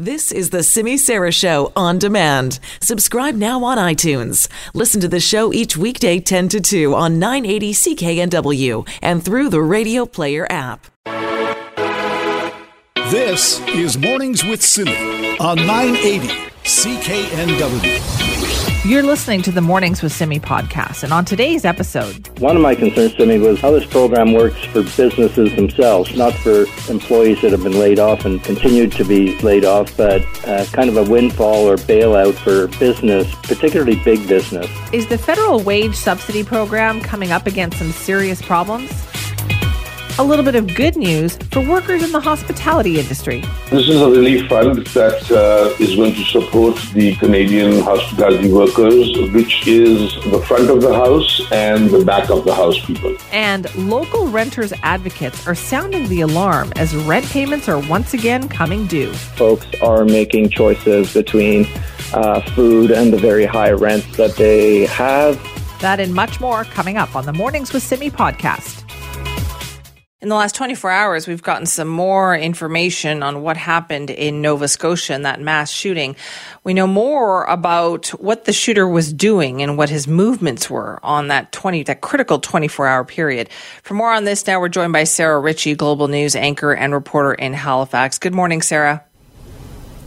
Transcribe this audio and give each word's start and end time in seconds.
This 0.00 0.32
is 0.32 0.48
the 0.48 0.62
Simi 0.62 0.96
Sara 0.96 1.30
Show 1.30 1.74
on 1.76 1.98
demand. 1.98 2.58
Subscribe 2.80 3.34
now 3.34 3.62
on 3.64 3.76
iTunes. 3.76 4.48
Listen 4.72 4.98
to 5.02 5.08
the 5.08 5.20
show 5.20 5.52
each 5.52 5.76
weekday 5.76 6.18
10 6.18 6.48
to 6.48 6.58
2 6.58 6.94
on 6.94 7.18
980 7.18 7.74
CKNW 7.74 8.88
and 9.02 9.22
through 9.22 9.50
the 9.50 9.60
Radio 9.60 10.06
Player 10.06 10.46
app. 10.48 10.86
This 13.10 13.60
is 13.68 13.98
Mornings 13.98 14.42
with 14.42 14.62
Simi 14.62 15.36
on 15.38 15.56
980 15.58 16.28
CKNW. 16.64 18.49
You're 18.82 19.02
listening 19.02 19.42
to 19.42 19.50
the 19.50 19.60
Mornings 19.60 20.00
with 20.00 20.10
Simi 20.10 20.40
podcast, 20.40 21.02
and 21.02 21.12
on 21.12 21.26
today's 21.26 21.66
episode, 21.66 22.26
one 22.40 22.56
of 22.56 22.62
my 22.62 22.74
concerns 22.74 23.14
to 23.16 23.26
me 23.26 23.38
was 23.38 23.60
how 23.60 23.72
this 23.72 23.84
program 23.84 24.32
works 24.32 24.64
for 24.64 24.82
businesses 24.82 25.54
themselves, 25.54 26.16
not 26.16 26.32
for 26.32 26.64
employees 26.90 27.42
that 27.42 27.52
have 27.52 27.62
been 27.62 27.78
laid 27.78 27.98
off 27.98 28.24
and 28.24 28.42
continued 28.42 28.90
to 28.92 29.04
be 29.04 29.38
laid 29.40 29.66
off, 29.66 29.94
but 29.98 30.22
uh, 30.48 30.64
kind 30.72 30.88
of 30.88 30.96
a 30.96 31.04
windfall 31.04 31.68
or 31.68 31.76
bailout 31.76 32.32
for 32.36 32.68
business, 32.78 33.30
particularly 33.42 34.02
big 34.02 34.26
business. 34.26 34.66
Is 34.94 35.06
the 35.08 35.18
federal 35.18 35.60
wage 35.62 35.94
subsidy 35.94 36.42
program 36.42 37.02
coming 37.02 37.32
up 37.32 37.46
against 37.46 37.78
some 37.78 37.92
serious 37.92 38.40
problems? 38.40 38.90
A 40.18 40.24
little 40.24 40.44
bit 40.44 40.54
of 40.54 40.74
good 40.74 40.96
news 40.96 41.36
for 41.50 41.60
workers 41.60 42.02
in 42.02 42.12
the 42.12 42.20
hospitality 42.20 42.98
industry. 42.98 43.40
This 43.70 43.88
is 43.88 44.00
a 44.00 44.08
relief 44.08 44.48
fund 44.48 44.86
that 44.88 45.30
uh, 45.30 45.82
is 45.82 45.96
going 45.96 46.14
to 46.14 46.24
support 46.24 46.76
the 46.92 47.14
Canadian 47.16 47.80
hospitality 47.82 48.52
workers, 48.52 49.16
which 49.32 49.66
is 49.66 50.14
the 50.30 50.42
front 50.46 50.70
of 50.70 50.82
the 50.82 50.94
house 50.94 51.40
and 51.52 51.90
the 51.90 52.04
back 52.04 52.30
of 52.30 52.44
the 52.44 52.54
house 52.54 52.78
people. 52.84 53.16
And 53.32 53.74
local 53.76 54.28
renters 54.28 54.72
advocates 54.82 55.46
are 55.46 55.54
sounding 55.54 56.08
the 56.08 56.22
alarm 56.22 56.72
as 56.76 56.94
rent 56.94 57.26
payments 57.26 57.68
are 57.68 57.78
once 57.88 58.14
again 58.14 58.48
coming 58.48 58.86
due. 58.86 59.12
Folks 59.12 59.66
are 59.82 60.04
making 60.04 60.50
choices 60.50 61.14
between 61.14 61.66
uh, 62.12 62.40
food 62.54 62.90
and 62.90 63.12
the 63.12 63.18
very 63.18 63.44
high 63.44 63.72
rents 63.72 64.16
that 64.16 64.36
they 64.36 64.86
have. 64.86 65.40
That 65.80 66.00
and 66.00 66.14
much 66.14 66.40
more 66.40 66.64
coming 66.64 66.98
up 66.98 67.16
on 67.16 67.24
the 67.24 67.32
Mornings 67.32 67.72
with 67.72 67.82
Simi 67.82 68.10
podcast. 68.10 68.79
In 70.22 70.28
the 70.28 70.34
last 70.34 70.54
24 70.54 70.90
hours, 70.90 71.26
we've 71.26 71.42
gotten 71.42 71.64
some 71.64 71.88
more 71.88 72.36
information 72.36 73.22
on 73.22 73.40
what 73.40 73.56
happened 73.56 74.10
in 74.10 74.42
Nova 74.42 74.68
Scotia 74.68 75.14
in 75.14 75.22
that 75.22 75.40
mass 75.40 75.70
shooting. 75.70 76.14
We 76.62 76.74
know 76.74 76.86
more 76.86 77.44
about 77.44 78.08
what 78.08 78.44
the 78.44 78.52
shooter 78.52 78.86
was 78.86 79.14
doing 79.14 79.62
and 79.62 79.78
what 79.78 79.88
his 79.88 80.06
movements 80.06 80.68
were 80.68 81.00
on 81.02 81.28
that 81.28 81.52
20, 81.52 81.84
that 81.84 82.02
critical 82.02 82.38
24 82.38 82.86
hour 82.86 83.02
period. 83.02 83.48
For 83.82 83.94
more 83.94 84.12
on 84.12 84.24
this, 84.24 84.46
now 84.46 84.60
we're 84.60 84.68
joined 84.68 84.92
by 84.92 85.04
Sarah 85.04 85.40
Ritchie, 85.40 85.74
Global 85.76 86.06
News 86.06 86.36
anchor 86.36 86.74
and 86.74 86.92
reporter 86.92 87.32
in 87.32 87.54
Halifax. 87.54 88.18
Good 88.18 88.34
morning, 88.34 88.60
Sarah. 88.60 89.02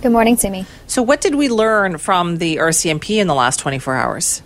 Good 0.03 0.11
morning, 0.11 0.37
Simi. 0.37 0.67
So, 0.85 1.01
what 1.01 1.21
did 1.21 1.33
we 1.33 1.49
learn 1.49 1.97
from 1.97 2.37
the 2.37 2.57
RCMP 2.57 3.19
in 3.19 3.25
the 3.25 3.33
last 3.33 3.59
24 3.61 3.95
hours? 3.95 4.43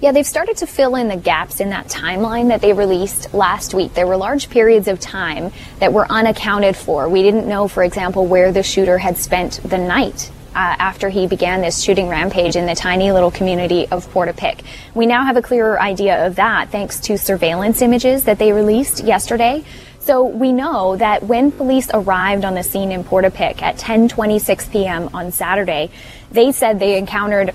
Yeah, 0.00 0.12
they've 0.12 0.26
started 0.26 0.58
to 0.58 0.66
fill 0.66 0.94
in 0.94 1.08
the 1.08 1.16
gaps 1.16 1.58
in 1.58 1.70
that 1.70 1.88
timeline 1.88 2.48
that 2.48 2.60
they 2.60 2.72
released 2.72 3.34
last 3.34 3.74
week. 3.74 3.94
There 3.94 4.06
were 4.06 4.16
large 4.16 4.48
periods 4.48 4.86
of 4.86 5.00
time 5.00 5.50
that 5.80 5.92
were 5.92 6.06
unaccounted 6.08 6.76
for. 6.76 7.08
We 7.08 7.22
didn't 7.22 7.48
know, 7.48 7.66
for 7.66 7.82
example, 7.82 8.24
where 8.24 8.52
the 8.52 8.62
shooter 8.62 8.98
had 8.98 9.16
spent 9.16 9.60
the 9.64 9.76
night 9.76 10.30
uh, 10.54 10.76
after 10.78 11.08
he 11.08 11.26
began 11.26 11.62
this 11.62 11.82
shooting 11.82 12.08
rampage 12.08 12.54
in 12.54 12.66
the 12.66 12.76
tiny 12.76 13.10
little 13.10 13.32
community 13.32 13.88
of 13.88 14.06
Portapique. 14.12 14.64
We 14.94 15.06
now 15.06 15.24
have 15.24 15.36
a 15.36 15.42
clearer 15.42 15.80
idea 15.80 16.24
of 16.26 16.36
that 16.36 16.70
thanks 16.70 17.00
to 17.00 17.18
surveillance 17.18 17.82
images 17.82 18.22
that 18.24 18.38
they 18.38 18.52
released 18.52 19.02
yesterday. 19.02 19.64
So 19.98 20.24
we 20.24 20.52
know 20.52 20.96
that 20.96 21.24
when 21.24 21.50
police 21.50 21.90
arrived 21.92 22.44
on 22.44 22.54
the 22.54 22.62
scene 22.62 22.92
in 22.92 23.02
Portapique 23.02 23.62
at 23.62 23.78
10:26 23.78 24.70
p.m. 24.70 25.10
on 25.12 25.32
Saturday, 25.32 25.90
they 26.30 26.52
said 26.52 26.78
they 26.78 26.96
encountered 26.96 27.52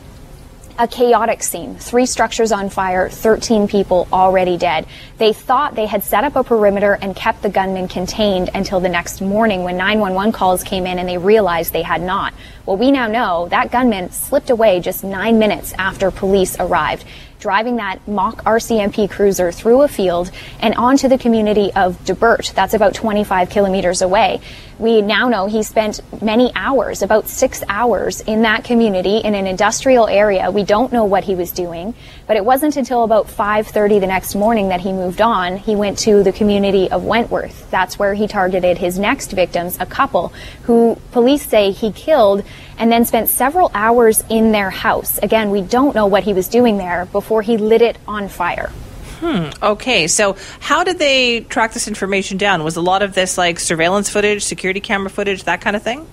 a 0.78 0.88
chaotic 0.88 1.44
scene. 1.44 1.76
Three 1.76 2.06
structures 2.06 2.52
on 2.52 2.70
fire, 2.70 3.10
13 3.10 3.68
people 3.68 4.08
already 4.12 4.58
dead. 4.58 4.86
They 5.18 5.34
thought 5.34 5.76
they 5.76 5.86
had 5.86 6.04
set 6.04 6.24
up 6.24 6.36
a 6.36 6.44
perimeter 6.44 6.98
and 7.02 7.16
kept 7.16 7.44
the 7.44 7.50
gunman 7.50 7.88
contained 7.88 8.50
until 8.54 8.80
the 8.80 8.90
next 8.90 9.22
morning 9.22 9.64
when 9.64 9.78
911 9.78 10.32
calls 10.32 10.64
came 10.64 10.88
in 10.88 11.00
and 11.00 11.08
they 11.08 11.18
realized 11.18 11.74
they 11.74 11.84
had 11.84 12.02
not. 12.02 12.34
Well, 12.66 12.78
we 12.78 12.92
now 12.92 13.08
know 13.08 13.50
that 13.50 13.72
gunman 13.72 14.12
slipped 14.12 14.50
away 14.50 14.80
just 14.80 15.04
nine 15.04 15.38
minutes 15.38 15.74
after 15.78 16.12
police 16.12 16.56
arrived 16.60 17.04
driving 17.44 17.76
that 17.76 18.00
mock 18.08 18.42
RCMP 18.46 19.10
cruiser 19.10 19.52
through 19.52 19.82
a 19.82 19.88
field 19.90 20.32
and 20.62 20.74
onto 20.76 21.10
the 21.10 21.18
community 21.18 21.74
of 21.74 22.02
Debert. 22.06 22.54
That's 22.56 22.74
about 22.74 22.94
25 22.94 23.50
kilometers 23.50 24.02
away. 24.02 24.40
We 24.80 25.02
now 25.02 25.28
know 25.28 25.48
he 25.48 25.62
spent 25.62 26.00
many 26.22 26.54
hours, 26.56 27.02
about 27.02 27.28
six 27.28 27.62
hours, 27.68 28.22
in 28.22 28.44
that 28.44 28.64
community 28.64 29.18
in 29.18 29.36
an 29.36 29.46
industrial 29.46 30.08
area. 30.08 30.50
We 30.52 30.64
don't 30.64 30.94
know 30.94 31.04
what 31.04 31.26
he 31.26 31.36
was 31.36 31.52
doing, 31.52 31.94
but 32.28 32.38
it 32.38 32.46
wasn't 32.46 32.78
until 32.78 33.04
about 33.04 33.28
5:30 33.28 34.00
the 34.00 34.08
next 34.08 34.36
morning 34.36 34.70
that 34.70 34.80
he 34.80 34.94
moved 34.94 35.22
on. 35.22 35.58
He 35.58 35.76
went 35.76 36.00
to 36.00 36.24
the 36.24 36.32
community 36.32 36.90
of 36.90 37.04
Wentworth. 37.04 37.70
That's 37.70 38.00
where 38.00 38.14
he 38.14 38.26
targeted 38.26 38.78
his 38.78 38.98
next 38.98 39.34
victims, 39.34 39.78
a 39.82 39.86
couple 39.86 40.32
who 40.64 40.98
police 41.12 41.46
say 41.46 41.72
he 41.72 41.92
killed 41.92 42.44
and 42.78 42.92
then 42.92 43.06
spent 43.06 43.30
several 43.30 43.72
hours 43.74 44.24
in 44.30 44.52
their 44.52 44.70
house. 44.70 45.18
Again, 45.20 45.52
we 45.52 45.62
don't 45.62 45.96
know 45.96 46.08
what 46.08 46.24
he 46.24 46.34
was 46.34 46.48
doing 46.48 46.78
there 46.78 47.06
before 47.06 47.42
he 47.42 47.58
lit 47.58 47.82
it 47.82 47.98
on 48.08 48.28
fire. 48.28 48.72
Hmm. 49.20 49.50
Okay. 49.62 50.08
So, 50.08 50.36
how 50.60 50.84
did 50.84 51.00
they 51.00 51.42
track 51.42 51.74
this 51.74 51.88
information 51.88 52.38
down? 52.38 52.64
Was 52.64 52.76
a 52.76 52.82
lot 52.82 53.04
of 53.04 53.14
this 53.14 53.38
like 53.38 53.60
surveillance 53.60 54.10
footage, 54.10 54.44
security 54.44 54.82
camera 54.82 55.10
footage, 55.10 55.44
that 55.44 55.62
kind 55.62 55.76
of 55.76 55.82
thing? 55.82 56.06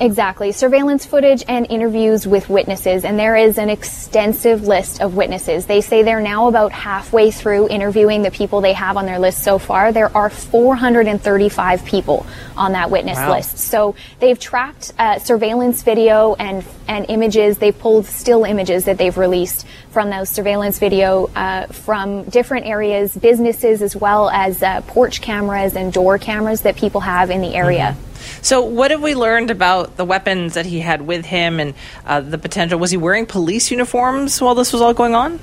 Exactly. 0.00 0.52
Surveillance 0.52 1.06
footage 1.06 1.44
and 1.46 1.66
interviews 1.70 2.26
with 2.26 2.48
witnesses, 2.48 3.04
and 3.04 3.18
there 3.18 3.36
is 3.36 3.58
an 3.58 3.68
extensive 3.68 4.66
list 4.66 5.00
of 5.00 5.14
witnesses. 5.14 5.66
They 5.66 5.80
say 5.80 6.02
they're 6.02 6.20
now 6.20 6.48
about 6.48 6.72
halfway 6.72 7.30
through 7.30 7.68
interviewing 7.68 8.22
the 8.22 8.30
people 8.30 8.60
they 8.60 8.72
have 8.72 8.96
on 8.96 9.06
their 9.06 9.18
list 9.18 9.44
so 9.44 9.58
far. 9.58 9.92
There 9.92 10.14
are 10.16 10.28
435 10.30 11.84
people 11.84 12.26
on 12.56 12.72
that 12.72 12.90
witness 12.90 13.16
wow. 13.16 13.36
list. 13.36 13.58
So 13.58 13.94
they've 14.18 14.38
tracked 14.38 14.92
uh, 14.98 15.18
surveillance 15.18 15.82
video 15.82 16.34
and 16.34 16.64
and 16.88 17.06
images. 17.08 17.58
They've 17.58 17.78
pulled 17.78 18.06
still 18.06 18.44
images 18.44 18.86
that 18.86 18.98
they've 18.98 19.16
released 19.16 19.66
from 19.90 20.10
those 20.10 20.28
surveillance 20.28 20.78
video 20.78 21.26
uh, 21.36 21.66
from 21.66 22.24
different 22.24 22.66
areas, 22.66 23.16
businesses, 23.16 23.82
as 23.82 23.94
well 23.94 24.30
as 24.30 24.62
uh, 24.62 24.80
porch 24.82 25.20
cameras 25.20 25.76
and 25.76 25.92
door 25.92 26.18
cameras 26.18 26.62
that 26.62 26.76
people 26.76 27.02
have 27.02 27.30
in 27.30 27.40
the 27.40 27.54
area. 27.54 27.96
Mm-hmm. 27.96 28.11
So, 28.42 28.62
what 28.62 28.90
have 28.90 29.02
we 29.02 29.14
learned 29.14 29.50
about 29.50 29.96
the 29.96 30.04
weapons 30.04 30.54
that 30.54 30.66
he 30.66 30.80
had 30.80 31.02
with 31.02 31.26
him 31.26 31.60
and 31.60 31.74
uh, 32.06 32.20
the 32.20 32.38
potential? 32.38 32.78
Was 32.78 32.90
he 32.90 32.96
wearing 32.96 33.26
police 33.26 33.70
uniforms 33.70 34.40
while 34.40 34.54
this 34.54 34.72
was 34.72 34.82
all 34.82 34.94
going 34.94 35.14
on? 35.14 35.40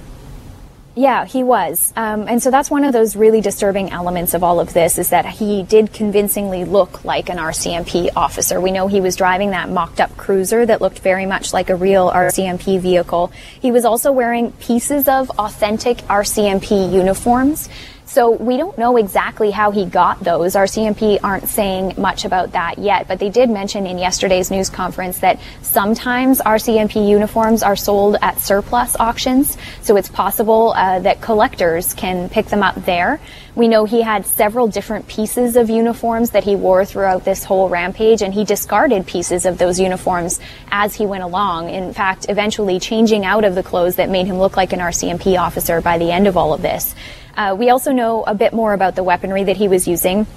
Yeah, 0.99 1.25
he 1.25 1.43
was. 1.43 1.93
Um, 1.95 2.27
and 2.27 2.43
so 2.43 2.51
that's 2.51 2.69
one 2.69 2.83
of 2.83 2.91
those 2.91 3.15
really 3.15 3.39
disturbing 3.39 3.91
elements 3.91 4.33
of 4.33 4.43
all 4.43 4.59
of 4.59 4.73
this 4.73 4.97
is 4.97 5.11
that 5.11 5.25
he 5.25 5.63
did 5.63 5.93
convincingly 5.93 6.65
look 6.65 7.05
like 7.05 7.29
an 7.29 7.37
RCMP 7.37 8.09
officer. 8.17 8.59
We 8.59 8.71
know 8.71 8.87
he 8.87 8.99
was 8.99 9.15
driving 9.15 9.51
that 9.51 9.69
mocked 9.69 10.01
up 10.01 10.17
cruiser 10.17 10.65
that 10.65 10.81
looked 10.81 10.99
very 10.99 11.25
much 11.25 11.53
like 11.53 11.69
a 11.69 11.75
real 11.77 12.11
RCMP 12.11 12.81
vehicle. 12.81 13.31
He 13.61 13.71
was 13.71 13.85
also 13.85 14.11
wearing 14.11 14.51
pieces 14.51 15.07
of 15.07 15.29
authentic 15.39 15.99
RCMP 15.99 16.91
uniforms. 16.91 17.69
So 18.09 18.31
we 18.31 18.57
don't 18.57 18.75
know 18.75 18.97
exactly 18.97 19.51
how 19.51 19.69
he 19.69 19.85
got 19.85 20.19
those. 20.23 20.55
RCMP 20.55 21.19
aren't 21.23 21.47
saying 21.47 21.93
much 21.95 22.25
about 22.25 22.53
that 22.53 22.79
yet, 22.79 23.07
but 23.07 23.19
they 23.19 23.29
did 23.29 23.51
mention 23.51 23.85
in 23.85 23.99
yesterday's 23.99 24.49
news 24.49 24.67
conference 24.67 25.19
that 25.19 25.39
sometimes 25.61 26.41
RCMP 26.41 27.07
uniforms 27.07 27.61
are 27.61 27.75
sold 27.75 28.17
at 28.19 28.39
surplus 28.39 28.95
auctions. 28.99 29.55
So 29.83 29.95
it's 29.95 30.09
possible 30.09 30.73
uh, 30.75 31.01
that 31.01 31.21
collectors 31.21 31.93
can 31.93 32.29
pick 32.29 32.47
them 32.47 32.63
up 32.63 32.83
there. 32.83 33.19
We 33.53 33.67
know 33.67 33.85
he 33.85 34.01
had 34.01 34.25
several 34.25 34.67
different 34.67 35.07
pieces 35.07 35.55
of 35.55 35.69
uniforms 35.69 36.31
that 36.31 36.43
he 36.43 36.55
wore 36.55 36.85
throughout 36.85 37.25
this 37.25 37.43
whole 37.43 37.69
rampage, 37.69 38.23
and 38.23 38.33
he 38.33 38.43
discarded 38.43 39.05
pieces 39.05 39.45
of 39.45 39.59
those 39.59 39.79
uniforms 39.79 40.39
as 40.71 40.95
he 40.95 41.05
went 41.05 41.23
along. 41.23 41.69
In 41.69 41.93
fact, 41.93 42.25
eventually 42.27 42.79
changing 42.79 43.23
out 43.23 43.43
of 43.43 43.53
the 43.53 43.61
clothes 43.61 43.97
that 43.97 44.09
made 44.09 44.25
him 44.25 44.39
look 44.39 44.57
like 44.57 44.73
an 44.73 44.79
RCMP 44.79 45.39
officer 45.39 45.79
by 45.79 45.99
the 45.99 46.11
end 46.11 46.25
of 46.25 46.37
all 46.37 46.55
of 46.55 46.63
this. 46.63 46.95
Uh, 47.39 47.55
we 47.55 47.69
also 47.69 47.93
know 47.93 48.23
a 48.23 48.35
bit 48.35 48.51
more 48.51 48.73
about 48.73 48.95
the 48.95 49.03
weaponry 49.03 49.45
that 49.45 49.55
he 49.55 49.69
was 49.69 49.87
using. 49.87 50.27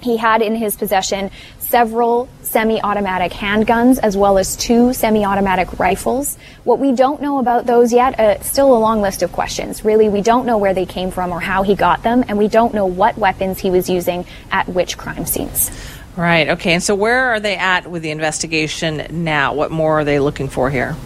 He 0.00 0.16
had 0.16 0.42
in 0.42 0.56
his 0.56 0.74
possession 0.74 1.30
several 1.60 2.28
semi 2.42 2.82
automatic 2.82 3.30
handguns 3.30 4.00
as 4.02 4.16
well 4.16 4.36
as 4.38 4.56
two 4.56 4.92
semi 4.92 5.24
automatic 5.24 5.78
rifles. 5.78 6.36
What 6.64 6.80
we 6.80 6.96
don't 6.96 7.22
know 7.22 7.38
about 7.38 7.66
those 7.66 7.92
yet, 7.92 8.18
uh, 8.18 8.42
still 8.42 8.76
a 8.76 8.80
long 8.80 9.00
list 9.00 9.22
of 9.22 9.30
questions. 9.30 9.84
Really, 9.84 10.08
we 10.08 10.20
don't 10.20 10.44
know 10.44 10.58
where 10.58 10.74
they 10.74 10.84
came 10.84 11.12
from 11.12 11.30
or 11.30 11.38
how 11.38 11.62
he 11.62 11.76
got 11.76 12.02
them, 12.02 12.24
and 12.26 12.36
we 12.36 12.48
don't 12.48 12.74
know 12.74 12.86
what 12.86 13.16
weapons 13.16 13.60
he 13.60 13.70
was 13.70 13.88
using 13.88 14.26
at 14.50 14.68
which 14.68 14.98
crime 14.98 15.26
scenes. 15.26 15.70
Right, 16.16 16.48
okay. 16.48 16.72
And 16.72 16.82
so 16.82 16.96
where 16.96 17.26
are 17.26 17.38
they 17.38 17.56
at 17.56 17.88
with 17.88 18.02
the 18.02 18.10
investigation 18.10 19.06
now? 19.24 19.54
What 19.54 19.70
more 19.70 20.00
are 20.00 20.04
they 20.04 20.18
looking 20.18 20.48
for 20.48 20.70
here? 20.70 20.96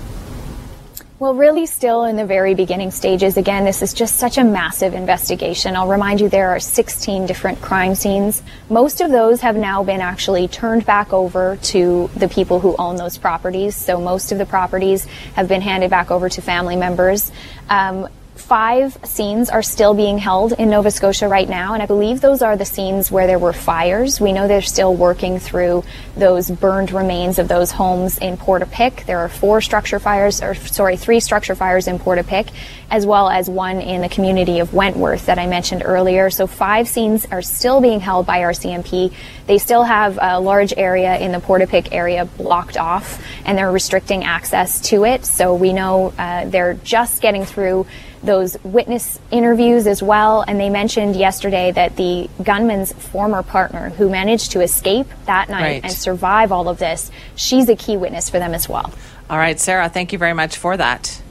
Well, 1.19 1.33
really, 1.33 1.65
still 1.65 2.05
in 2.05 2.17
the 2.17 2.27
very 2.27 2.53
beginning 2.53 2.91
stages. 2.91 3.39
Again, 3.39 3.65
this 3.65 3.81
is 3.81 3.95
just 3.95 4.17
such 4.17 4.37
a 4.37 4.45
massive 4.45 4.93
investigation. 4.93 5.75
I'll 5.75 5.89
remind 5.89 6.21
you 6.21 6.29
there 6.29 6.51
are 6.51 6.61
16 6.61 7.25
different 7.25 7.63
crime 7.63 7.95
scenes. 7.95 8.43
Most 8.69 9.01
of 9.01 9.11
those 9.11 9.41
have 9.41 9.57
now 9.57 9.83
been 9.83 10.03
actually 10.03 10.47
turned 10.47 10.85
back 10.85 11.15
over 11.15 11.57
to 11.57 12.11
the 12.17 12.29
people 12.29 12.61
who 12.61 12.77
own 12.79 12.97
those 12.97 13.17
properties. 13.17 13.75
So 13.75 13.99
most 13.99 14.31
of 14.31 14.37
the 14.37 14.45
properties 14.45 15.07
have 15.37 15.49
been 15.49 15.63
handed 15.63 15.89
back 15.89 16.11
over 16.11 16.29
to 16.29 16.43
family 16.43 16.77
members. 16.77 17.33
Um, 17.71 18.09
five 18.39 18.99
scenes 19.05 19.51
are 19.51 19.63
still 19.63 19.95
being 19.95 20.19
held 20.19 20.53
in 20.53 20.71
Nova 20.71 20.91
Scotia 20.91 21.29
right 21.29 21.49
now, 21.49 21.75
and 21.75 21.83
I 21.83 21.87
believe 21.87 22.21
those 22.21 22.43
are 22.43 22.57
the 22.57 22.65
scenes 22.65 23.11
where 23.11 23.27
there 23.27 23.39
were 23.39 23.53
fires. 23.53 24.21
We 24.21 24.33
know 24.33 24.47
they're 24.47 24.63
still 24.63 24.95
working 24.95 25.39
through 25.39 25.85
those 26.17 26.51
burned 26.51 26.93
remains 26.93 27.39
of 27.39 27.49
those 27.49 27.73
homes 27.73 28.19
in 28.19 28.37
Portapique. 28.37 29.05
There 29.07 29.19
are 29.19 29.29
four 29.29 29.61
structure 29.61 29.99
fires, 29.99 30.43
or 30.43 30.55
sorry, 30.55 30.97
three 30.97 31.21
structure 31.21 31.55
fires 31.55 31.89
in 31.89 31.99
Portapique, 31.99 32.51
as 32.91 33.07
well 33.07 33.29
as 33.29 33.51
one 33.51 33.81
in 33.81 34.01
the 34.01 34.09
community 34.09 34.61
of 34.61 34.73
Wentworth 34.73 35.27
that 35.27 35.39
I 35.39 35.47
mentioned 35.47 35.83
earlier. 35.85 36.31
So 36.31 36.47
five 36.47 36.89
scenes 36.89 37.27
are 37.27 37.43
still 37.43 37.81
being 37.81 38.01
held 38.01 38.27
by 38.27 38.41
RCMP. 38.41 39.13
They 39.47 39.59
still 39.59 39.83
have 39.83 40.19
a 40.21 40.41
large 40.41 40.73
area 40.77 41.19
in 41.19 41.33
the 41.33 41.39
Portapique 41.39 41.89
area 41.93 42.25
blocked 42.25 42.77
off, 42.77 43.23
and 43.45 43.57
they're 43.57 43.73
restricting 43.73 44.25
access 44.25 44.81
to 44.83 45.05
it. 45.05 45.25
So 45.25 45.55
we 45.55 45.73
know 45.73 46.13
uh, 46.19 46.47
they're 46.47 46.75
just 46.75 47.23
getting 47.23 47.45
through 47.45 47.87
those 48.27 48.63
witness 48.63 49.19
interviews 49.31 49.87
as 49.87 50.03
well. 50.03 50.45
And 50.47 50.61
they 50.61 50.69
mentioned 50.69 51.17
yesterday 51.17 51.73
that 51.73 51.97
the 51.97 52.29
gunman's 52.43 52.93
former 52.93 53.43
partner, 53.43 53.91
who 53.91 54.11
managed 54.11 54.53
to 54.53 54.61
escape 54.61 55.07
that 55.27 55.49
night 55.49 55.63
right. 55.63 55.85
and 55.85 55.93
survive 55.93 56.53
all 56.53 56.69
of 56.69 56.79
this, 56.79 57.11
she's 57.35 57.69
a 57.69 57.77
key 57.77 57.97
witness 57.97 58.29
for 58.29 58.39
them 58.39 58.55
as 58.55 58.69
well. 58.69 58.93
All 59.31 59.39
right, 59.39 59.59
Sarah, 59.59 59.89
thank 59.89 60.13
you 60.13 60.19
very 60.19 60.35
much 60.35 60.57
for 60.57 60.77
that. 60.77 61.23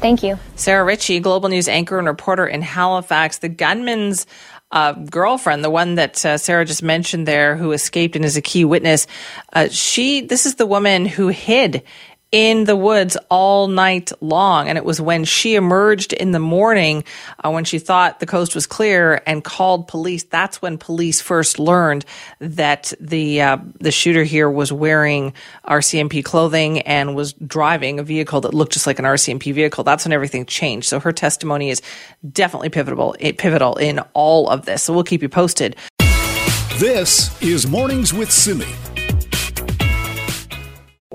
Thank 0.00 0.22
you. 0.22 0.38
Sarah 0.56 0.84
Ritchie, 0.84 1.20
Global 1.20 1.48
News 1.48 1.68
anchor 1.68 1.98
and 1.98 2.06
reporter 2.06 2.46
in 2.46 2.60
Halifax. 2.60 3.38
The 3.38 3.48
gunman's 3.48 4.26
uh, 4.70 4.92
girlfriend, 4.92 5.64
the 5.64 5.70
one 5.70 5.94
that 5.94 6.24
uh, 6.24 6.36
Sarah 6.36 6.64
just 6.64 6.82
mentioned 6.82 7.26
there, 7.26 7.56
who 7.56 7.72
escaped 7.72 8.16
and 8.16 8.24
is 8.24 8.36
a 8.36 8.42
key 8.42 8.64
witness, 8.64 9.06
uh, 9.52 9.68
she, 9.68 10.20
this 10.20 10.44
is 10.44 10.56
the 10.56 10.66
woman 10.66 11.06
who 11.06 11.28
hid 11.28 11.82
in 12.32 12.64
the 12.64 12.76
woods 12.76 13.16
all 13.30 13.68
night 13.68 14.10
long. 14.20 14.68
And 14.68 14.76
it 14.76 14.84
was 14.84 15.00
when 15.00 15.24
she 15.24 15.54
emerged 15.54 16.12
in 16.12 16.32
the 16.32 16.38
morning, 16.38 17.04
uh, 17.44 17.50
when 17.50 17.64
she 17.64 17.78
thought 17.78 18.20
the 18.20 18.26
coast 18.26 18.54
was 18.54 18.66
clear 18.66 19.22
and 19.26 19.44
called 19.44 19.88
police. 19.88 20.24
That's 20.24 20.60
when 20.60 20.78
police 20.78 21.20
first 21.20 21.58
learned 21.58 22.04
that 22.40 22.92
the 23.00 23.42
uh, 23.42 23.58
the 23.80 23.92
shooter 23.92 24.24
here 24.24 24.50
was 24.50 24.72
wearing 24.72 25.32
RCMP 25.66 26.24
clothing 26.24 26.80
and 26.80 27.14
was 27.14 27.32
driving 27.34 27.98
a 27.98 28.02
vehicle 28.02 28.40
that 28.42 28.54
looked 28.54 28.72
just 28.72 28.86
like 28.86 28.98
an 28.98 29.04
RCMP 29.04 29.54
vehicle. 29.54 29.84
That's 29.84 30.04
when 30.04 30.12
everything 30.12 30.46
changed. 30.46 30.88
So 30.88 31.00
her 31.00 31.12
testimony 31.12 31.70
is 31.70 31.80
definitely 32.32 32.70
pivotal, 32.70 33.14
pivotal 33.38 33.76
in 33.76 34.00
all 34.14 34.48
of 34.48 34.66
this. 34.66 34.82
So 34.82 34.92
we'll 34.92 35.04
keep 35.04 35.22
you 35.22 35.28
posted. 35.28 35.76
This 36.78 37.40
is 37.40 37.66
Mornings 37.66 38.12
with 38.12 38.30
Simi. 38.30 38.66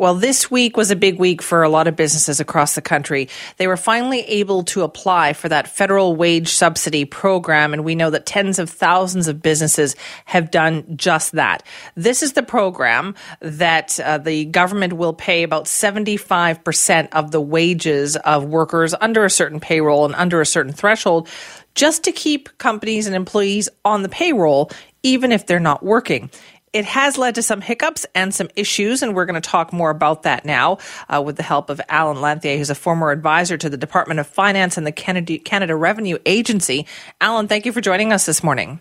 Well, 0.02 0.16
this 0.16 0.50
week 0.50 0.78
was 0.78 0.90
a 0.90 0.96
big 0.96 1.20
week 1.20 1.44
for 1.44 1.62
a 1.62 1.70
lot 1.70 1.88
of 1.88 1.96
businesses 1.96 2.40
across 2.40 2.74
the 2.74 2.82
country. 2.82 3.30
They 3.58 3.68
were 3.68 3.78
finally 3.78 4.22
able 4.22 4.64
to 4.64 4.82
apply 4.82 5.34
for 5.34 5.48
that 5.48 5.68
federal 5.68 6.16
wage 6.16 6.48
subsidy 6.48 7.06
program, 7.06 7.72
and 7.72 7.86
we 7.86 7.94
know 7.94 8.10
that 8.10 8.26
tens 8.26 8.58
of 8.58 8.68
thousands 8.68 9.28
of 9.28 9.44
businesses 9.44 9.96
have 10.26 10.50
done 10.50 10.98
just 10.98 11.34
that. 11.34 11.62
This 11.94 12.24
is 12.24 12.34
the 12.34 12.42
program 12.42 13.14
that 13.42 14.00
uh, 14.00 14.18
the 14.18 14.46
government 14.46 14.94
will 14.94 15.14
pay 15.14 15.44
about 15.44 15.66
75% 15.66 17.10
of 17.12 17.30
the 17.30 17.40
wages 17.40 18.16
of 18.16 18.46
workers 18.46 18.96
under 19.00 19.24
a 19.24 19.30
certain 19.30 19.60
payroll 19.60 20.06
and 20.06 20.16
under 20.16 20.42
a 20.42 20.48
certain 20.48 20.74
threshold 20.74 21.30
just 21.76 22.04
to 22.06 22.12
keep 22.12 22.58
companies 22.58 23.06
and 23.06 23.16
employees 23.16 23.70
on 23.86 24.02
the 24.02 24.10
payroll 24.10 24.72
even 25.04 25.32
if 25.32 25.46
they're 25.46 25.60
not 25.60 25.84
working. 25.84 26.30
It 26.74 26.86
has 26.86 27.18
led 27.18 27.36
to 27.36 27.42
some 27.42 27.60
hiccups 27.60 28.06
and 28.16 28.34
some 28.34 28.48
issues, 28.56 29.04
and 29.04 29.14
we're 29.14 29.26
going 29.26 29.42
to 29.42 29.50
talk 29.50 29.74
more 29.74 29.90
about 29.90 30.24
that 30.24 30.46
now 30.46 30.78
uh, 31.10 31.22
with 31.22 31.36
the 31.36 31.44
help 31.44 31.70
of 31.70 31.82
Allan 31.90 32.22
Lanthier, 32.22 32.58
who's 32.58 32.70
a 32.70 32.76
former 32.76 33.12
advisor 33.12 33.58
to 33.58 33.70
the 33.70 33.76
Department 33.76 34.22
of 34.22 34.28
Finance 34.28 34.78
and 34.78 34.88
the 34.88 34.92
Canada, 34.94 35.38
Canada 35.38 35.76
Revenue 35.76 36.18
Agency. 36.26 36.88
Alan, 37.20 37.50
thank 37.50 37.66
you 37.66 37.74
for 37.74 37.82
joining 37.82 38.14
us 38.14 38.26
this 38.26 38.42
morning. 38.42 38.80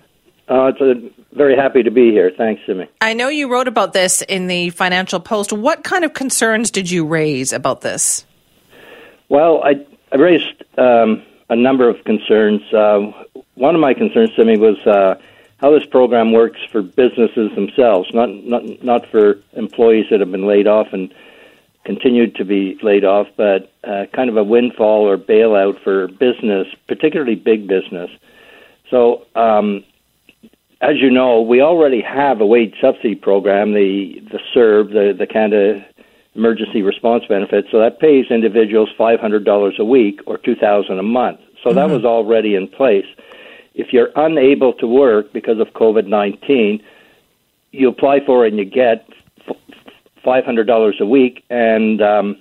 Uh, 0.49 0.67
it's 0.67 0.81
a, 0.81 1.35
very 1.37 1.57
happy 1.57 1.83
to 1.83 1.91
be 1.91 2.11
here. 2.11 2.31
Thanks, 2.37 2.63
Simi. 2.65 2.89
I 3.01 3.15
know 3.15 3.29
you 3.29 3.51
wrote 3.51 3.69
about 3.69 3.93
this 3.93 4.23
in 4.23 4.47
the 4.47 4.71
Financial 4.71 5.19
Post. 5.19 5.53
What 5.53 5.83
kind 5.83 6.05
of 6.05 6.15
concerns 6.15 6.71
did 6.71 6.91
you 6.91 7.07
raise 7.07 7.53
about 7.53 7.81
this? 7.81 8.25
Well, 9.29 9.63
I, 9.65 9.85
I 10.13 10.17
raised 10.17 10.65
um, 10.79 11.25
a 11.49 11.57
number 11.57 11.89
of 11.89 12.03
concerns. 12.05 12.63
Uh, 12.73 13.13
one 13.55 13.75
of 13.75 13.81
my 13.81 13.95
concerns, 13.95 14.31
Simi, 14.37 14.57
was 14.59 14.77
uh, 14.87 15.21
how 15.61 15.71
this 15.71 15.85
program 15.87 16.33
works 16.33 16.61
for 16.73 16.83
businesses 16.83 17.55
themselves, 17.55 18.09
not 18.15 18.31
not 18.45 18.83
not 18.83 19.07
for 19.11 19.39
employees 19.53 20.07
that 20.11 20.21
have 20.21 20.31
been 20.31 20.47
laid 20.47 20.67
off 20.67 20.89
and 20.93 21.13
continued 21.85 22.35
to 22.37 22.45
be 22.45 22.79
laid 22.83 23.05
off, 23.05 23.27
but 23.37 23.71
uh, 23.85 24.07
kind 24.15 24.31
of 24.31 24.37
a 24.37 24.45
windfall 24.45 25.09
or 25.09 25.19
bailout 25.19 25.83
for 25.83 26.09
business, 26.09 26.67
particularly 26.87 27.35
big 27.35 27.67
business. 27.67 28.11
So, 28.91 29.27
um, 29.35 29.85
as 30.81 30.97
you 30.99 31.11
know, 31.11 31.41
we 31.41 31.61
already 31.61 32.01
have 32.01 32.41
a 32.41 32.47
wage 32.47 32.75
subsidy 32.81 33.15
program, 33.15 33.75
the 33.75 34.21
the 34.33 34.41
CERB, 34.55 34.93
the 34.93 35.15
the 35.19 35.27
Canada 35.27 35.85
Emergency 36.35 36.81
Response 36.81 37.25
Benefit. 37.29 37.67
So 37.71 37.81
that 37.81 38.01
pays 38.01 38.27
individuals 38.31 38.89
five 38.97 39.21
hundred 39.21 39.45
dollars 39.45 39.75
a 39.79 39.85
week 39.85 40.21
or 40.27 40.39
two 40.39 40.55
thousand 40.55 40.99
a 40.99 41.03
month. 41.03 41.41
So 41.63 41.69
mm-hmm. 41.69 41.77
that 41.77 41.91
was 41.91 42.07
already 42.07 42.55
in 42.55 42.67
place 42.67 43.05
if 43.81 43.93
you're 43.93 44.11
unable 44.17 44.73
to 44.75 44.87
work 44.87 45.33
because 45.33 45.59
of 45.59 45.69
COVID 45.69 46.07
19, 46.07 46.83
you 47.73 47.89
apply 47.89 48.19
for 48.25 48.47
it 48.47 48.53
and 48.53 48.59
you 48.59 48.65
get 48.65 49.09
$500 50.25 51.01
a 51.01 51.07
week. 51.07 51.45
And 51.51 52.03
um, 52.03 52.37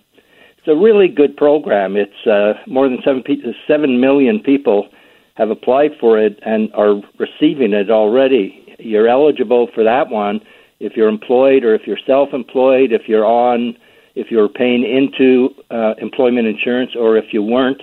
it's 0.58 0.68
a 0.68 0.76
really 0.76 1.08
good 1.08 1.38
program. 1.38 1.96
It's 1.96 2.28
uh, 2.28 2.54
more 2.68 2.90
than 2.90 3.00
7, 3.04 3.24
pe- 3.24 3.42
7 3.68 4.00
million 4.00 4.40
people 4.40 4.90
have 5.36 5.50
applied 5.50 5.92
for 6.00 6.20
it 6.20 6.38
and 6.46 6.70
are 6.74 7.02
receiving 7.18 7.74
it 7.74 7.90
already. 7.90 8.76
You're 8.80 9.08
eligible 9.08 9.70
for 9.74 9.84
that 9.84 10.10
one 10.10 10.42
if 10.80 10.94
you're 10.96 11.10
employed 11.10 11.64
or 11.64 11.76
if 11.76 11.82
you're 11.86 12.00
self 12.06 12.30
employed, 12.34 12.92
if 12.92 13.04
you're 13.08 13.26
on, 13.26 13.78
if 14.16 14.32
you're 14.32 14.50
paying 14.50 14.84
into 14.84 15.50
uh, 15.72 15.94
employment 16.00 16.48
insurance 16.48 16.92
or 16.96 17.18
if 17.18 17.34
you 17.34 17.42
weren't. 17.42 17.82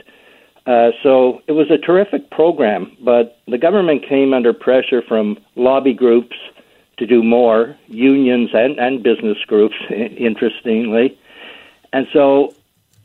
Uh, 0.67 0.91
so 1.03 1.41
it 1.47 1.53
was 1.53 1.71
a 1.71 1.79
terrific 1.79 2.29
program, 2.31 2.97
but 3.01 3.39
the 3.47 3.59
government 3.59 4.05
came 4.07 4.35
under 4.35 4.53
pressure 4.53 5.01
from 5.01 5.39
lobby 5.55 5.95
groups 5.95 6.37
to 6.99 7.07
do 7.07 7.23
more, 7.23 7.77
unions 7.87 8.51
and, 8.53 8.79
and 8.79 9.03
business 9.03 9.39
groups, 9.47 9.77
interestingly. 9.91 11.17
And 11.93 12.07
so, 12.13 12.55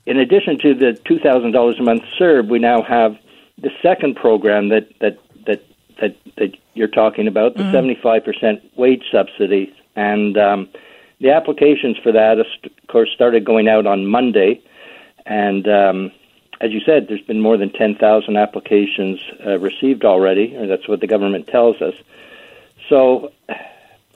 in 0.05 0.17
addition 0.17 0.57
to 0.59 0.73
the 0.73 0.99
$2,000 1.05 1.79
a 1.79 1.83
month 1.83 2.03
CERB, 2.19 2.49
we 2.49 2.57
now 2.57 2.81
have 2.81 3.15
the 3.59 3.69
second 3.81 4.15
program 4.15 4.69
that, 4.69 4.87
that, 4.99 5.19
that, 5.45 5.63
that, 5.99 6.17
that 6.37 6.57
you're 6.73 6.87
talking 6.87 7.27
about, 7.27 7.55
the 7.55 7.63
mm-hmm. 7.63 8.07
75% 8.07 8.61
wage 8.75 9.03
subsidy. 9.11 9.71
And 9.95 10.35
um, 10.37 10.69
the 11.19 11.29
applications 11.29 11.97
for 12.01 12.11
that, 12.11 12.39
of 12.39 12.47
course, 12.87 13.09
started 13.13 13.45
going 13.45 13.67
out 13.67 13.85
on 13.85 14.07
Monday. 14.07 14.61
And 15.27 15.67
um, 15.67 16.11
as 16.61 16.71
you 16.71 16.79
said, 16.85 17.07
there's 17.07 17.21
been 17.21 17.41
more 17.41 17.57
than 17.57 17.71
10,000 17.71 18.37
applications 18.37 19.19
uh, 19.45 19.57
received 19.57 20.05
already, 20.05 20.55
or 20.55 20.67
that's 20.67 20.87
what 20.87 21.01
the 21.01 21.07
government 21.07 21.47
tells 21.47 21.81
us. 21.81 21.95
So, 22.87 23.31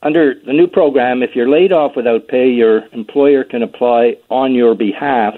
under 0.03 0.35
the 0.35 0.53
new 0.53 0.67
program, 0.67 1.23
if 1.23 1.35
you're 1.35 1.49
laid 1.49 1.71
off 1.71 1.95
without 1.95 2.27
pay, 2.27 2.49
your 2.49 2.85
employer 2.91 3.43
can 3.43 3.63
apply 3.63 4.17
on 4.29 4.53
your 4.53 4.75
behalf, 4.75 5.33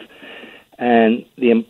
and 0.77 1.25
the 1.37 1.65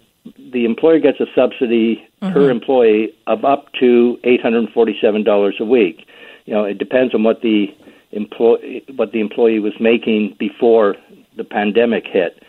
the 0.51 0.65
employer 0.65 0.99
gets 0.99 1.19
a 1.19 1.27
subsidy 1.35 2.07
mm-hmm. 2.21 2.33
per 2.33 2.49
employee 2.49 3.13
of 3.27 3.45
up 3.45 3.71
to 3.79 4.19
$847 4.25 5.59
a 5.59 5.63
week. 5.63 6.05
You 6.45 6.53
know, 6.53 6.65
it 6.65 6.77
depends 6.77 7.13
on 7.13 7.23
what 7.23 7.41
the 7.41 7.73
employee 8.11 8.83
what 8.95 9.11
the 9.11 9.19
employee 9.19 9.59
was 9.59 9.79
making 9.79 10.35
before 10.39 10.95
the 11.35 11.43
pandemic 11.43 12.05
hit. 12.07 12.41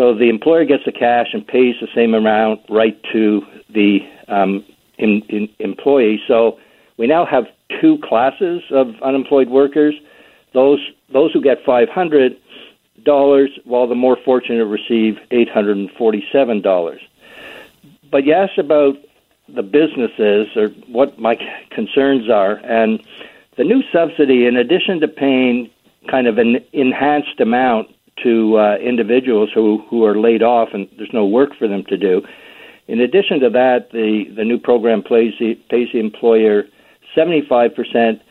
So 0.00 0.14
the 0.14 0.30
employer 0.30 0.64
gets 0.64 0.86
the 0.86 0.92
cash 0.92 1.26
and 1.34 1.46
pays 1.46 1.74
the 1.78 1.88
same 1.94 2.14
amount 2.14 2.62
right 2.70 2.98
to 3.12 3.42
the 3.68 3.98
um, 4.28 4.64
in, 4.96 5.20
in 5.28 5.46
employee. 5.58 6.22
So 6.26 6.58
we 6.96 7.06
now 7.06 7.26
have 7.26 7.44
two 7.82 7.98
classes 7.98 8.62
of 8.70 8.94
unemployed 9.02 9.50
workers. 9.50 9.94
Those 10.54 10.80
those 11.12 11.34
who 11.34 11.42
get 11.42 11.62
five 11.66 11.90
hundred 11.90 12.38
dollars, 13.02 13.50
while 13.64 13.86
the 13.86 13.94
more 13.94 14.16
fortunate 14.24 14.64
receive 14.64 15.18
eight 15.32 15.50
hundred 15.50 15.76
and 15.76 15.90
forty-seven 15.90 16.62
dollars. 16.62 17.02
But 18.10 18.24
you 18.24 18.32
asked 18.32 18.56
about 18.56 18.96
the 19.50 19.62
businesses 19.62 20.56
or 20.56 20.68
what 20.88 21.18
my 21.18 21.36
concerns 21.68 22.30
are, 22.30 22.54
and 22.64 23.02
the 23.58 23.64
new 23.64 23.82
subsidy, 23.92 24.46
in 24.46 24.56
addition 24.56 25.00
to 25.00 25.08
paying 25.08 25.68
kind 26.08 26.26
of 26.26 26.38
an 26.38 26.64
enhanced 26.72 27.38
amount 27.38 27.94
to 28.22 28.58
uh, 28.58 28.76
individuals 28.76 29.50
who 29.54 29.82
who 29.88 30.04
are 30.04 30.18
laid 30.18 30.42
off 30.42 30.70
and 30.72 30.88
there's 30.96 31.12
no 31.12 31.26
work 31.26 31.50
for 31.58 31.68
them 31.68 31.84
to 31.88 31.96
do. 31.96 32.22
In 32.88 33.00
addition 33.00 33.40
to 33.40 33.50
that, 33.50 33.90
the 33.92 34.24
the 34.36 34.44
new 34.44 34.58
program 34.58 35.02
pays 35.02 35.34
the, 35.38 35.54
pays 35.68 35.88
the 35.92 36.00
employer 36.00 36.64
75 37.14 37.74
percent 37.74 38.22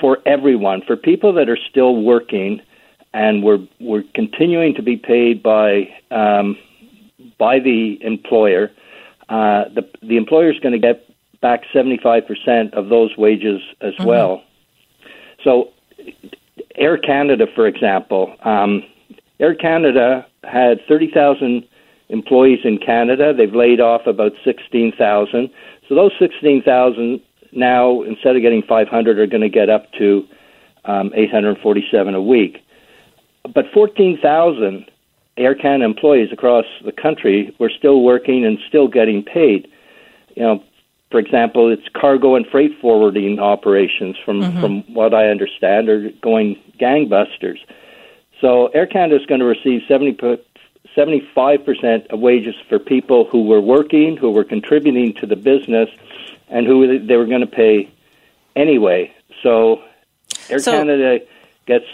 for 0.00 0.18
everyone 0.26 0.82
for 0.86 0.96
people 0.96 1.32
that 1.34 1.48
are 1.48 1.58
still 1.70 2.02
working 2.02 2.60
and 3.16 3.42
we're 3.42 3.66
we're 3.80 4.04
continuing 4.14 4.74
to 4.74 4.82
be 4.82 4.96
paid 4.96 5.42
by 5.42 5.88
um, 6.10 6.56
by 7.38 7.58
the 7.58 7.98
employer. 8.02 8.70
Uh, 9.28 9.64
the 9.74 9.88
the 10.02 10.16
employer 10.16 10.50
is 10.50 10.58
going 10.60 10.72
to 10.72 10.78
get 10.78 11.08
back 11.40 11.62
75 11.72 12.26
percent 12.26 12.74
of 12.74 12.88
those 12.88 13.16
wages 13.16 13.60
as 13.80 13.94
mm-hmm. 13.94 14.04
well. 14.04 14.42
So 15.42 15.72
Air 16.76 16.98
Canada, 16.98 17.46
for 17.54 17.66
example, 17.66 18.34
um, 18.44 18.82
Air 19.40 19.54
Canada 19.54 20.26
had 20.44 20.78
30,000 20.88 21.64
employees 22.08 22.60
in 22.64 22.78
Canada. 22.78 23.32
They've 23.34 23.54
laid 23.54 23.80
off 23.80 24.06
about 24.06 24.32
16,000. 24.44 25.50
So 25.88 25.94
those 25.94 26.12
16,000 26.18 27.20
now, 27.52 28.02
instead 28.02 28.36
of 28.36 28.42
getting 28.42 28.62
500, 28.62 29.18
are 29.18 29.26
going 29.26 29.40
to 29.42 29.48
get 29.48 29.70
up 29.70 29.90
to 29.98 30.24
um, 30.84 31.12
847 31.14 32.14
a 32.14 32.22
week. 32.22 32.58
But 33.54 33.66
14,000 33.72 34.86
Air 35.38 35.54
Canada 35.54 35.84
employees 35.84 36.30
across 36.32 36.64
the 36.84 36.92
country 36.92 37.54
were 37.58 37.70
still 37.70 38.02
working 38.02 38.44
and 38.44 38.58
still 38.68 38.88
getting 38.88 39.22
paid. 39.22 39.68
You 40.34 40.42
know, 40.42 40.64
for 41.10 41.20
example, 41.20 41.72
it's 41.72 41.88
cargo 41.94 42.34
and 42.34 42.46
freight 42.46 42.72
forwarding 42.80 43.38
operations, 43.38 44.16
from 44.24 44.40
mm-hmm. 44.40 44.60
from 44.60 44.94
what 44.94 45.14
I 45.14 45.28
understand, 45.28 45.88
are 45.88 46.10
going 46.22 46.56
gangbusters. 46.80 47.58
So 48.40 48.66
Air 48.68 48.86
Canada 48.86 49.20
is 49.20 49.26
going 49.26 49.40
to 49.40 49.46
receive 49.46 49.82
70, 49.88 50.18
75% 50.96 52.06
of 52.08 52.20
wages 52.20 52.54
for 52.68 52.78
people 52.78 53.26
who 53.30 53.44
were 53.44 53.60
working, 53.60 54.16
who 54.16 54.30
were 54.30 54.44
contributing 54.44 55.14
to 55.20 55.26
the 55.26 55.36
business, 55.36 55.88
and 56.48 56.66
who 56.66 57.06
they 57.06 57.16
were 57.16 57.26
going 57.26 57.40
to 57.40 57.46
pay 57.46 57.90
anyway. 58.54 59.12
So 59.42 59.82
Air 60.50 60.58
so, 60.58 60.72
Canada 60.72 61.20
gets 61.66 61.86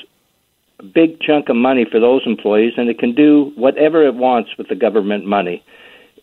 a 0.81 0.85
big 0.85 1.21
chunk 1.21 1.49
of 1.49 1.57
money 1.57 1.85
for 1.85 2.01
those 2.01 2.23
employees, 2.27 2.73
and 2.77 2.89
it 2.89 2.99
can 2.99 3.15
do 3.15 3.53
whatever 3.57 4.07
it 4.07 4.15
wants 4.15 4.57
with 4.57 4.69
the 4.69 4.75
government 4.75 5.27
money. 5.27 5.63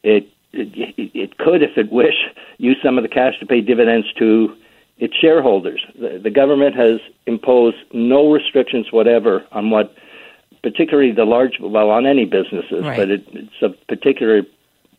It 0.03 0.27
it, 0.53 1.11
it 1.13 1.37
could, 1.37 1.61
if 1.61 1.77
it 1.77 1.91
wish, 1.91 2.15
use 2.57 2.77
some 2.83 2.97
of 2.97 3.03
the 3.03 3.09
cash 3.09 3.39
to 3.39 3.45
pay 3.45 3.61
dividends 3.61 4.11
to 4.17 4.55
its 4.97 5.15
shareholders. 5.15 5.85
The, 5.99 6.19
the 6.21 6.29
government 6.29 6.75
has 6.75 6.99
imposed 7.25 7.77
no 7.93 8.31
restrictions 8.31 8.87
whatever 8.91 9.45
on 9.51 9.69
what, 9.69 9.95
particularly 10.61 11.11
the 11.11 11.25
large, 11.25 11.59
well, 11.59 11.89
on 11.89 12.05
any 12.05 12.25
businesses, 12.25 12.83
right. 12.83 12.97
but 12.97 13.09
it, 13.09 13.25
it's 13.31 13.61
a 13.61 13.69
particular 13.87 14.43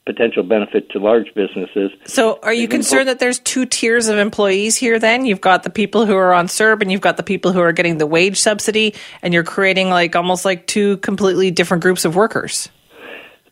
potential 0.06 0.42
benefit 0.42 0.88
to 0.90 0.98
large 0.98 1.32
businesses. 1.34 1.90
So, 2.06 2.38
are 2.42 2.54
you 2.54 2.66
concerned 2.66 3.08
that 3.08 3.18
there's 3.18 3.38
two 3.38 3.66
tiers 3.66 4.08
of 4.08 4.18
employees 4.18 4.76
here 4.76 4.98
then? 4.98 5.26
You've 5.26 5.42
got 5.42 5.62
the 5.62 5.70
people 5.70 6.06
who 6.06 6.16
are 6.16 6.32
on 6.32 6.46
CERB 6.46 6.82
and 6.82 6.90
you've 6.90 7.02
got 7.02 7.16
the 7.18 7.22
people 7.22 7.52
who 7.52 7.60
are 7.60 7.72
getting 7.72 7.98
the 7.98 8.06
wage 8.06 8.38
subsidy, 8.38 8.94
and 9.22 9.34
you're 9.34 9.44
creating 9.44 9.90
like 9.90 10.16
almost 10.16 10.44
like 10.44 10.66
two 10.66 10.96
completely 10.98 11.50
different 11.50 11.82
groups 11.82 12.04
of 12.04 12.16
workers 12.16 12.70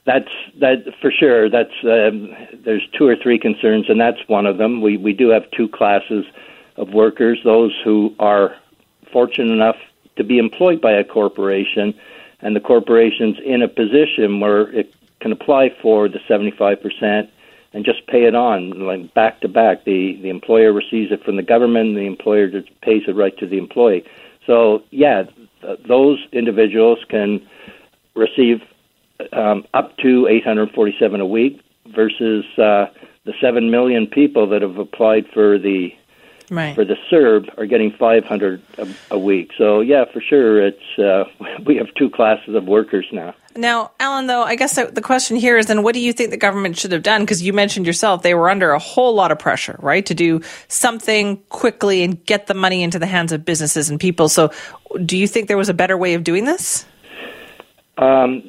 that's 0.08 0.30
that 0.58 0.84
for 1.02 1.10
sure. 1.10 1.50
That's 1.50 1.84
um, 1.84 2.34
there's 2.64 2.88
two 2.96 3.06
or 3.06 3.14
three 3.14 3.38
concerns, 3.38 3.90
and 3.90 4.00
that's 4.00 4.26
one 4.26 4.46
of 4.46 4.56
them. 4.56 4.80
We 4.80 4.96
we 4.96 5.12
do 5.12 5.28
have 5.28 5.50
two 5.50 5.68
classes 5.68 6.24
of 6.76 6.94
workers: 6.94 7.38
those 7.44 7.78
who 7.84 8.14
are 8.18 8.56
fortunate 9.12 9.52
enough 9.52 9.76
to 10.16 10.24
be 10.24 10.38
employed 10.38 10.80
by 10.80 10.92
a 10.92 11.04
corporation, 11.04 11.92
and 12.40 12.56
the 12.56 12.60
corporation's 12.60 13.36
in 13.44 13.60
a 13.60 13.68
position 13.68 14.40
where 14.40 14.62
it 14.72 14.94
can 15.20 15.30
apply 15.30 15.76
for 15.82 16.08
the 16.08 16.20
75 16.26 16.80
percent 16.80 17.28
and 17.74 17.84
just 17.84 18.06
pay 18.06 18.24
it 18.24 18.34
on 18.34 18.70
like 18.86 19.12
back 19.12 19.42
to 19.42 19.48
back. 19.48 19.84
The 19.84 20.16
the 20.22 20.30
employer 20.30 20.72
receives 20.72 21.12
it 21.12 21.22
from 21.22 21.36
the 21.36 21.42
government, 21.42 21.96
the 21.96 22.06
employer 22.06 22.48
just 22.48 22.68
pays 22.80 23.02
it 23.06 23.14
right 23.14 23.36
to 23.36 23.46
the 23.46 23.58
employee. 23.58 24.04
So 24.46 24.84
yeah, 24.90 25.24
th- 25.60 25.80
those 25.86 26.18
individuals 26.32 26.98
can 27.10 27.46
receive 28.14 28.62
um, 29.32 29.64
up 29.74 29.96
to 29.98 30.28
847 30.28 31.20
a 31.20 31.26
week 31.26 31.60
versus 31.86 32.44
uh, 32.58 32.86
the 33.24 33.32
7 33.40 33.70
million 33.70 34.06
people 34.06 34.48
that 34.48 34.62
have 34.62 34.78
applied 34.78 35.26
for 35.32 35.58
the 35.58 35.92
right. 36.50 36.74
for 36.74 36.84
the 36.84 36.96
CERB 37.10 37.58
are 37.58 37.66
getting 37.66 37.92
500 37.92 38.62
a, 38.78 38.88
a, 39.10 39.18
week. 39.18 39.50
So 39.56 39.80
yeah, 39.80 40.04
for 40.12 40.20
sure, 40.20 40.66
it's 40.66 40.98
uh, 40.98 41.24
we 41.66 41.76
have 41.76 41.92
two 41.94 42.10
classes 42.10 42.54
of 42.54 42.64
workers 42.64 43.06
now. 43.12 43.34
Now, 43.56 43.90
Allan, 43.98 44.28
though, 44.28 44.44
I 44.44 44.54
guess 44.54 44.76
the 44.76 45.02
question 45.02 45.36
here 45.36 45.58
is 45.58 45.66
then 45.66 45.82
what 45.82 45.94
do 45.94 46.00
you 46.00 46.12
think 46.12 46.30
the 46.30 46.36
government 46.36 46.78
should 46.78 46.92
have 46.92 47.02
done? 47.02 47.22
Because 47.22 47.42
you 47.42 47.52
mentioned 47.52 47.86
yourself 47.86 48.22
they 48.22 48.34
were 48.34 48.48
under 48.48 48.70
a 48.70 48.78
whole 48.78 49.14
lot 49.14 49.32
of 49.32 49.38
pressure, 49.38 49.76
right, 49.80 50.06
to 50.06 50.14
do 50.14 50.40
something 50.68 51.38
quickly 51.48 52.02
and 52.02 52.24
get 52.24 52.46
the 52.46 52.54
money 52.54 52.82
into 52.82 52.98
the 52.98 53.06
hands 53.06 53.32
of 53.32 53.44
businesses 53.44 53.90
and 53.90 53.98
people. 53.98 54.28
So, 54.28 54.52
do 55.04 55.16
you 55.16 55.26
think 55.26 55.48
there 55.48 55.56
was 55.56 55.68
a 55.68 55.74
better 55.74 55.96
way 55.96 56.14
of 56.14 56.24
doing 56.24 56.44
this? 56.44 56.86
Um, 57.96 58.48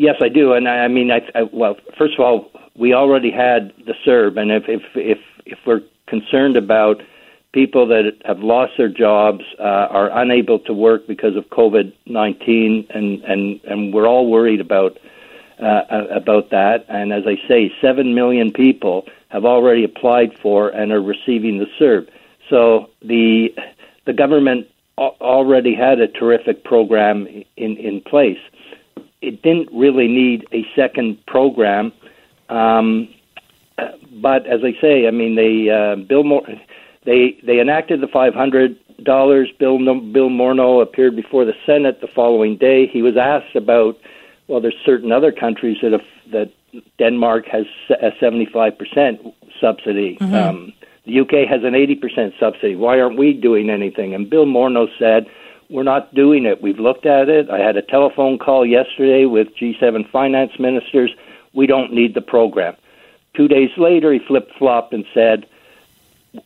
Yes, 0.00 0.14
I 0.20 0.28
do, 0.28 0.52
and 0.52 0.68
I, 0.68 0.84
I 0.84 0.88
mean, 0.88 1.10
I, 1.10 1.22
I, 1.34 1.42
well, 1.52 1.76
first 1.98 2.14
of 2.14 2.20
all, 2.20 2.52
we 2.76 2.94
already 2.94 3.32
had 3.32 3.72
the 3.84 3.94
CERB, 4.06 4.38
and 4.38 4.52
if 4.52 4.68
if 4.68 4.82
if 4.94 5.18
if 5.44 5.58
we're 5.66 5.82
concerned 6.06 6.56
about 6.56 7.02
people 7.52 7.88
that 7.88 8.12
have 8.24 8.38
lost 8.38 8.74
their 8.78 8.88
jobs, 8.88 9.42
uh, 9.58 9.62
are 9.90 10.08
unable 10.22 10.60
to 10.60 10.72
work 10.72 11.08
because 11.08 11.34
of 11.34 11.46
COVID 11.50 11.92
nineteen, 12.06 12.86
and 12.90 13.24
and 13.24 13.60
and 13.64 13.92
we're 13.92 14.06
all 14.06 14.30
worried 14.30 14.60
about 14.60 14.98
uh, 15.60 15.82
about 16.12 16.50
that. 16.50 16.84
And 16.88 17.12
as 17.12 17.24
I 17.26 17.36
say, 17.48 17.72
seven 17.80 18.14
million 18.14 18.52
people 18.52 19.04
have 19.30 19.44
already 19.44 19.82
applied 19.82 20.38
for 20.38 20.68
and 20.68 20.92
are 20.92 21.02
receiving 21.02 21.58
the 21.58 21.66
CERB. 21.80 22.08
So 22.48 22.88
the 23.02 23.52
the 24.04 24.12
government 24.12 24.68
already 24.96 25.74
had 25.74 25.98
a 25.98 26.06
terrific 26.06 26.62
program 26.62 27.26
in 27.56 27.76
in 27.76 28.00
place 28.00 28.38
it 29.20 29.42
didn't 29.42 29.68
really 29.72 30.08
need 30.08 30.46
a 30.52 30.66
second 30.76 31.24
program. 31.26 31.92
Um, 32.48 33.08
but 34.12 34.46
as 34.46 34.60
I 34.64 34.78
say, 34.80 35.06
I 35.06 35.10
mean, 35.10 35.36
they 35.36 35.70
uh, 35.70 35.96
Bill 35.96 36.24
Moore, 36.24 36.46
they 37.04 37.38
they 37.44 37.60
enacted 37.60 38.00
the 38.00 38.08
five 38.08 38.34
hundred 38.34 38.78
dollars. 39.02 39.50
Bill 39.58 39.78
Bill 39.78 40.30
Morneau 40.30 40.82
appeared 40.82 41.14
before 41.14 41.44
the 41.44 41.54
Senate 41.66 42.00
the 42.00 42.08
following 42.08 42.56
day. 42.56 42.86
He 42.86 43.02
was 43.02 43.16
asked 43.16 43.54
about 43.54 43.96
well, 44.48 44.60
there's 44.60 44.76
certain 44.84 45.12
other 45.12 45.30
countries 45.30 45.76
that 45.82 45.92
have, 45.92 46.06
that 46.32 46.52
Denmark 46.98 47.46
has 47.46 47.66
a 47.90 48.10
seventy 48.18 48.46
five 48.46 48.76
percent 48.78 49.20
subsidy. 49.60 50.16
Mm-hmm. 50.20 50.34
Um, 50.34 50.72
the 51.04 51.20
UK 51.20 51.48
has 51.48 51.62
an 51.62 51.74
eighty 51.74 51.94
percent 51.94 52.34
subsidy. 52.40 52.74
Why 52.74 53.00
aren't 53.00 53.18
we 53.18 53.32
doing 53.32 53.70
anything? 53.70 54.14
And 54.14 54.28
Bill 54.28 54.46
Morneau 54.46 54.88
said 54.98 55.26
we're 55.70 55.82
not 55.82 56.14
doing 56.14 56.46
it. 56.46 56.62
We've 56.62 56.78
looked 56.78 57.06
at 57.06 57.28
it. 57.28 57.50
I 57.50 57.58
had 57.58 57.76
a 57.76 57.82
telephone 57.82 58.38
call 58.38 58.64
yesterday 58.66 59.26
with 59.26 59.48
G7 59.60 60.10
finance 60.10 60.52
ministers. 60.58 61.10
We 61.54 61.66
don't 61.66 61.92
need 61.92 62.14
the 62.14 62.20
program. 62.20 62.76
Two 63.36 63.48
days 63.48 63.70
later, 63.76 64.12
he 64.12 64.18
flip 64.26 64.48
flopped 64.58 64.92
and 64.92 65.04
said, 65.12 65.46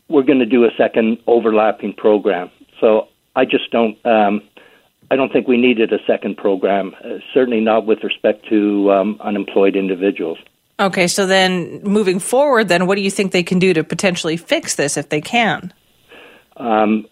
We're 0.09 0.25
going 0.25 0.41
to 0.41 0.47
do 0.47 0.65
a 0.65 0.71
second 0.77 1.19
overlapping 1.27 1.95
program. 1.95 2.51
So 2.81 3.09
I 3.37 3.45
just 3.45 3.71
don't. 3.71 4.05
Um, 4.05 4.43
I 5.11 5.17
don't 5.17 5.31
think 5.31 5.47
we 5.47 5.59
needed 5.59 5.93
a 5.93 5.99
second 6.07 6.39
program, 6.39 6.95
uh, 7.05 7.19
certainly 7.35 7.61
not 7.61 7.85
with 7.85 8.03
respect 8.03 8.49
to 8.49 8.91
um, 8.91 9.19
unemployed 9.21 9.77
individuals. 9.77 10.39
Okay, 10.81 11.07
so 11.07 11.27
then 11.27 11.83
moving 11.83 12.19
forward, 12.19 12.69
then 12.69 12.87
what 12.87 12.95
do 12.95 13.03
you 13.03 13.11
think 13.11 13.33
they 13.33 13.43
can 13.43 13.59
do 13.59 13.75
to 13.75 13.85
potentially 13.85 14.39
fix 14.39 14.75
this 14.77 14.97
if 14.97 15.11
they 15.11 15.21
can? 15.21 15.73
Um, 16.57 17.07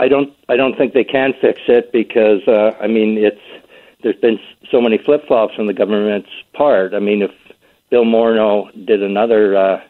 I 0.00 0.08
don't 0.08 0.32
I 0.48 0.56
don't 0.56 0.76
think 0.78 0.94
they 0.94 1.04
can 1.04 1.34
fix 1.42 1.60
it 1.68 1.92
because 1.92 2.40
uh, 2.48 2.72
I 2.80 2.86
mean 2.86 3.18
it's 3.18 3.64
there's 4.02 4.16
been 4.16 4.38
so 4.70 4.80
many 4.80 4.96
flip 4.96 5.26
flops 5.28 5.54
on 5.58 5.66
the 5.66 5.74
government's 5.74 6.30
part. 6.54 6.94
I 6.94 7.00
mean 7.00 7.20
if 7.20 7.30
Bill 7.90 8.04
Morneau 8.04 8.72
did 8.86 9.02
another 9.02 9.56
uh, 9.56 9.80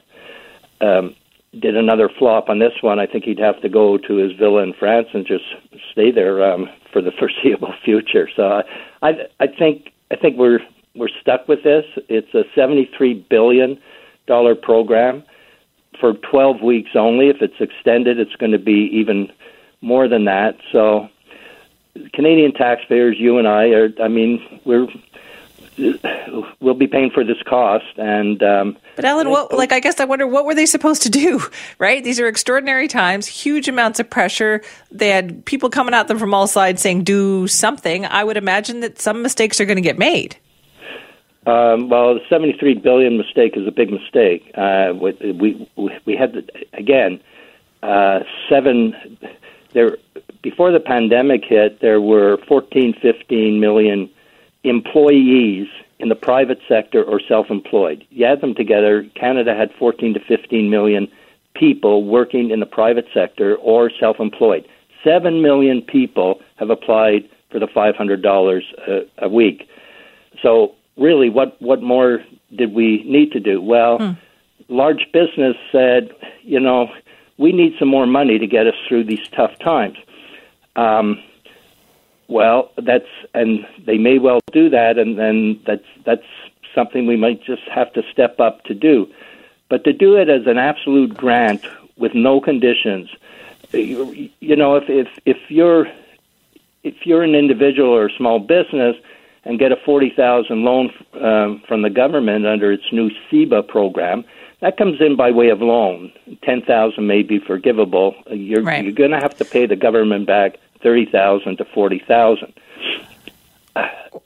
um, 0.81 1.15
did 1.59 1.77
another 1.77 2.09
flop 2.19 2.49
on 2.49 2.59
this 2.59 2.73
one, 2.81 2.99
I 2.99 3.07
think 3.07 3.25
he'd 3.25 3.39
have 3.39 3.61
to 3.63 3.69
go 3.69 3.99
to 3.99 4.17
his 4.17 4.33
villa 4.33 4.63
in 4.65 4.73
France 4.73 5.09
and 5.15 5.25
just 5.25 5.45
stay 5.93 6.11
there 6.11 6.43
um, 6.45 6.69
for 6.93 7.01
the 7.01 7.13
foreseeable 7.19 7.75
future. 7.85 8.29
So 8.35 8.63
I 9.03 9.11
I 9.39 9.47
think 9.47 9.93
I 10.11 10.17
think 10.17 10.37
we're 10.37 10.59
we're 10.97 11.15
stuck 11.21 11.47
with 11.47 11.63
this. 11.63 11.85
It's 12.09 12.35
a 12.35 12.43
73 12.57 13.27
billion 13.31 13.79
dollar 14.27 14.57
program 14.57 15.23
for 16.01 16.15
12 16.15 16.63
weeks 16.63 16.91
only. 16.97 17.29
If 17.29 17.37
it's 17.43 17.61
extended, 17.61 18.19
it's 18.19 18.35
going 18.37 18.53
to 18.53 18.59
be 18.59 18.91
even 18.93 19.31
more 19.81 20.09
than 20.09 20.25
that. 20.27 20.57
So, 20.73 21.09
Canadian 22.13 22.53
taxpayers, 22.53 23.17
you 23.19 23.39
and 23.39 23.49
I, 23.49 23.71
are, 23.71 23.89
I 24.03 24.09
mean, 24.09 24.61
we're 24.65 24.87
we'll 26.61 26.75
be 26.75 26.87
paying 26.87 27.11
for 27.11 27.25
this 27.25 27.43
cost. 27.47 27.97
And 27.97 28.43
um, 28.43 28.77
but 28.97 29.05
Ellen, 29.05 29.31
what, 29.31 29.53
like 29.53 29.73
I 29.73 29.81
guess 29.81 30.01
I 30.01 30.05
wonder 30.05 30.27
what 30.27 30.45
were 30.45 30.55
they 30.55 30.67
supposed 30.67 31.03
to 31.03 31.11
do? 31.11 31.41
Right? 31.79 32.05
These 32.05 32.21
are 32.21 32.29
extraordinary 32.29 32.89
times, 32.89 33.27
huge 33.27 33.67
amounts 33.67 34.01
of 34.01 34.11
pressure. 34.11 34.61
They 34.91 35.09
had 35.09 35.45
people 35.47 35.71
coming 35.71 35.95
at 35.95 36.09
them 36.09 36.19
from 36.19 36.35
all 36.35 36.47
sides 36.47 36.83
saying, 36.83 37.05
"Do 37.05 37.47
something." 37.47 38.05
I 38.05 38.23
would 38.23 38.37
imagine 38.37 38.81
that 38.81 39.01
some 39.01 39.23
mistakes 39.23 39.61
are 39.61 39.65
going 39.65 39.77
to 39.77 39.83
get 39.83 39.99
made. 39.99 40.37
Um, 41.47 41.89
well, 41.89 42.15
the 42.15 42.21
73 42.29 42.75
billion 42.75 43.17
mistake 43.17 43.57
is 43.57 43.67
a 43.67 43.71
big 43.71 43.91
mistake. 43.91 44.51
Uh, 44.55 44.93
we, 44.95 45.33
we 45.33 45.69
we 46.05 46.17
had 46.17 46.51
again 46.75 47.21
uh, 47.83 48.21
seven 48.49 48.95
there 49.73 49.97
before 50.43 50.73
the 50.73 50.81
pandemic 50.81 51.45
hit. 51.45 51.81
There 51.81 52.01
were 52.01 52.39
14, 52.49 52.95
15 53.01 53.61
million 53.61 54.11
employees 54.65 55.69
in 55.99 56.09
the 56.09 56.15
private 56.15 56.59
sector 56.69 57.03
or 57.03 57.21
self-employed. 57.21 58.07
You 58.11 58.27
add 58.27 58.41
them 58.41 58.55
together, 58.55 59.07
Canada 59.15 59.55
had 59.55 59.71
14 59.79 60.15
to 60.15 60.21
15 60.21 60.71
million 60.71 61.09
people 61.55 62.05
working 62.05 62.51
in 62.51 62.61
the 62.61 62.67
private 62.67 63.07
sector 63.13 63.57
or 63.57 63.91
self-employed. 64.01 64.67
7 65.05 65.43
million 65.43 65.83
people 65.83 66.41
have 66.57 66.71
applied 66.71 67.29
for 67.51 67.59
the 67.59 67.67
$500 67.67 68.63
a, 68.87 69.01
a 69.19 69.29
week. 69.29 69.69
So 70.43 70.75
really 70.97 71.31
what 71.31 71.61
what 71.61 71.83
more 71.83 72.21
did 72.55 72.73
we 72.73 73.03
need 73.05 73.33
to 73.33 73.41
do? 73.41 73.61
Well, 73.61 73.99
hmm. 73.99 74.13
large 74.69 75.07
business 75.13 75.57
said, 75.73 76.11
you 76.43 76.61
know, 76.61 76.89
we 77.41 77.53
need 77.53 77.75
some 77.79 77.89
more 77.89 78.07
money 78.07 78.39
to 78.39 78.47
get 78.47 78.67
us 78.67 78.75
through 78.87 79.03
these 79.05 79.27
tough 79.33 79.59
times. 79.59 79.97
Um, 80.77 81.19
well, 82.29 82.71
that's 82.77 83.09
and 83.35 83.67
they 83.87 83.97
may 83.97 84.19
well 84.19 84.41
do 84.53 84.69
that, 84.69 84.99
and 84.99 85.19
then 85.19 85.59
that's 85.67 85.87
that's 86.05 86.27
something 86.75 87.07
we 87.07 87.17
might 87.17 87.43
just 87.43 87.63
have 87.63 87.93
to 87.95 88.03
step 88.13 88.39
up 88.39 88.63
to 88.65 88.75
do. 88.75 89.11
But 89.71 89.85
to 89.85 89.93
do 89.95 90.17
it 90.17 90.29
as 90.29 90.47
an 90.47 90.59
absolute 90.59 91.17
grant 91.17 91.65
with 91.97 92.15
no 92.15 92.41
conditions, 92.41 93.09
you, 93.73 94.29
you 94.41 94.55
know, 94.55 94.77
if 94.77 94.85
if 94.89 95.09
if 95.25 95.39
you're 95.49 95.87
if 96.85 97.07
you're 97.07 97.23
an 97.23 97.35
individual 97.35 97.89
or 97.89 98.07
a 98.07 98.17
small 98.19 98.39
business 98.39 98.97
and 99.45 99.59
get 99.59 99.73
a 99.73 99.77
forty 99.77 100.13
thousand 100.15 100.63
loan 100.63 100.93
um, 101.15 101.63
from 101.67 101.81
the 101.81 101.91
government 101.91 102.47
under 102.47 102.71
its 102.71 102.85
new 102.93 103.11
CEBA 103.31 103.67
program, 103.67 104.25
that 104.61 104.77
comes 104.77 105.01
in 105.01 105.17
by 105.17 105.31
way 105.31 105.49
of 105.49 105.61
loan. 105.61 106.13
Ten 106.43 106.63
thousand 106.63 107.07
may 107.07 107.23
be 107.23 107.39
forgivable. 107.39 108.15
You're 108.31 108.63
right. 108.63 108.85
you're 108.85 108.93
going 108.93 109.11
to 109.11 109.21
have 109.21 109.37
to 109.39 109.45
pay 109.45 109.67
the 109.67 109.77
government 109.77 110.27
back 110.27 110.59
thirty 110.83 111.07
thousand 111.07 111.59
to 111.59 111.65
forty 111.65 112.03
thousand. 112.07 112.53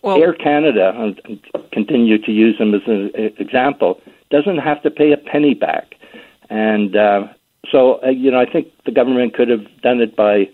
Well, 0.02 0.22
Air 0.22 0.32
Canada, 0.32 0.92
and 0.96 1.40
continue 1.72 2.18
to 2.18 2.32
use 2.32 2.58
them 2.58 2.74
as 2.74 2.82
an 2.86 3.10
example, 3.38 4.00
doesn't 4.30 4.58
have 4.58 4.82
to 4.82 4.90
pay 4.90 5.12
a 5.12 5.16
penny 5.16 5.54
back, 5.54 5.94
and 6.50 6.96
uh, 6.96 7.28
so 7.70 8.02
uh, 8.02 8.08
you 8.08 8.30
know 8.30 8.40
I 8.40 8.50
think 8.50 8.68
the 8.84 8.92
government 8.92 9.34
could 9.34 9.48
have 9.48 9.66
done 9.82 10.00
it 10.00 10.16
by 10.16 10.48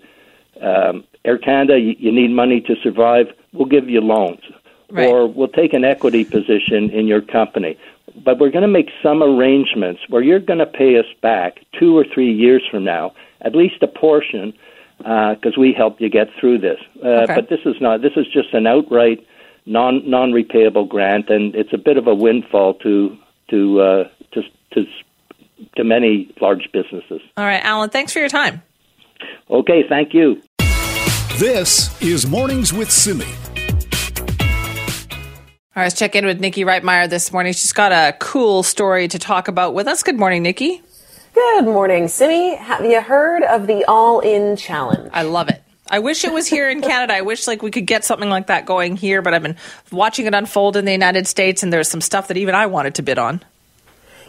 um, 0.60 1.04
Air 1.24 1.38
Canada. 1.38 1.78
You, 1.78 1.94
you 1.98 2.12
need 2.12 2.30
money 2.30 2.60
to 2.62 2.74
survive. 2.82 3.26
We'll 3.52 3.68
give 3.68 3.88
you 3.88 4.00
loans, 4.00 4.42
right. 4.90 5.08
or 5.08 5.26
we'll 5.26 5.48
take 5.48 5.72
an 5.72 5.84
equity 5.84 6.24
position 6.24 6.90
in 6.90 7.06
your 7.06 7.20
company. 7.20 7.78
But 8.24 8.38
we're 8.38 8.50
going 8.50 8.62
to 8.62 8.68
make 8.68 8.90
some 9.02 9.22
arrangements 9.22 10.00
where 10.08 10.22
you're 10.22 10.40
going 10.40 10.58
to 10.58 10.66
pay 10.66 10.98
us 10.98 11.06
back 11.22 11.60
two 11.78 11.96
or 11.96 12.04
three 12.12 12.32
years 12.32 12.62
from 12.70 12.84
now, 12.84 13.12
at 13.40 13.54
least 13.54 13.82
a 13.82 13.86
portion 13.86 14.52
because 14.98 15.56
uh, 15.56 15.60
we 15.60 15.72
helped 15.72 16.00
you 16.00 16.10
get 16.10 16.28
through 16.38 16.58
this. 16.58 16.78
Uh, 17.02 17.08
okay. 17.08 17.34
But 17.34 17.48
this 17.48 17.60
is 17.64 17.80
not. 17.80 18.02
This 18.02 18.12
is 18.16 18.26
just 18.26 18.52
an 18.52 18.66
outright 18.66 19.26
non 19.64 20.08
non 20.08 20.32
repayable 20.32 20.88
grant, 20.88 21.30
and 21.30 21.54
it's 21.54 21.72
a 21.72 21.78
bit 21.78 21.96
of 21.96 22.06
a 22.06 22.14
windfall 22.14 22.74
to 22.74 23.16
to 23.48 23.80
uh, 23.80 24.08
to 24.32 24.42
to 24.72 24.86
to 25.76 25.84
many 25.84 26.34
large 26.40 26.68
businesses. 26.72 27.20
All 27.36 27.44
right, 27.44 27.64
Allan. 27.64 27.90
Thanks 27.90 28.12
for 28.12 28.18
your 28.18 28.28
time. 28.28 28.62
Okay, 29.48 29.84
thank 29.88 30.12
you. 30.14 30.42
This 31.38 32.00
is 32.02 32.26
Mornings 32.26 32.72
with 32.72 32.90
Simi. 32.90 33.49
All 35.76 35.82
right, 35.82 35.86
let's 35.86 35.96
check 35.96 36.16
in 36.16 36.26
with 36.26 36.40
Nikki 36.40 36.64
Reitmeyer 36.64 37.08
this 37.08 37.32
morning. 37.32 37.52
She's 37.52 37.72
got 37.72 37.92
a 37.92 38.12
cool 38.18 38.64
story 38.64 39.06
to 39.06 39.20
talk 39.20 39.46
about 39.46 39.72
with 39.72 39.86
us. 39.86 40.02
Good 40.02 40.18
morning, 40.18 40.42
Nikki. 40.42 40.82
Good 41.32 41.64
morning, 41.64 42.08
Simi. 42.08 42.56
Have 42.56 42.84
you 42.84 43.00
heard 43.00 43.44
of 43.44 43.68
the 43.68 43.84
All 43.84 44.18
In 44.18 44.56
Challenge? 44.56 45.08
I 45.12 45.22
love 45.22 45.48
it. 45.48 45.62
I 45.88 46.00
wish 46.00 46.24
it 46.24 46.32
was 46.32 46.48
here 46.48 46.68
in 46.68 46.80
Canada. 46.82 47.14
I 47.14 47.20
wish 47.20 47.46
like 47.46 47.62
we 47.62 47.70
could 47.70 47.86
get 47.86 48.04
something 48.04 48.28
like 48.28 48.48
that 48.48 48.66
going 48.66 48.96
here, 48.96 49.22
but 49.22 49.32
I've 49.32 49.44
been 49.44 49.54
watching 49.92 50.26
it 50.26 50.34
unfold 50.34 50.76
in 50.76 50.86
the 50.86 50.92
United 50.92 51.28
States 51.28 51.62
and 51.62 51.72
there's 51.72 51.88
some 51.88 52.00
stuff 52.00 52.26
that 52.28 52.36
even 52.36 52.56
I 52.56 52.66
wanted 52.66 52.96
to 52.96 53.02
bid 53.02 53.20
on. 53.20 53.40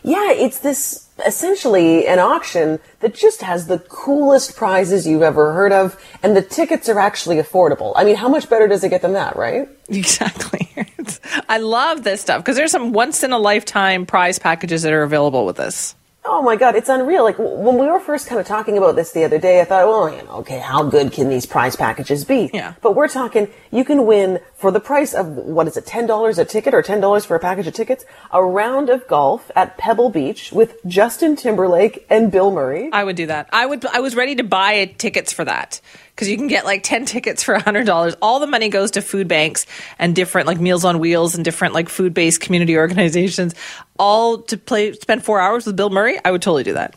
Yeah, 0.04 0.32
it's 0.32 0.60
this 0.60 1.08
essentially 1.26 2.08
an 2.08 2.20
auction 2.20 2.80
that 3.02 3.14
just 3.14 3.42
has 3.42 3.68
the 3.68 3.80
coolest 3.80 4.56
prizes 4.56 5.06
you've 5.06 5.22
ever 5.22 5.54
heard 5.54 5.72
of, 5.72 6.02
and 6.24 6.36
the 6.36 6.42
tickets 6.42 6.90
are 6.90 7.00
actually 7.00 7.38
affordable. 7.38 7.94
I 7.96 8.04
mean, 8.04 8.16
how 8.16 8.28
much 8.28 8.50
better 8.50 8.68
does 8.68 8.84
it 8.84 8.90
get 8.90 9.02
than 9.02 9.14
that, 9.14 9.36
right? 9.36 9.70
Exactly. 9.90 10.70
I 11.50 11.58
love 11.60 12.04
this 12.04 12.22
stuff 12.22 12.42
because 12.42 12.56
there's 12.56 12.72
some 12.72 12.94
once 12.94 13.24
in 13.24 13.32
a 13.32 13.38
lifetime 13.38 14.06
prize 14.06 14.40
packages 14.40 14.82
that 14.84 14.94
are 14.94 15.04
available 15.04 15.46
with 15.46 15.58
this. 15.58 15.96
Oh 16.24 16.44
my 16.44 16.56
God, 16.56 16.76
it's 16.76 16.88
unreal. 16.88 17.24
Like 17.24 17.40
when 17.40 17.80
we 17.80 17.88
were 17.88 18.00
first 18.00 18.28
kind 18.28 18.40
of 18.40 18.46
talking 18.46 18.78
about 18.78 18.96
this 18.96 19.12
the 19.12 19.24
other 19.24 19.40
day, 19.40 19.60
I 19.60 19.64
thought, 19.64 19.88
well, 19.88 20.10
you 20.10 20.22
know, 20.24 20.32
okay, 20.38 20.60
how 20.60 20.84
good 20.84 21.12
can 21.12 21.30
these 21.30 21.48
prize 21.48 21.76
packages 21.76 22.26
be? 22.26 22.52
Yeah. 22.54 22.76
But 22.82 22.96
we're 22.96 23.08
talking, 23.08 23.48
you 23.72 23.84
can 23.84 24.06
win 24.06 24.40
for 24.54 24.70
the 24.70 24.80
price 24.80 25.16
of, 25.16 25.28
what 25.28 25.68
is 25.68 25.78
it, 25.78 25.86
$10 25.86 26.38
a 26.38 26.46
ticket 26.46 26.76
or 26.76 26.84
$10 26.84 27.26
for 27.26 27.36
a 27.36 27.40
package 27.40 27.66
of 27.66 27.74
tickets, 27.74 28.06
a 28.32 28.44
round 28.44 28.90
of 28.90 29.08
golf 29.08 29.50
at 29.56 29.80
Pebble 29.80 30.12
Beach 30.12 30.52
with 30.52 30.78
Justin 30.86 31.36
Timberlake 31.36 32.06
and 32.08 32.32
Bill 32.32 32.52
Murray. 32.52 32.90
I 32.94 33.04
would 33.04 33.16
do 33.16 33.26
that. 33.26 33.50
I 33.52 33.66
would, 33.66 33.84
I 33.88 34.00
was 34.00 34.16
ready 34.16 34.36
to 34.36 34.44
buy 34.44 34.86
tickets 35.00 35.34
for 35.34 35.44
that 35.46 35.82
because 36.22 36.30
you 36.30 36.38
can 36.38 36.46
get 36.46 36.66
like 36.66 36.84
10 36.84 37.06
tickets 37.06 37.42
for 37.42 37.58
$100. 37.58 38.16
All 38.22 38.40
the 38.40 38.46
money 38.46 38.70
goes 38.70 38.92
to 38.92 39.02
food 39.02 39.28
banks 39.28 39.66
and 39.98 40.16
different 40.16 40.46
like 40.46 40.60
Meals 40.60 40.86
on 40.86 41.00
Wheels 41.00 41.34
and 41.34 41.44
different 41.44 41.74
like 41.74 41.90
food 41.90 42.14
based 42.14 42.42
community 42.42 42.78
organizations, 42.78 43.56
all 43.98 44.44
to 44.44 44.56
play, 44.56 44.94
spend 44.94 45.26
four 45.26 45.40
hours 45.40 45.66
with 45.66 45.76
Bill 45.76 45.90
Murray. 45.90 46.20
I 46.24 46.30
would 46.30 46.44
totally 46.44 46.64
do 46.64 46.74
that 46.74 46.94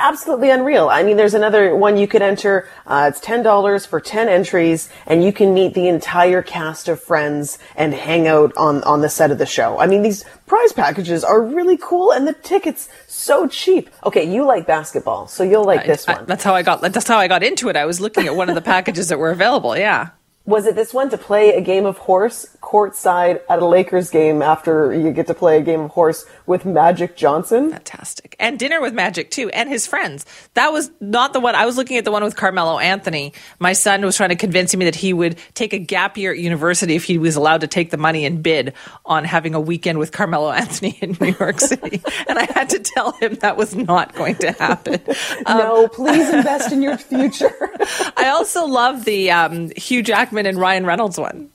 absolutely 0.00 0.50
unreal. 0.50 0.88
I 0.88 1.02
mean, 1.02 1.16
there's 1.16 1.34
another 1.34 1.76
one 1.76 1.96
you 1.96 2.08
could 2.08 2.22
enter. 2.22 2.68
Uh, 2.86 3.10
it's 3.10 3.20
ten 3.20 3.42
dollars 3.42 3.86
for 3.86 4.00
ten 4.00 4.28
entries, 4.28 4.88
and 5.06 5.22
you 5.22 5.32
can 5.32 5.54
meet 5.54 5.74
the 5.74 5.88
entire 5.88 6.42
cast 6.42 6.88
of 6.88 7.00
Friends 7.00 7.58
and 7.76 7.94
hang 7.94 8.26
out 8.26 8.52
on 8.56 8.82
on 8.84 9.00
the 9.02 9.08
set 9.08 9.30
of 9.30 9.38
the 9.38 9.46
show. 9.46 9.78
I 9.78 9.86
mean, 9.86 10.02
these 10.02 10.24
prize 10.46 10.72
packages 10.72 11.22
are 11.22 11.42
really 11.42 11.76
cool, 11.76 12.12
and 12.12 12.26
the 12.26 12.32
tickets 12.32 12.88
so 13.06 13.46
cheap. 13.46 13.90
Okay, 14.04 14.24
you 14.24 14.44
like 14.44 14.66
basketball, 14.66 15.28
so 15.28 15.44
you'll 15.44 15.64
like 15.64 15.80
I, 15.80 15.86
this 15.86 16.06
one. 16.06 16.18
I, 16.18 16.22
that's 16.24 16.42
how 16.42 16.54
I 16.54 16.62
got. 16.62 16.80
That's 16.80 17.08
how 17.08 17.18
I 17.18 17.28
got 17.28 17.42
into 17.42 17.68
it. 17.68 17.76
I 17.76 17.84
was 17.84 18.00
looking 18.00 18.26
at 18.26 18.34
one 18.34 18.48
of 18.48 18.54
the 18.54 18.62
packages 18.62 19.08
that 19.08 19.18
were 19.18 19.30
available. 19.30 19.76
Yeah. 19.76 20.10
Was 20.46 20.66
it 20.66 20.74
this 20.74 20.92
one 20.92 21.10
to 21.10 21.18
play 21.18 21.54
a 21.54 21.60
game 21.60 21.86
of 21.86 21.98
horse 21.98 22.56
courtside 22.60 23.40
at 23.48 23.60
a 23.60 23.66
Lakers 23.66 24.10
game 24.10 24.42
after 24.42 24.92
you 24.94 25.12
get 25.12 25.26
to 25.26 25.34
play 25.34 25.58
a 25.58 25.62
game 25.62 25.80
of 25.80 25.90
horse 25.90 26.24
with 26.46 26.64
Magic 26.64 27.16
Johnson? 27.16 27.70
Fantastic. 27.70 28.36
And 28.38 28.58
dinner 28.58 28.80
with 28.80 28.94
Magic 28.94 29.30
too, 29.30 29.48
and 29.50 29.68
his 29.68 29.86
friends. 29.86 30.26
That 30.54 30.72
was 30.72 30.90
not 31.00 31.32
the 31.32 31.40
one. 31.40 31.54
I 31.54 31.66
was 31.66 31.76
looking 31.76 31.96
at 31.96 32.04
the 32.04 32.12
one 32.12 32.22
with 32.22 32.36
Carmelo 32.36 32.78
Anthony. 32.78 33.32
My 33.58 33.72
son 33.72 34.04
was 34.04 34.16
trying 34.16 34.30
to 34.30 34.36
convince 34.36 34.74
me 34.76 34.84
that 34.84 34.94
he 34.94 35.12
would 35.12 35.38
take 35.54 35.72
a 35.72 35.78
gap 35.78 36.16
year 36.16 36.32
at 36.32 36.38
university 36.38 36.94
if 36.94 37.04
he 37.04 37.18
was 37.18 37.36
allowed 37.36 37.62
to 37.62 37.66
take 37.66 37.90
the 37.90 37.96
money 37.96 38.24
and 38.24 38.42
bid 38.42 38.74
on 39.04 39.24
having 39.24 39.54
a 39.54 39.60
weekend 39.60 39.98
with 39.98 40.12
Carmelo 40.12 40.50
Anthony 40.60 40.98
in 41.00 41.16
New 41.20 41.34
York 41.38 41.60
City. 41.60 42.02
and 42.28 42.38
I 42.38 42.46
had 42.52 42.70
to 42.70 42.78
tell 42.78 43.12
him 43.12 43.34
that 43.36 43.56
was 43.56 43.74
not 43.74 44.14
going 44.14 44.36
to 44.36 44.52
happen. 44.52 45.00
Um, 45.46 45.58
no, 45.58 45.88
please 45.88 46.32
invest 46.32 46.72
in 46.72 46.82
your 46.82 46.98
future. 46.98 47.70
I 48.16 48.28
also 48.28 48.66
love 48.66 49.04
the 49.04 49.30
um, 49.30 49.70
Hugh 49.76 50.02
Jackman 50.02 50.46
and 50.46 50.58
Ryan 50.58 50.86
Reynolds 50.86 51.18
one. 51.18 51.50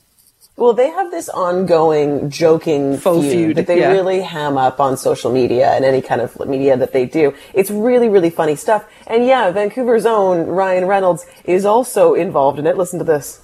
Well, 0.58 0.72
they 0.72 0.90
have 0.90 1.12
this 1.12 1.28
ongoing 1.28 2.30
joking 2.30 2.98
Faux 2.98 3.26
feud, 3.26 3.34
feud 3.34 3.58
that 3.58 3.68
they 3.68 3.82
yeah. 3.82 3.92
really 3.92 4.22
ham 4.22 4.58
up 4.58 4.80
on 4.80 4.96
social 4.96 5.30
media 5.30 5.72
and 5.72 5.84
any 5.84 6.02
kind 6.02 6.22
of 6.22 6.40
media 6.48 6.78
that 6.78 6.94
they 6.94 7.06
do. 7.06 7.34
It's 7.54 7.70
really, 7.70 8.08
really 8.08 8.30
funny 8.30 8.56
stuff. 8.56 8.86
And 9.06 9.26
yeah, 9.26 9.52
Vancouver's 9.52 10.06
own 10.06 10.48
Ryan 10.48 10.86
Reynolds 10.86 11.26
is 11.44 11.66
also 11.66 12.14
involved 12.14 12.58
in 12.58 12.68
it. 12.68 12.78
Listen 12.78 13.00
to 13.00 13.06
this. 13.06 13.42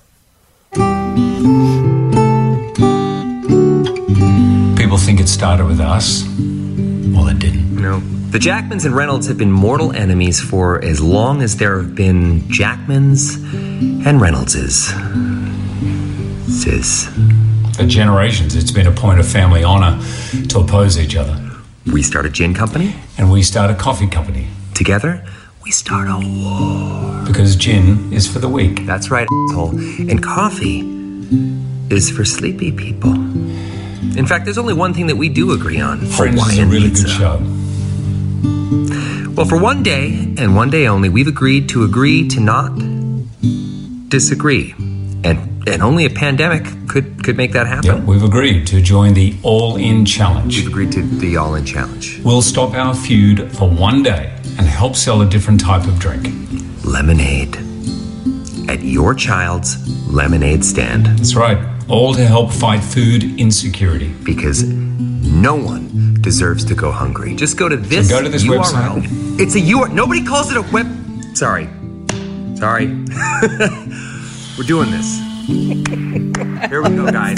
People 4.77 4.97
think 4.97 5.19
it 5.19 5.27
started 5.27 5.65
with 5.65 5.81
us. 5.81 6.23
Well, 7.13 7.27
it 7.27 7.39
didn't. 7.39 7.75
No. 7.75 7.99
The 8.29 8.39
Jackmans 8.39 8.85
and 8.85 8.95
Reynolds 8.95 9.27
have 9.27 9.37
been 9.37 9.51
mortal 9.51 9.91
enemies 9.91 10.39
for 10.39 10.81
as 10.81 11.01
long 11.01 11.41
as 11.41 11.57
there 11.57 11.81
have 11.81 11.93
been 11.93 12.43
Jackmans 12.43 13.35
and 14.05 14.21
Reynoldses. 14.21 14.93
Sis. 16.51 17.07
For 17.75 17.85
generations, 17.85 18.55
it's 18.55 18.71
been 18.71 18.87
a 18.87 18.91
point 18.91 19.19
of 19.19 19.27
family 19.27 19.63
honor 19.63 19.99
to 20.49 20.59
oppose 20.59 20.99
each 20.99 21.15
other. 21.15 21.39
We 21.91 22.03
start 22.03 22.25
a 22.25 22.29
gin 22.29 22.53
company. 22.53 22.95
And 23.17 23.31
we 23.31 23.41
start 23.41 23.71
a 23.71 23.75
coffee 23.75 24.07
company. 24.07 24.47
Together, 24.73 25.25
we 25.63 25.71
start 25.71 26.07
a 26.09 26.19
war. 26.19 27.25
Because 27.25 27.55
gin 27.55 28.11
is 28.11 28.27
for 28.31 28.39
the 28.39 28.49
weak. 28.49 28.85
That's 28.85 29.09
right, 29.09 29.27
asshole. 29.49 29.69
And 30.09 30.21
coffee 30.21 30.81
is 31.89 32.11
for 32.11 32.25
sleepy 32.25 32.71
people. 32.71 33.13
In 33.13 34.25
fact, 34.27 34.45
there's 34.45 34.57
only 34.57 34.73
one 34.73 34.93
thing 34.93 35.07
that 35.07 35.15
we 35.15 35.29
do 35.29 35.53
agree 35.53 35.79
on. 35.79 36.05
Friends 36.05 36.45
is 36.47 36.59
a 36.59 36.65
really 36.65 36.89
pizza. 36.89 37.03
good 37.03 37.11
show. 37.11 37.37
Well, 39.35 39.45
for 39.45 39.57
one 39.59 39.83
day 39.83 40.33
and 40.37 40.55
one 40.55 40.69
day 40.69 40.87
only, 40.87 41.07
we've 41.07 41.27
agreed 41.27 41.69
to 41.69 41.83
agree 41.83 42.27
to 42.29 42.41
not 42.41 42.77
disagree. 44.09 44.75
And 45.23 45.50
and 45.67 45.81
only 45.81 46.05
a 46.05 46.09
pandemic 46.09 46.65
could 46.87 47.23
could 47.23 47.37
make 47.37 47.51
that 47.53 47.67
happen. 47.67 47.97
Yep, 47.97 48.03
we've 48.05 48.23
agreed 48.23 48.65
to 48.67 48.81
join 48.81 49.13
the 49.13 49.35
All 49.43 49.75
In 49.75 50.05
Challenge. 50.05 50.57
We've 50.57 50.67
agreed 50.67 50.91
to 50.93 51.01
the 51.01 51.37
All 51.37 51.55
In 51.55 51.65
Challenge. 51.65 52.21
We'll 52.23 52.41
stop 52.41 52.73
our 52.73 52.93
feud 52.95 53.51
for 53.55 53.69
one 53.69 54.03
day 54.03 54.35
and 54.57 54.67
help 54.67 54.95
sell 54.95 55.21
a 55.21 55.29
different 55.29 55.59
type 55.59 55.87
of 55.87 55.99
drink. 55.99 56.27
Lemonade. 56.83 57.57
At 58.69 58.81
your 58.83 59.13
child's 59.13 59.77
lemonade 60.07 60.63
stand. 60.63 61.05
That's 61.05 61.35
right. 61.35 61.57
All 61.89 62.13
to 62.13 62.25
help 62.25 62.51
fight 62.51 62.83
food 62.83 63.23
insecurity. 63.39 64.13
Because 64.23 64.63
no 64.63 65.55
one 65.55 66.17
deserves 66.21 66.63
to 66.65 66.75
go 66.75 66.91
hungry. 66.91 67.35
Just 67.35 67.57
go 67.57 67.67
to 67.67 67.77
this, 67.77 68.09
go 68.09 68.21
to 68.21 68.29
this 68.29 68.43
URL. 68.43 68.63
website. 68.63 69.39
It's 69.39 69.55
a 69.55 69.59
URL. 69.59 69.93
Nobody 69.93 70.23
calls 70.23 70.51
it 70.51 70.57
a 70.57 70.61
web. 70.71 70.87
Sorry. 71.35 71.69
Sorry. 72.55 72.87
We're 74.57 74.67
doing 74.67 74.91
this. 74.91 75.30
Here 75.51 76.81
we 76.81 76.89
go, 76.95 77.11
guys. 77.11 77.37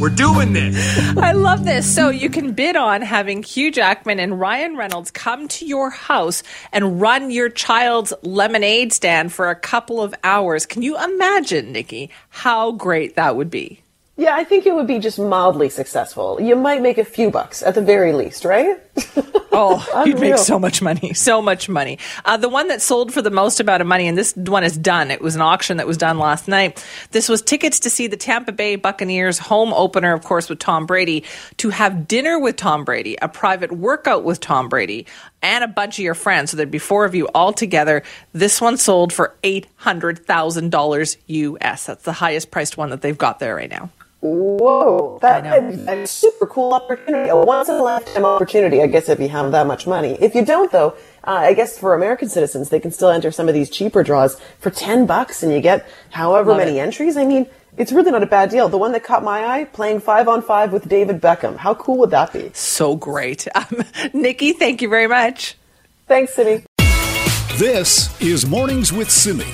We're 0.00 0.08
doing 0.08 0.54
this. 0.54 1.14
I 1.18 1.32
love 1.32 1.64
this. 1.64 1.92
So 1.94 2.08
you 2.08 2.30
can 2.30 2.52
bid 2.52 2.74
on 2.74 3.02
having 3.02 3.42
Hugh 3.42 3.70
Jackman 3.70 4.18
and 4.18 4.40
Ryan 4.40 4.76
Reynolds 4.76 5.10
come 5.10 5.46
to 5.48 5.66
your 5.66 5.90
house 5.90 6.42
and 6.72 7.00
run 7.02 7.30
your 7.30 7.50
child's 7.50 8.14
lemonade 8.22 8.94
stand 8.94 9.32
for 9.32 9.50
a 9.50 9.54
couple 9.54 10.00
of 10.00 10.14
hours. 10.24 10.64
Can 10.64 10.80
you 10.80 10.96
imagine, 10.96 11.72
Nikki, 11.72 12.10
how 12.30 12.72
great 12.72 13.16
that 13.16 13.36
would 13.36 13.50
be? 13.50 13.82
Yeah, 14.20 14.36
I 14.36 14.44
think 14.44 14.66
it 14.66 14.74
would 14.74 14.86
be 14.86 14.98
just 14.98 15.18
mildly 15.18 15.70
successful. 15.70 16.38
You 16.42 16.54
might 16.54 16.82
make 16.82 16.98
a 16.98 17.06
few 17.06 17.30
bucks 17.30 17.62
at 17.62 17.74
the 17.74 17.80
very 17.80 18.12
least, 18.12 18.44
right? 18.44 18.78
Oh, 19.52 20.04
you'd 20.06 20.20
make 20.20 20.38
so 20.38 20.60
much 20.60 20.80
money, 20.80 21.12
so 21.14 21.42
much 21.42 21.68
money. 21.68 21.98
Uh, 22.24 22.36
the 22.36 22.48
one 22.48 22.68
that 22.68 22.80
sold 22.80 23.12
for 23.12 23.20
the 23.20 23.32
most 23.32 23.58
amount 23.58 23.80
of 23.80 23.88
money, 23.88 24.06
and 24.06 24.16
this 24.16 24.34
one 24.36 24.62
is 24.62 24.78
done. 24.78 25.10
It 25.10 25.20
was 25.20 25.34
an 25.34 25.42
auction 25.42 25.78
that 25.78 25.88
was 25.88 25.96
done 25.96 26.18
last 26.20 26.46
night. 26.46 26.86
This 27.10 27.28
was 27.28 27.42
tickets 27.42 27.80
to 27.80 27.90
see 27.90 28.06
the 28.06 28.16
Tampa 28.16 28.52
Bay 28.52 28.76
Buccaneers 28.76 29.40
home 29.40 29.72
opener, 29.72 30.14
of 30.14 30.22
course, 30.22 30.48
with 30.48 30.60
Tom 30.60 30.86
Brady, 30.86 31.24
to 31.56 31.70
have 31.70 32.06
dinner 32.06 32.38
with 32.38 32.56
Tom 32.56 32.84
Brady, 32.84 33.18
a 33.20 33.28
private 33.28 33.72
workout 33.72 34.22
with 34.22 34.38
Tom 34.38 34.68
Brady, 34.68 35.04
and 35.42 35.64
a 35.64 35.68
bunch 35.68 35.98
of 35.98 36.04
your 36.04 36.14
friends. 36.14 36.52
So 36.52 36.56
there'd 36.56 36.70
be 36.70 36.78
four 36.78 37.04
of 37.04 37.16
you 37.16 37.26
all 37.34 37.52
together. 37.52 38.04
This 38.32 38.60
one 38.60 38.76
sold 38.76 39.12
for 39.12 39.34
eight 39.42 39.66
hundred 39.74 40.24
thousand 40.24 40.70
dollars 40.70 41.16
US. 41.26 41.86
That's 41.86 42.04
the 42.04 42.12
highest 42.12 42.52
priced 42.52 42.76
one 42.76 42.90
that 42.90 43.02
they've 43.02 43.18
got 43.18 43.40
there 43.40 43.56
right 43.56 43.70
now. 43.70 43.90
Whoa, 44.20 45.18
that 45.22 45.46
is 45.64 45.80
a 45.88 46.06
super 46.06 46.46
cool 46.46 46.74
opportunity, 46.74 47.30
a 47.30 47.36
once 47.36 47.70
in 47.70 47.76
a 47.76 47.82
lifetime 47.82 48.26
opportunity. 48.26 48.82
I 48.82 48.86
guess 48.86 49.08
if 49.08 49.18
you 49.18 49.30
have 49.30 49.50
that 49.52 49.66
much 49.66 49.86
money. 49.86 50.18
If 50.20 50.34
you 50.34 50.44
don't, 50.44 50.70
though, 50.70 50.90
uh, 51.24 51.30
I 51.30 51.54
guess 51.54 51.78
for 51.78 51.94
American 51.94 52.28
citizens, 52.28 52.68
they 52.68 52.80
can 52.80 52.90
still 52.90 53.08
enter 53.08 53.30
some 53.30 53.48
of 53.48 53.54
these 53.54 53.70
cheaper 53.70 54.02
draws 54.02 54.38
for 54.58 54.68
ten 54.70 55.06
bucks, 55.06 55.42
and 55.42 55.50
you 55.52 55.62
get 55.62 55.88
however 56.10 56.50
Love 56.50 56.58
many 56.58 56.78
it. 56.78 56.82
entries. 56.82 57.16
I 57.16 57.24
mean, 57.24 57.46
it's 57.78 57.92
really 57.92 58.10
not 58.10 58.22
a 58.22 58.26
bad 58.26 58.50
deal. 58.50 58.68
The 58.68 58.76
one 58.76 58.92
that 58.92 59.04
caught 59.04 59.24
my 59.24 59.46
eye, 59.46 59.64
playing 59.64 60.00
five 60.00 60.28
on 60.28 60.42
five 60.42 60.70
with 60.70 60.86
David 60.86 61.22
Beckham. 61.22 61.56
How 61.56 61.72
cool 61.72 61.96
would 62.00 62.10
that 62.10 62.30
be? 62.30 62.50
So 62.52 62.96
great, 62.96 63.48
um, 63.54 63.84
Nikki. 64.12 64.52
Thank 64.52 64.82
you 64.82 64.90
very 64.90 65.06
much. 65.06 65.56
Thanks, 66.06 66.34
Simi. 66.34 66.64
This 67.56 68.20
is 68.20 68.46
Mornings 68.46 68.92
with 68.92 69.10
Simi. 69.10 69.46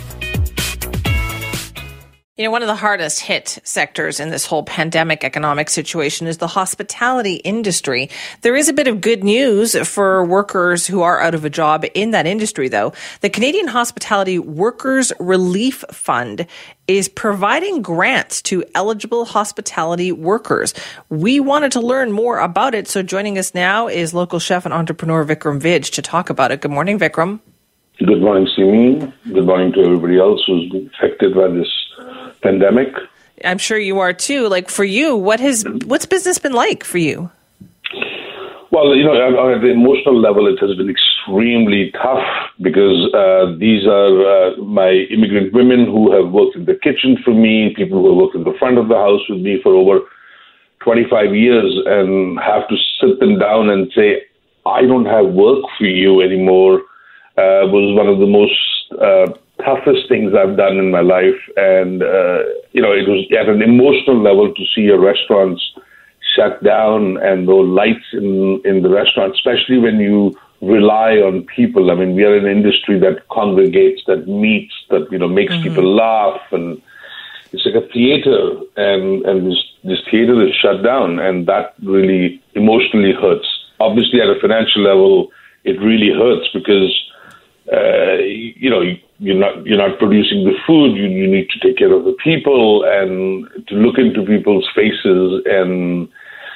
You 2.39 2.45
know, 2.45 2.51
one 2.51 2.61
of 2.61 2.69
the 2.69 2.75
hardest 2.75 3.21
hit 3.21 3.59
sectors 3.65 4.21
in 4.21 4.29
this 4.29 4.45
whole 4.45 4.63
pandemic 4.63 5.25
economic 5.25 5.71
situation 5.71 6.27
is 6.27 6.37
the 6.37 6.47
hospitality 6.47 7.37
industry. 7.37 8.11
There 8.43 8.55
is 8.55 8.69
a 8.69 8.75
bit 8.75 8.89
of 8.89 9.01
good 9.01 9.25
news 9.25 9.75
for 9.89 10.23
workers 10.23 10.87
who 10.87 11.01
are 11.01 11.19
out 11.19 11.35
of 11.35 11.47
a 11.47 11.51
job 11.51 11.87
in 11.95 12.11
that 12.11 12.27
industry, 12.27 12.69
though. 12.69 12.93
The 13.23 13.31
Canadian 13.31 13.69
Hospitality 13.69 14.39
Workers 14.39 15.15
Relief 15.19 15.83
Fund 15.91 16.47
is 16.87 17.09
providing 17.09 17.81
grants 17.81 18.43
to 18.43 18.65
eligible 18.75 19.25
hospitality 19.25 20.13
workers. 20.13 20.75
We 21.09 21.41
wanted 21.41 21.73
to 21.73 21.81
learn 21.81 22.13
more 22.13 22.39
about 22.41 22.75
it, 22.75 22.87
so 22.87 23.03
joining 23.03 23.39
us 23.39 23.55
now 23.55 23.89
is 23.89 24.13
local 24.13 24.41
chef 24.41 24.67
and 24.67 24.75
entrepreneur 24.75 25.25
Vikram 25.25 25.59
Vij 25.59 25.91
to 25.93 26.03
talk 26.03 26.29
about 26.29 26.53
it. 26.53 26.61
Good 26.61 26.71
morning, 26.71 26.99
Vikram. 26.99 27.41
Good 27.99 28.21
morning, 28.21 28.47
Simi. 28.55 29.11
Good 29.33 29.47
morning 29.47 29.73
to 29.73 29.81
everybody 29.81 30.19
else 30.19 30.43
who's 30.47 30.71
affected 30.95 31.35
by 31.35 31.49
this 31.49 31.67
pandemic. 32.43 32.89
I'm 33.45 33.59
sure 33.59 33.79
you 33.79 33.99
are 34.01 34.13
too. 34.13 34.49
Like 34.49 34.69
for 34.69 34.85
you, 34.85 35.17
what 35.17 35.41
has 35.41 35.65
what's 35.85 36.07
business 36.07 36.39
been 36.39 36.53
like 36.53 36.85
for 36.85 36.99
you? 36.99 37.31
Well, 38.73 38.97
you 38.97 39.05
know, 39.05 39.13
on 39.13 39.61
the 39.63 39.71
emotional 39.71 40.21
level, 40.21 40.47
it 40.49 40.59
has 40.61 40.77
been 40.77 40.91
extremely 40.91 41.93
tough 41.93 42.25
because 42.61 43.09
uh, 43.15 43.57
these 43.59 43.87
are 43.87 44.13
uh, 44.27 44.57
my 44.59 45.07
immigrant 45.09 45.53
women 45.53 45.87
who 45.87 46.13
have 46.13 46.33
worked 46.33 46.57
in 46.57 46.65
the 46.65 46.75
kitchen 46.75 47.17
for 47.25 47.33
me, 47.33 47.73
people 47.77 48.03
who 48.03 48.09
have 48.09 48.17
worked 48.17 48.35
in 48.35 48.45
the 48.45 48.57
front 48.59 48.77
of 48.77 48.89
the 48.89 48.97
house 48.97 49.23
with 49.29 49.41
me 49.41 49.61
for 49.63 49.73
over 49.73 50.01
25 50.81 51.35
years, 51.35 51.73
and 51.87 52.39
have 52.41 52.69
to 52.69 52.77
sit 53.01 53.19
them 53.21 53.39
down 53.39 53.71
and 53.71 53.91
say, 53.95 54.23
I 54.67 54.83
don't 54.83 55.07
have 55.07 55.27
work 55.27 55.65
for 55.79 55.87
you 55.87 56.21
anymore, 56.21 56.81
uh, 57.39 57.71
was 57.71 57.97
one 57.97 58.09
of 58.09 58.19
the 58.19 58.27
most 58.27 58.61
uh, 59.01 59.33
toughest 59.65 60.09
things 60.09 60.35
I've 60.35 60.57
done 60.57 60.77
in 60.77 60.91
my 60.91 61.01
life. 61.01 61.41
And, 61.57 62.03
uh, 62.03 62.39
you 62.73 62.83
know, 62.83 62.93
it 62.93 63.09
was 63.09 63.27
at 63.39 63.49
an 63.49 63.63
emotional 63.63 64.21
level 64.21 64.53
to 64.53 64.65
see 64.75 64.83
your 64.83 65.01
restaurants 65.01 65.63
shut 66.35 66.63
down 66.63 67.17
and 67.23 67.47
no 67.47 67.57
lights 67.57 68.05
in, 68.13 68.61
in 68.65 68.83
the 68.83 68.91
restaurant, 68.91 69.35
especially 69.35 69.79
when 69.79 69.99
you 69.99 70.37
rely 70.61 71.13
on 71.19 71.47
people. 71.55 71.91
I 71.91 71.95
mean, 71.95 72.15
we 72.15 72.25
are 72.25 72.37
an 72.37 72.47
industry 72.47 72.99
that 73.01 73.29
congregates, 73.29 74.03
that 74.07 74.27
meets, 74.29 74.75
that, 74.91 75.09
you 75.11 75.19
know, 75.19 75.29
makes 75.29 75.57
people 75.63 75.85
laugh 75.85 76.41
and 76.53 76.81
it's 77.53 77.65
like 77.65 77.77
a 77.77 77.89
theater 77.93 78.61
and, 78.77 79.25
and 79.25 79.47
this, 79.47 79.63
this 79.85 80.01
theater 80.11 80.47
is 80.47 80.55
shut 80.55 80.83
down 80.83 81.19
and 81.19 81.47
that 81.47 81.75
really 81.83 82.43
emotionally 82.55 83.13
hurts. 83.13 83.47
Obviously 83.81 84.21
at 84.21 84.29
a 84.29 84.41
financial 84.41 84.83
level, 84.83 85.31
it 85.65 85.81
really 85.81 86.13
hurts 86.13 86.49
because, 86.53 86.93
uh, 87.73 88.17
you 88.23 88.71
know, 88.71 88.83
you're 89.19 89.39
not 89.39 89.67
you're 89.67 89.79
not 89.79 89.99
producing 89.99 90.45
the 90.45 90.55
food. 90.67 90.97
You, 90.97 91.09
you 91.09 91.27
need 91.27 91.49
to 91.51 91.59
take 91.61 91.79
care 91.79 91.93
of 91.93 92.05
the 92.05 92.15
people 92.23 92.85
and 92.85 93.49
to 93.69 93.75
look 93.75 93.99
into 93.99 94.25
people's 94.25 94.69
faces 94.75 95.43
and 95.47 96.09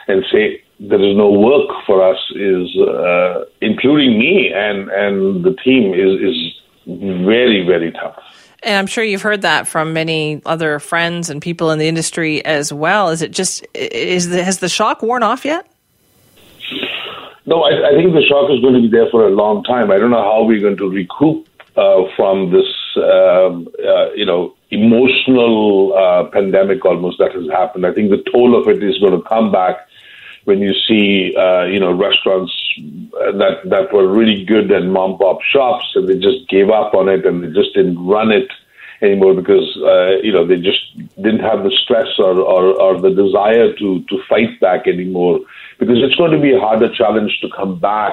and 0.06 0.24
say 0.30 0.62
there 0.78 1.02
is 1.02 1.16
no 1.16 1.30
work 1.30 1.68
for 1.86 2.02
us 2.02 2.18
is 2.34 2.76
uh, 2.78 3.44
including 3.60 4.18
me 4.18 4.52
and 4.54 4.88
and 4.90 5.44
the 5.44 5.54
team 5.64 5.94
is 5.94 6.20
is 6.20 6.60
very 7.26 7.64
very 7.66 7.92
tough. 7.92 8.22
And 8.62 8.76
I'm 8.76 8.86
sure 8.86 9.02
you've 9.02 9.22
heard 9.22 9.42
that 9.42 9.66
from 9.66 9.94
many 9.94 10.42
other 10.44 10.78
friends 10.78 11.30
and 11.30 11.40
people 11.40 11.70
in 11.70 11.78
the 11.78 11.88
industry 11.88 12.44
as 12.44 12.72
well. 12.72 13.08
Is 13.08 13.22
it 13.22 13.30
just 13.30 13.66
is 13.74 14.28
the, 14.28 14.44
has 14.44 14.58
the 14.58 14.68
shock 14.68 15.02
worn 15.02 15.22
off 15.22 15.44
yet? 15.44 15.69
No, 17.46 17.62
I, 17.62 17.88
I 17.88 17.92
think 17.94 18.12
the 18.12 18.22
shock 18.28 18.50
is 18.50 18.60
going 18.60 18.74
to 18.74 18.80
be 18.80 18.88
there 18.88 19.08
for 19.10 19.26
a 19.26 19.30
long 19.30 19.64
time. 19.64 19.90
I 19.90 19.98
don't 19.98 20.10
know 20.10 20.22
how 20.22 20.44
we're 20.44 20.60
going 20.60 20.76
to 20.76 20.90
recoup 20.90 21.48
uh, 21.76 22.04
from 22.16 22.52
this, 22.52 22.66
um, 22.96 23.68
uh, 23.84 24.12
you 24.12 24.26
know, 24.26 24.54
emotional 24.70 25.94
uh, 25.96 26.24
pandemic 26.30 26.84
almost 26.84 27.18
that 27.18 27.32
has 27.32 27.48
happened. 27.50 27.86
I 27.86 27.92
think 27.92 28.10
the 28.10 28.22
toll 28.30 28.60
of 28.60 28.68
it 28.68 28.82
is 28.82 28.98
going 28.98 29.12
to 29.12 29.26
come 29.28 29.50
back 29.50 29.88
when 30.44 30.60
you 30.60 30.72
see, 30.86 31.34
uh, 31.36 31.64
you 31.64 31.80
know, 31.80 31.92
restaurants 31.92 32.52
uh, 32.78 33.32
that 33.32 33.60
that 33.64 33.92
were 33.92 34.08
really 34.08 34.44
good 34.44 34.70
and 34.70 34.92
mom 34.92 35.18
pop 35.18 35.42
shops, 35.42 35.92
and 35.94 36.08
they 36.08 36.18
just 36.18 36.48
gave 36.48 36.70
up 36.70 36.94
on 36.94 37.08
it 37.08 37.26
and 37.26 37.42
they 37.42 37.48
just 37.48 37.74
didn't 37.74 38.04
run 38.04 38.30
it 38.30 38.50
anymore 39.02 39.34
because 39.34 39.76
uh, 39.82 40.18
you 40.22 40.32
know 40.32 40.46
they 40.46 40.56
just 40.56 40.80
didn't 41.16 41.40
have 41.40 41.62
the 41.62 41.70
stress 41.70 42.08
or, 42.18 42.38
or, 42.40 42.80
or 42.80 43.00
the 43.00 43.10
desire 43.10 43.72
to 43.74 44.02
to 44.08 44.22
fight 44.28 44.58
back 44.60 44.86
anymore 44.86 45.40
because 45.80 45.96
it's 45.98 46.14
going 46.14 46.30
to 46.30 46.38
be 46.40 46.54
a 46.54 46.60
harder 46.60 46.94
challenge 46.94 47.38
to 47.40 47.48
come 47.56 47.80
back 47.80 48.12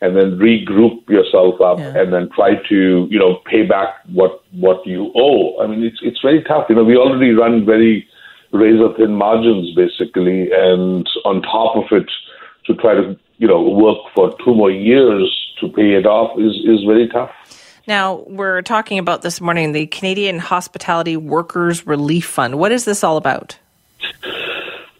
and 0.00 0.16
then 0.16 0.36
regroup 0.38 1.08
yourself 1.08 1.60
up 1.60 1.78
and 1.78 2.12
then 2.12 2.28
try 2.34 2.56
to 2.68 3.08
you 3.10 3.18
know 3.18 3.40
pay 3.46 3.62
back 3.64 3.94
what 4.12 4.42
what 4.52 4.86
you 4.86 5.10
owe. 5.14 5.58
I 5.62 5.66
mean 5.66 5.82
it's 5.82 6.00
it's 6.02 6.20
very 6.20 6.42
tough. 6.42 6.66
You 6.68 6.74
know 6.74 6.84
we 6.84 6.96
already 6.96 7.30
run 7.30 7.64
very 7.64 8.06
razor 8.52 8.92
thin 8.96 9.14
margins 9.14 9.74
basically, 9.74 10.50
and 10.52 11.08
on 11.24 11.40
top 11.42 11.76
of 11.76 11.84
it 11.92 12.10
to 12.66 12.74
try 12.74 12.94
to 12.94 13.16
you 13.38 13.48
know 13.48 13.62
work 13.62 13.98
for 14.14 14.36
two 14.44 14.54
more 14.54 14.70
years 14.70 15.30
to 15.60 15.68
pay 15.68 15.94
it 15.94 16.06
off 16.06 16.38
is 16.38 16.52
is 16.66 16.84
very 16.84 17.08
tough. 17.08 17.30
Now, 17.86 18.24
we're 18.26 18.62
talking 18.62 18.98
about 18.98 19.20
this 19.20 19.42
morning 19.42 19.72
the 19.72 19.86
Canadian 19.86 20.38
Hospitality 20.38 21.18
Workers 21.18 21.86
Relief 21.86 22.24
Fund. 22.24 22.58
What 22.58 22.72
is 22.72 22.86
this 22.86 23.04
all 23.04 23.18
about? 23.18 23.58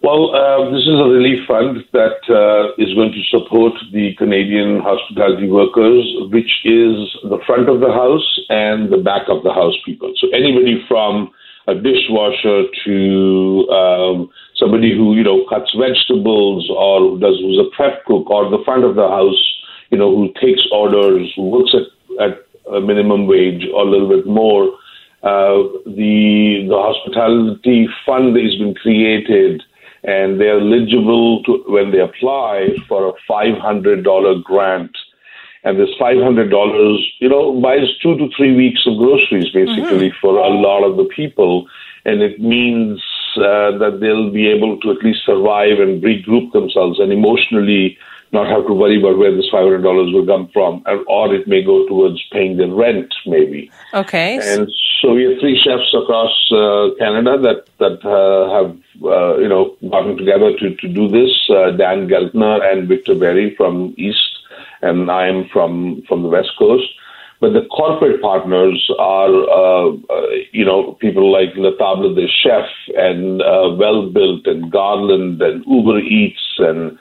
Well, 0.05 0.37
uh, 0.37 0.69
this 0.69 0.85
is 0.85 1.01
a 1.01 1.09
relief 1.09 1.49
fund 1.49 1.81
that 1.97 2.21
uh, 2.29 2.77
is 2.77 2.93
going 2.93 3.17
to 3.17 3.25
support 3.33 3.73
the 3.91 4.13
Canadian 4.19 4.85
hospitality 4.85 5.49
workers, 5.49 6.05
which 6.29 6.61
is 6.69 7.09
the 7.25 7.41
front 7.47 7.71
of 7.73 7.81
the 7.81 7.89
house 7.89 8.29
and 8.51 8.93
the 8.93 9.01
back 9.01 9.33
of 9.33 9.43
the 9.45 9.55
house 9.55 9.73
people. 9.87 10.13
So 10.21 10.29
anybody 10.37 10.85
from 10.87 11.33
a 11.69 11.75
dishwasher 11.75 12.69
to 12.85 13.65
um, 13.73 14.29
somebody 14.61 14.93
who 14.93 15.17
you 15.17 15.25
know 15.25 15.49
cuts 15.49 15.73
vegetables 15.73 16.69
or 16.69 17.17
does 17.17 17.41
who's 17.41 17.65
a 17.65 17.75
prep 17.75 18.05
cook 18.05 18.29
or 18.29 18.51
the 18.51 18.61
front 18.63 18.85
of 18.85 18.97
the 18.97 19.09
house, 19.09 19.41
you 19.89 19.97
know, 19.97 20.15
who 20.15 20.29
takes 20.37 20.61
orders, 20.71 21.33
who 21.35 21.49
works 21.49 21.73
at, 21.73 21.89
at 22.21 22.45
a 22.77 22.79
minimum 22.79 23.27
wage 23.27 23.65
or 23.73 23.89
a 23.89 23.91
little 23.91 24.11
bit 24.13 24.27
more. 24.29 24.69
Uh, 25.25 25.65
the 25.97 26.69
the 26.69 26.77
hospitality 26.77 27.89
fund 28.05 28.37
has 28.37 28.53
been 28.61 28.75
created 28.75 29.65
and 30.05 30.41
they're 30.41 30.61
eligible 30.61 31.43
to, 31.45 31.65
when 31.67 31.91
they 31.91 32.01
apply 32.01 32.69
for 32.89 33.09
a 33.09 33.13
$500 33.31 34.45
grant. 34.45 34.97
And 35.65 35.81
this 35.81 35.89
$500, 35.99 36.97
you 37.21 37.29
know, 37.29 37.59
buys 37.61 37.89
two 38.03 38.17
to 38.19 38.29
three 38.37 38.55
weeks 38.55 38.83
of 38.87 38.99
groceries 38.99 39.51
basically 39.53 40.11
mm-hmm. 40.11 40.19
for 40.21 40.37
a 40.37 40.49
lot 40.49 40.85
of 40.85 40.99
the 40.99 41.09
people. 41.17 41.67
And 42.05 42.21
it 42.21 42.39
means 42.39 43.03
uh, 43.37 43.73
that 43.79 43.99
they'll 44.01 44.31
be 44.31 44.47
able 44.47 44.79
to 44.81 44.91
at 44.91 45.03
least 45.03 45.25
survive 45.25 45.81
and 45.81 46.03
regroup 46.03 46.53
themselves 46.53 47.01
and 47.01 47.11
emotionally 47.11 47.97
not 48.35 48.49
have 48.49 48.67
to 48.67 48.75
worry 48.75 48.99
about 48.99 49.17
where 49.17 49.35
this 49.35 49.49
$500 49.51 50.13
will 50.13 50.27
come 50.27 50.51
from, 50.53 50.83
or 51.07 51.35
it 51.35 51.47
may 51.47 51.63
go 51.63 51.87
towards 51.87 52.21
paying 52.33 52.57
the 52.57 52.69
rent, 52.69 53.15
maybe. 53.25 53.71
Okay. 53.95 54.39
And 54.43 54.69
so 55.01 55.15
we 55.15 55.25
have 55.25 55.39
three 55.39 55.61
chefs 55.63 55.95
across 55.95 56.35
uh, 56.51 56.91
Canada 56.99 57.39
that 57.47 57.69
that 57.79 58.01
uh, 58.05 58.45
have 58.57 58.73
uh, 59.05 59.39
you 59.39 59.49
know 59.49 59.77
gotten 59.91 60.17
together 60.17 60.57
to, 60.59 60.75
to 60.75 60.89
do 60.89 61.09
this. 61.09 61.33
Uh, 61.49 61.71
Dan 61.73 62.09
Geltner 62.09 62.61
and 62.65 62.89
Victor 62.89 63.15
Barry 63.15 63.55
from 63.57 63.95
East, 63.97 64.39
and 64.83 65.11
I 65.11 65.29
am 65.29 65.47
from 65.53 66.03
from 66.09 66.23
the 66.23 66.29
West 66.29 66.53
Coast. 66.59 66.89
But 67.41 67.53
the 67.53 67.67
corporate 67.67 68.23
partners 68.23 68.89
are, 68.99 69.35
uh, 69.51 69.89
uh, 70.09 70.27
you 70.53 70.65
know, 70.65 70.93
people 70.93 71.31
like 71.31 71.55
Le 71.57 71.73
Table 71.73 72.15
des 72.15 72.29
Chefs 72.43 72.73
and 72.97 73.41
Well 73.77 74.09
Built 74.09 74.47
and 74.47 74.73
Garland 74.73 75.43
and 75.43 75.63
Uber 75.67 75.99
Eats 75.99 76.41
and 76.59 76.97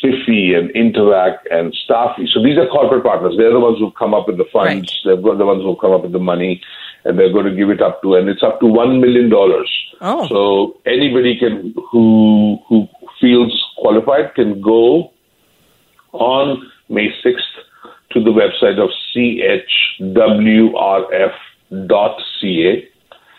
Spiffy 0.00 0.54
and 0.54 0.70
Interact 0.70 1.46
and 1.50 1.74
Staffy. 1.84 2.26
So 2.32 2.42
these 2.42 2.56
are 2.56 2.66
corporate 2.66 3.04
partners. 3.04 3.34
They're 3.36 3.52
the 3.52 3.60
ones 3.60 3.78
who've 3.78 3.94
come 3.94 4.14
up 4.14 4.26
with 4.26 4.38
the 4.38 4.46
funds. 4.52 4.98
Right. 5.04 5.22
They're 5.22 5.36
the 5.36 5.46
ones 5.46 5.62
who've 5.62 5.78
come 5.78 5.92
up 5.92 6.02
with 6.02 6.12
the 6.12 6.18
money, 6.18 6.62
and 7.04 7.18
they're 7.18 7.32
going 7.32 7.46
to 7.46 7.54
give 7.54 7.68
it 7.70 7.82
up 7.82 8.00
to, 8.02 8.14
and 8.14 8.28
it's 8.28 8.42
up 8.42 8.60
to 8.60 8.66
one 8.66 9.00
million 9.00 9.28
dollars. 9.28 9.70
Oh. 10.00 10.26
So 10.28 10.80
anybody 10.86 11.38
can 11.38 11.74
who 11.90 12.58
who 12.68 12.88
feels 13.20 13.52
qualified 13.76 14.34
can 14.34 14.60
go 14.62 15.12
on 16.12 16.70
May 16.88 17.10
sixth 17.22 17.44
to 18.12 18.22
the 18.24 18.30
website 18.30 18.78
of 18.78 18.90
chwrf.ca 19.14 19.60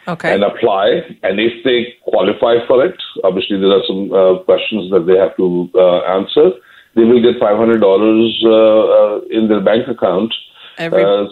okay. 0.08 0.34
and 0.34 0.44
apply. 0.44 0.88
And 1.24 1.40
if 1.40 1.64
they 1.64 1.96
qualify 2.04 2.66
for 2.68 2.86
it, 2.86 2.96
obviously 3.24 3.60
there 3.60 3.72
are 3.72 3.84
some 3.88 4.12
uh, 4.14 4.40
questions 4.44 4.92
that 4.92 5.06
they 5.08 5.18
have 5.18 5.36
to 5.38 5.70
uh, 5.76 6.02
answer. 6.18 6.52
They 6.96 7.04
will 7.04 7.22
get 7.22 7.40
five 7.40 7.58
hundred 7.58 7.80
dollars 7.82 8.44
uh, 8.46 8.52
uh, 8.52 9.20
in 9.30 9.48
their 9.48 9.62
bank 9.62 9.88
account. 9.88 10.34
Every- 10.78 11.04
uh, 11.04 11.26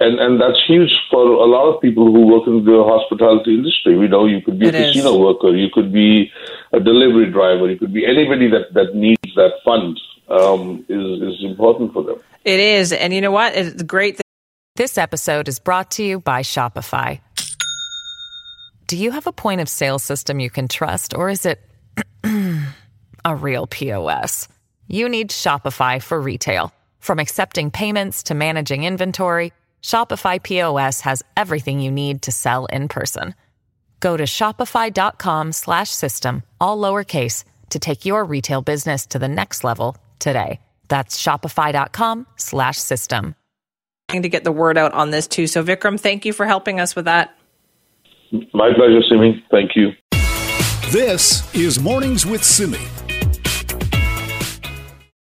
and 0.00 0.18
and 0.18 0.40
that's 0.40 0.60
huge 0.66 0.92
for 1.10 1.22
a 1.22 1.44
lot 1.46 1.72
of 1.72 1.80
people 1.80 2.06
who 2.06 2.26
work 2.26 2.46
in 2.48 2.64
the 2.64 2.82
hospitality 2.82 3.54
industry. 3.54 3.96
We 3.96 4.08
know 4.08 4.26
you 4.26 4.40
could 4.40 4.58
be 4.58 4.66
It 4.66 4.74
a 4.74 4.78
is. 4.88 4.92
casino 4.96 5.16
worker, 5.16 5.54
you 5.54 5.68
could 5.72 5.92
be 5.92 6.30
a 6.72 6.80
delivery 6.80 7.30
driver, 7.30 7.70
you 7.70 7.78
could 7.78 7.92
be 7.92 8.04
anybody 8.04 8.50
that, 8.50 8.74
that 8.74 8.96
needs 8.96 9.34
that 9.36 9.52
fund 9.64 10.00
um, 10.28 10.84
is 10.88 11.22
is 11.34 11.44
important 11.44 11.92
for 11.92 12.02
them. 12.02 12.16
It 12.44 12.58
is. 12.58 12.92
And 12.92 13.12
you 13.14 13.20
know 13.20 13.30
what? 13.30 13.54
It's 13.54 13.82
great. 13.84 14.16
That- 14.16 14.22
This 14.74 14.96
episode 14.98 15.46
is 15.48 15.60
brought 15.60 15.90
to 15.92 16.02
you 16.02 16.18
by 16.18 16.40
Shopify. 16.42 17.20
Do 18.92 18.98
you 18.98 19.10
have 19.12 19.26
a 19.26 19.32
point 19.32 19.62
of 19.62 19.70
sale 19.70 19.98
system 19.98 20.38
you 20.38 20.50
can 20.50 20.68
trust, 20.68 21.16
or 21.16 21.30
is 21.30 21.46
it 21.46 21.66
a 23.24 23.34
real 23.34 23.66
POS? 23.66 24.48
You 24.86 25.08
need 25.08 25.30
Shopify 25.30 26.02
for 26.02 26.20
retail. 26.20 26.74
From 27.00 27.18
accepting 27.18 27.70
payments 27.70 28.24
to 28.24 28.34
managing 28.34 28.84
inventory, 28.84 29.54
Shopify 29.82 30.42
POS 30.42 31.00
has 31.00 31.22
everything 31.38 31.80
you 31.80 31.90
need 31.90 32.20
to 32.20 32.32
sell 32.32 32.66
in 32.66 32.86
person. 32.86 33.34
Go 34.00 34.18
to 34.18 34.24
shopify.com 34.24 35.52
slash 35.52 35.88
system, 35.88 36.42
all 36.60 36.76
lowercase, 36.76 37.44
to 37.70 37.78
take 37.78 38.04
your 38.04 38.26
retail 38.26 38.60
business 38.60 39.06
to 39.06 39.18
the 39.18 39.26
next 39.26 39.64
level 39.64 39.96
today. 40.18 40.60
That's 40.88 41.18
shopify.com 41.18 42.26
slash 42.36 42.76
system. 42.76 43.36
to 44.10 44.28
get 44.28 44.44
the 44.44 44.52
word 44.52 44.76
out 44.76 44.92
on 44.92 45.08
this 45.08 45.26
too. 45.26 45.46
So, 45.46 45.64
Vikram, 45.64 45.98
thank 45.98 46.26
you 46.26 46.34
for 46.34 46.44
helping 46.44 46.78
us 46.78 46.94
with 46.94 47.06
that. 47.06 47.34
My 48.32 48.72
pleasure, 48.72 49.02
Simi. 49.10 49.44
Thank 49.50 49.76
you. 49.76 49.92
This 50.90 51.54
is 51.54 51.78
Mornings 51.78 52.24
with 52.24 52.42
Simi. 52.42 52.78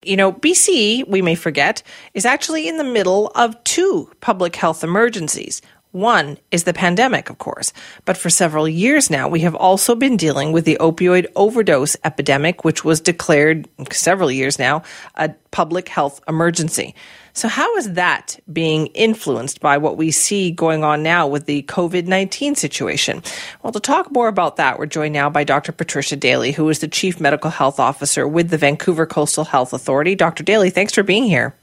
You 0.05 0.17
know, 0.17 0.33
BC, 0.33 1.09
we 1.09 1.21
may 1.21 1.35
forget, 1.35 1.83
is 2.15 2.25
actually 2.25 2.69
in 2.69 2.77
the 2.77 2.85
middle 2.85 3.33
of 3.35 3.63
two 3.65 4.11
public 4.21 4.55
health 4.55 4.85
emergencies. 4.85 5.61
One 5.91 6.39
is 6.53 6.63
the 6.65 6.73
pandemic, 6.73 7.31
of 7.31 7.39
course, 7.39 7.73
but 8.05 8.17
for 8.17 8.31
several 8.31 8.69
years 8.69 9.11
now, 9.11 9.27
we 9.29 9.41
have 9.41 9.57
also 9.57 9.97
been 9.97 10.17
dealing 10.17 10.53
with 10.53 10.65
the 10.65 10.79
opioid 10.81 11.27
overdose 11.35 11.97
epidemic, 12.05 12.65
which 12.65 12.85
was 12.85 13.01
declared 13.01 13.69
several 13.91 14.31
years 14.31 14.57
now 14.57 14.85
a 15.17 15.31
public 15.51 15.89
health 15.89 16.21
emergency. 16.29 16.95
So, 17.33 17.49
how 17.49 17.77
is 17.77 17.93
that 17.93 18.39
being 18.53 18.89
influenced 18.89 19.61
by 19.61 19.79
what 19.79 19.97
we 19.97 20.11
see 20.11 20.51
going 20.51 20.85
on 20.85 21.03
now 21.03 21.27
with 21.27 21.47
the 21.47 21.63
COVID 21.63 22.07
19 22.07 22.55
situation? 22.55 23.23
Well, 23.63 23.73
to 23.73 23.81
talk 23.81 24.11
more 24.11 24.29
about 24.29 24.57
that, 24.57 24.79
we're 24.79 24.87
joined 24.87 25.15
now 25.15 25.31
by 25.31 25.45
Dr. 25.45 25.73
Patricia 25.73 26.17
Daly, 26.17 26.53
who 26.53 26.69
is 26.69 26.81
the 26.81 26.89
Chief 26.89 27.21
Medical 27.21 27.51
Health 27.51 27.79
Officer 27.79 28.27
with 28.27 28.51
the 28.51 28.59
Vancouver 28.59 29.07
Coastal 29.07 29.45
Health 29.45 29.73
Authority. 29.73 30.15
Dr. 30.15 30.43
Daly, 30.43 30.71
thanks 30.71 30.93
for 30.93 31.03
being 31.03 31.25
here. 31.25 31.55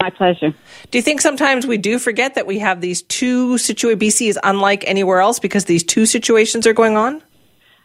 My 0.00 0.10
pleasure. 0.10 0.54
Do 0.90 0.98
you 0.98 1.02
think 1.02 1.20
sometimes 1.20 1.66
we 1.66 1.76
do 1.76 1.98
forget 1.98 2.34
that 2.36 2.46
we 2.46 2.60
have 2.60 2.80
these 2.80 3.02
two 3.02 3.58
situations? 3.58 4.00
BC 4.00 4.28
is 4.28 4.38
unlike 4.44 4.84
anywhere 4.86 5.20
else 5.20 5.40
because 5.40 5.64
these 5.64 5.82
two 5.82 6.06
situations 6.06 6.66
are 6.66 6.72
going 6.72 6.96
on? 6.96 7.20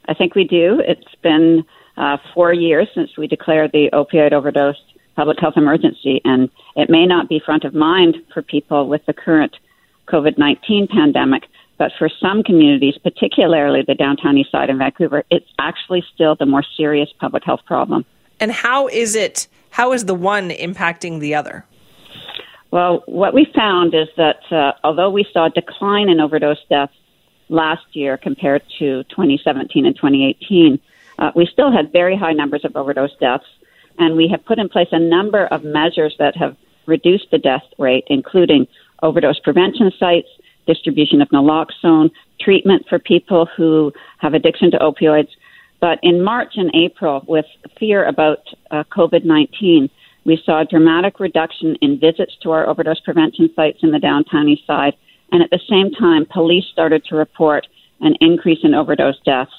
I 0.08 0.14
think 0.14 0.36
we 0.36 0.44
do. 0.44 0.82
It's 0.86 1.16
been 1.24 1.66
uh, 1.98 2.18
four 2.34 2.54
years 2.54 2.88
since 2.94 3.18
we 3.18 3.26
declared 3.26 3.72
the 3.72 3.90
opioid 3.94 4.32
overdose 4.32 4.78
public 5.16 5.40
health 5.40 5.56
emergency, 5.58 6.22
and 6.26 6.50
it 6.76 6.90
may 6.90 7.06
not 7.06 7.30
be 7.30 7.40
front 7.40 7.64
of 7.64 7.74
mind 7.74 8.18
for 8.34 8.42
people 8.42 8.88
with 8.88 9.06
the 9.06 9.14
current 9.14 9.56
COVID 10.08 10.38
19 10.38 10.88
pandemic, 10.88 11.44
but 11.78 11.92
for 11.98 12.10
some 12.10 12.44
communities, 12.44 12.96
particularly 13.04 13.84
the 13.86 13.96
downtown 13.96 14.38
east 14.38 14.52
side 14.52 14.70
in 14.70 14.78
Vancouver, 14.78 15.24
it's 15.30 15.50
actually 15.60 16.04
still 16.14 16.36
the 16.36 16.46
more 16.46 16.64
serious 16.78 17.10
public 17.20 17.44
health 17.44 17.62
problem. 17.66 18.06
And 18.40 18.52
how 18.52 18.88
is 18.88 19.16
it, 19.16 19.48
how 19.72 19.94
is 19.94 20.06
the 20.06 20.16
one 20.16 20.50
impacting 20.50 21.20
the 21.20 21.36
other? 21.36 21.66
Well, 22.72 23.04
what 23.06 23.34
we 23.34 23.46
found 23.56 23.94
is 23.94 24.08
that 24.18 24.40
uh, 24.52 24.74
although 24.84 25.12
we 25.12 25.28
saw 25.32 25.46
a 25.46 25.50
decline 25.50 26.10
in 26.10 26.20
overdose 26.20 26.58
deaths 26.70 26.94
last 27.50 27.86
year 27.94 28.18
compared 28.18 28.64
to 28.80 29.04
2017 29.04 29.86
and 29.86 29.96
2018, 29.96 30.80
uh, 31.20 31.32
we 31.36 31.46
still 31.46 31.72
had 31.72 31.92
very 31.92 32.18
high 32.18 32.34
numbers 32.34 32.66
of 32.66 32.76
overdose 32.76 33.16
deaths, 33.20 33.46
and 33.98 34.16
we 34.16 34.28
have 34.30 34.46
put 34.46 34.60
in 34.60 34.70
place 34.70 34.90
a 34.92 35.00
number 35.00 35.46
of 35.48 35.64
measures 35.64 36.16
that 36.20 36.36
have 36.38 36.56
reduced 36.86 37.32
the 37.32 37.38
death 37.38 37.64
rate, 37.78 38.04
including 38.08 38.68
overdose 39.02 39.40
prevention 39.40 39.92
sites, 40.00 40.28
distribution 40.66 41.22
of 41.22 41.30
naloxone, 41.30 42.10
treatment 42.40 42.86
for 42.88 43.00
people 43.00 43.48
who 43.58 43.92
have 44.18 44.34
addiction 44.34 44.72
to 44.72 44.78
opioids. 44.78 45.30
But 45.80 46.00
in 46.02 46.24
March 46.24 46.54
and 46.56 46.72
April, 46.74 47.24
with 47.28 47.46
fear 47.78 48.06
about 48.06 48.40
uh, 48.72 48.84
COVID 48.96 49.26
19, 49.26 49.90
we 50.26 50.42
saw 50.46 50.62
a 50.62 50.66
dramatic 50.66 51.20
reduction 51.20 51.76
in 51.82 52.00
visits 52.00 52.34
to 52.44 52.52
our 52.52 52.68
overdose 52.68 53.02
prevention 53.02 53.50
sites 53.56 53.80
in 53.82 53.92
the 53.92 54.00
downtown 54.00 54.48
east 54.48 54.66
side. 54.66 54.94
And 55.32 55.44
at 55.44 55.50
the 55.50 55.60
same 55.70 55.92
time, 55.92 56.26
police 56.26 56.66
started 56.72 57.04
to 57.06 57.16
report 57.16 57.68
an 58.00 58.16
increase 58.22 58.60
in 58.64 58.74
overdose 58.74 59.20
deaths. 59.26 59.52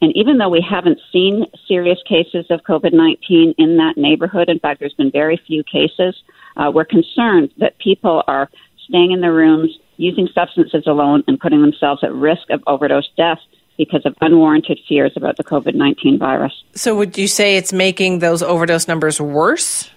And 0.00 0.12
even 0.14 0.38
though 0.38 0.48
we 0.48 0.64
haven't 0.68 0.98
seen 1.12 1.46
serious 1.66 1.98
cases 2.08 2.46
of 2.50 2.60
COVID 2.60 2.92
19 2.92 3.54
in 3.58 3.76
that 3.76 3.96
neighborhood, 3.96 4.48
in 4.48 4.58
fact, 4.58 4.80
there's 4.80 4.94
been 4.94 5.10
very 5.10 5.40
few 5.46 5.64
cases, 5.64 6.14
uh, 6.56 6.70
we're 6.72 6.84
concerned 6.84 7.52
that 7.58 7.78
people 7.78 8.22
are 8.26 8.48
staying 8.88 9.12
in 9.12 9.20
their 9.20 9.34
rooms, 9.34 9.76
using 9.96 10.28
substances 10.34 10.84
alone, 10.86 11.24
and 11.26 11.38
putting 11.38 11.60
themselves 11.60 12.02
at 12.02 12.12
risk 12.12 12.48
of 12.50 12.62
overdose 12.66 13.08
death 13.16 13.38
because 13.76 14.04
of 14.04 14.14
unwarranted 14.20 14.78
fears 14.88 15.12
about 15.16 15.36
the 15.36 15.44
COVID 15.44 15.74
19 15.74 16.18
virus. 16.18 16.52
So, 16.74 16.94
would 16.96 17.18
you 17.18 17.28
say 17.28 17.56
it's 17.56 17.72
making 17.72 18.20
those 18.20 18.42
overdose 18.42 18.88
numbers 18.88 19.20
worse? 19.20 19.90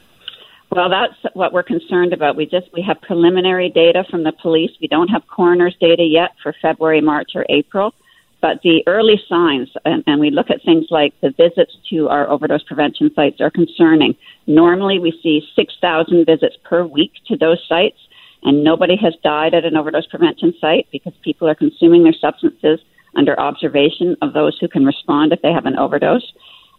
Well, 0.71 0.89
that's 0.89 1.35
what 1.35 1.51
we're 1.51 1.63
concerned 1.63 2.13
about. 2.13 2.37
We 2.37 2.45
just 2.45 2.67
we 2.73 2.81
have 2.83 3.01
preliminary 3.01 3.69
data 3.69 4.05
from 4.09 4.23
the 4.23 4.31
police. 4.31 4.71
We 4.79 4.87
don't 4.87 5.09
have 5.09 5.27
coroner's 5.27 5.75
data 5.81 6.03
yet 6.03 6.31
for 6.41 6.55
February, 6.61 7.01
March, 7.01 7.31
or 7.35 7.45
April. 7.49 7.93
But 8.41 8.61
the 8.63 8.83
early 8.87 9.21
signs, 9.29 9.69
and, 9.85 10.03
and 10.07 10.19
we 10.19 10.31
look 10.31 10.49
at 10.49 10.63
things 10.65 10.87
like 10.89 11.13
the 11.21 11.29
visits 11.29 11.77
to 11.91 12.09
our 12.09 12.27
overdose 12.27 12.63
prevention 12.63 13.11
sites, 13.15 13.39
are 13.39 13.51
concerning. 13.51 14.15
Normally, 14.47 14.97
we 14.97 15.17
see 15.21 15.47
6,000 15.55 16.25
visits 16.25 16.55
per 16.63 16.83
week 16.83 17.11
to 17.27 17.37
those 17.37 17.63
sites, 17.69 17.97
and 18.43 18.63
nobody 18.63 18.95
has 18.97 19.13
died 19.23 19.53
at 19.53 19.63
an 19.65 19.77
overdose 19.77 20.07
prevention 20.07 20.53
site 20.59 20.87
because 20.91 21.13
people 21.21 21.47
are 21.47 21.55
consuming 21.55 22.03
their 22.03 22.13
substances 22.19 22.79
under 23.15 23.39
observation 23.39 24.17
of 24.21 24.33
those 24.33 24.57
who 24.59 24.67
can 24.67 24.85
respond 24.85 25.31
if 25.31 25.41
they 25.43 25.51
have 25.51 25.67
an 25.67 25.77
overdose. 25.77 26.33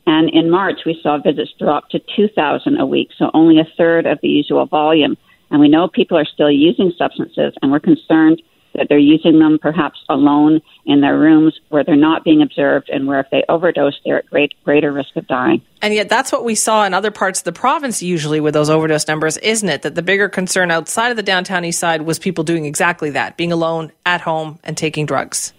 And 0.06 0.30
in 0.30 0.50
March, 0.50 0.80
we 0.84 0.98
saw 1.00 1.18
visits 1.18 1.52
drop 1.60 1.90
to 1.90 2.00
2,000 2.16 2.76
a 2.80 2.86
week, 2.86 3.10
so 3.16 3.30
only 3.34 3.60
a 3.60 3.68
third 3.76 4.06
of 4.06 4.18
the 4.20 4.28
usual 4.28 4.66
volume. 4.66 5.16
And 5.50 5.60
we 5.60 5.68
know 5.68 5.86
people 5.86 6.18
are 6.18 6.24
still 6.24 6.50
using 6.50 6.92
substances, 6.98 7.54
and 7.62 7.70
we're 7.70 7.78
concerned 7.78 8.42
that 8.74 8.88
they're 8.88 8.98
using 8.98 9.38
them 9.38 9.58
perhaps 9.60 9.98
alone 10.08 10.60
in 10.86 11.00
their 11.00 11.18
rooms 11.18 11.58
where 11.68 11.84
they're 11.84 11.96
not 11.96 12.24
being 12.24 12.42
observed 12.42 12.88
and 12.88 13.06
where 13.06 13.20
if 13.20 13.26
they 13.30 13.44
overdose, 13.48 13.98
they're 14.04 14.18
at 14.18 14.26
great, 14.30 14.52
greater 14.64 14.92
risk 14.92 15.14
of 15.16 15.26
dying. 15.26 15.62
And 15.80 15.92
yet, 15.94 16.08
that's 16.08 16.32
what 16.32 16.44
we 16.44 16.54
saw 16.54 16.84
in 16.84 16.94
other 16.94 17.10
parts 17.10 17.40
of 17.40 17.44
the 17.44 17.52
province 17.52 18.02
usually 18.02 18.40
with 18.40 18.54
those 18.54 18.70
overdose 18.70 19.08
numbers, 19.08 19.36
isn't 19.38 19.68
it? 19.68 19.82
That 19.82 19.94
the 19.94 20.02
bigger 20.02 20.28
concern 20.28 20.70
outside 20.70 21.10
of 21.10 21.16
the 21.16 21.22
downtown 21.22 21.64
east 21.64 21.80
side 21.80 22.02
was 22.02 22.18
people 22.18 22.44
doing 22.44 22.64
exactly 22.64 23.10
that, 23.10 23.36
being 23.36 23.52
alone 23.52 23.92
at 24.06 24.20
home 24.20 24.58
and 24.62 24.76
taking 24.76 25.06
drugs. 25.06 25.52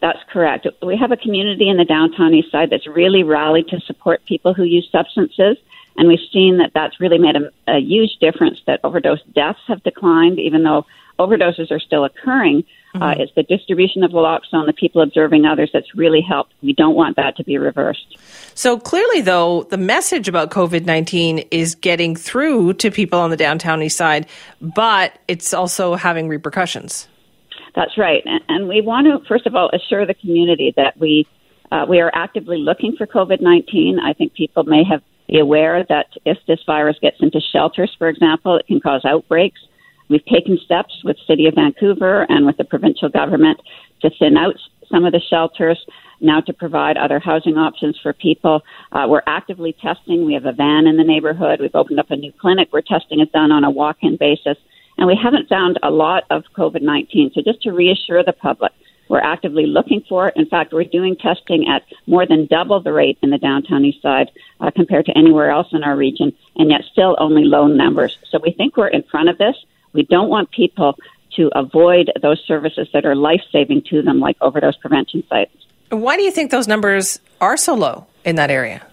That's 0.00 0.18
correct. 0.32 0.66
We 0.82 0.96
have 0.96 1.12
a 1.12 1.16
community 1.16 1.68
in 1.68 1.76
the 1.76 1.84
downtown 1.84 2.34
east 2.34 2.50
side 2.50 2.70
that's 2.70 2.86
really 2.86 3.22
rallied 3.22 3.68
to 3.68 3.80
support 3.80 4.24
people 4.24 4.54
who 4.54 4.64
use 4.64 4.88
substances. 4.90 5.58
And 5.96 6.08
we've 6.08 6.18
seen 6.32 6.58
that 6.58 6.70
that's 6.72 7.00
really 7.00 7.18
made 7.18 7.36
a, 7.36 7.50
a 7.70 7.80
huge 7.80 8.16
difference 8.20 8.58
that 8.66 8.80
overdose 8.82 9.22
deaths 9.34 9.58
have 9.66 9.82
declined, 9.82 10.38
even 10.38 10.62
though 10.62 10.86
overdoses 11.20 11.70
are 11.70 11.78
still 11.78 12.04
occurring. 12.04 12.64
Uh, 12.94 12.98
mm-hmm. 12.98 13.02
Uh, 13.02 13.22
it's 13.22 13.32
the 13.34 13.42
distribution 13.44 14.02
of 14.02 14.10
naloxone, 14.10 14.66
the 14.66 14.72
people 14.72 15.00
observing 15.00 15.44
others 15.44 15.70
that's 15.72 15.94
really 15.94 16.20
helped. 16.20 16.52
We 16.62 16.72
don't 16.72 16.96
want 16.96 17.16
that 17.16 17.36
to 17.36 17.44
be 17.44 17.58
reversed. 17.58 18.18
So 18.54 18.78
clearly, 18.78 19.20
though, 19.20 19.64
the 19.64 19.76
message 19.76 20.28
about 20.28 20.50
COVID 20.50 20.84
19 20.84 21.38
is 21.50 21.74
getting 21.74 22.16
through 22.16 22.74
to 22.74 22.90
people 22.90 23.20
on 23.20 23.30
the 23.30 23.36
downtown 23.36 23.82
east 23.82 23.96
side, 23.96 24.26
but 24.60 25.18
it's 25.28 25.54
also 25.54 25.94
having 25.94 26.28
repercussions. 26.28 27.06
That's 27.76 27.96
right. 27.96 28.24
And 28.48 28.68
we 28.68 28.80
want 28.80 29.06
to, 29.06 29.26
first 29.28 29.46
of 29.46 29.54
all, 29.54 29.70
assure 29.72 30.04
the 30.06 30.14
community 30.14 30.72
that 30.76 30.98
we 30.98 31.26
uh, 31.70 31.86
we 31.88 32.00
are 32.00 32.10
actively 32.12 32.58
looking 32.58 32.96
for 32.96 33.06
COVID 33.06 33.40
19. 33.40 34.00
I 34.00 34.12
think 34.12 34.34
people 34.34 34.64
may 34.64 34.82
have 34.82 35.02
be 35.30 35.38
aware 35.38 35.84
that 35.88 36.06
if 36.24 36.38
this 36.46 36.58
virus 36.66 36.96
gets 37.00 37.16
into 37.20 37.40
shelters, 37.52 37.94
for 37.98 38.08
example, 38.08 38.56
it 38.56 38.66
can 38.66 38.80
cause 38.80 39.04
outbreaks. 39.04 39.60
We've 40.10 40.24
taken 40.26 40.58
steps 40.58 40.92
with 41.04 41.16
City 41.26 41.46
of 41.46 41.54
Vancouver 41.54 42.26
and 42.28 42.44
with 42.44 42.56
the 42.56 42.64
provincial 42.64 43.08
government 43.08 43.60
to 44.02 44.10
thin 44.18 44.36
out 44.36 44.56
some 44.90 45.04
of 45.04 45.12
the 45.12 45.20
shelters, 45.30 45.78
now 46.20 46.40
to 46.40 46.52
provide 46.52 46.96
other 46.96 47.20
housing 47.20 47.56
options 47.56 47.96
for 48.02 48.12
people. 48.12 48.62
Uh, 48.90 49.06
we're 49.08 49.22
actively 49.28 49.72
testing. 49.80 50.26
We 50.26 50.34
have 50.34 50.46
a 50.46 50.52
van 50.52 50.88
in 50.88 50.96
the 50.96 51.04
neighborhood. 51.04 51.60
We've 51.60 51.74
opened 51.74 52.00
up 52.00 52.10
a 52.10 52.16
new 52.16 52.32
clinic 52.32 52.72
where 52.72 52.82
testing 52.82 53.20
is 53.20 53.28
done 53.32 53.52
on 53.52 53.62
a 53.62 53.70
walk 53.70 53.98
in 54.02 54.16
basis. 54.16 54.58
And 54.98 55.06
we 55.06 55.16
haven't 55.20 55.48
found 55.48 55.78
a 55.82 55.90
lot 55.90 56.24
of 56.28 56.42
COVID 56.56 56.82
19. 56.82 57.30
So 57.34 57.40
just 57.42 57.62
to 57.62 57.70
reassure 57.70 58.24
the 58.24 58.32
public, 58.32 58.72
we're 59.08 59.20
actively 59.20 59.66
looking 59.66 60.02
for 60.08 60.28
it. 60.28 60.36
In 60.36 60.46
fact, 60.46 60.72
we're 60.72 60.84
doing 60.84 61.16
testing 61.16 61.68
at 61.68 61.84
more 62.06 62.26
than 62.26 62.46
double 62.46 62.80
the 62.80 62.92
rate 62.92 63.18
in 63.22 63.30
the 63.30 63.38
downtown 63.38 63.84
east 63.84 64.02
side 64.02 64.30
uh, 64.60 64.70
compared 64.74 65.06
to 65.06 65.16
anywhere 65.16 65.50
else 65.50 65.68
in 65.72 65.84
our 65.84 65.96
region, 65.96 66.32
and 66.56 66.70
yet 66.70 66.82
still 66.90 67.16
only 67.18 67.44
low 67.44 67.66
numbers. 67.66 68.18
So 68.30 68.40
we 68.42 68.52
think 68.52 68.76
we're 68.76 68.88
in 68.88 69.04
front 69.04 69.28
of 69.28 69.38
this. 69.38 69.56
We 69.92 70.04
don't 70.04 70.28
want 70.28 70.50
people 70.50 70.96
to 71.36 71.50
avoid 71.54 72.10
those 72.22 72.42
services 72.46 72.88
that 72.92 73.04
are 73.04 73.14
life 73.14 73.42
saving 73.52 73.82
to 73.90 74.02
them, 74.02 74.20
like 74.20 74.36
overdose 74.40 74.76
prevention 74.76 75.22
sites. 75.28 75.54
Why 75.90 76.16
do 76.16 76.22
you 76.22 76.30
think 76.30 76.50
those 76.50 76.68
numbers 76.68 77.20
are 77.40 77.56
so 77.56 77.74
low 77.74 78.06
in 78.24 78.36
that 78.36 78.50
area? 78.50 78.86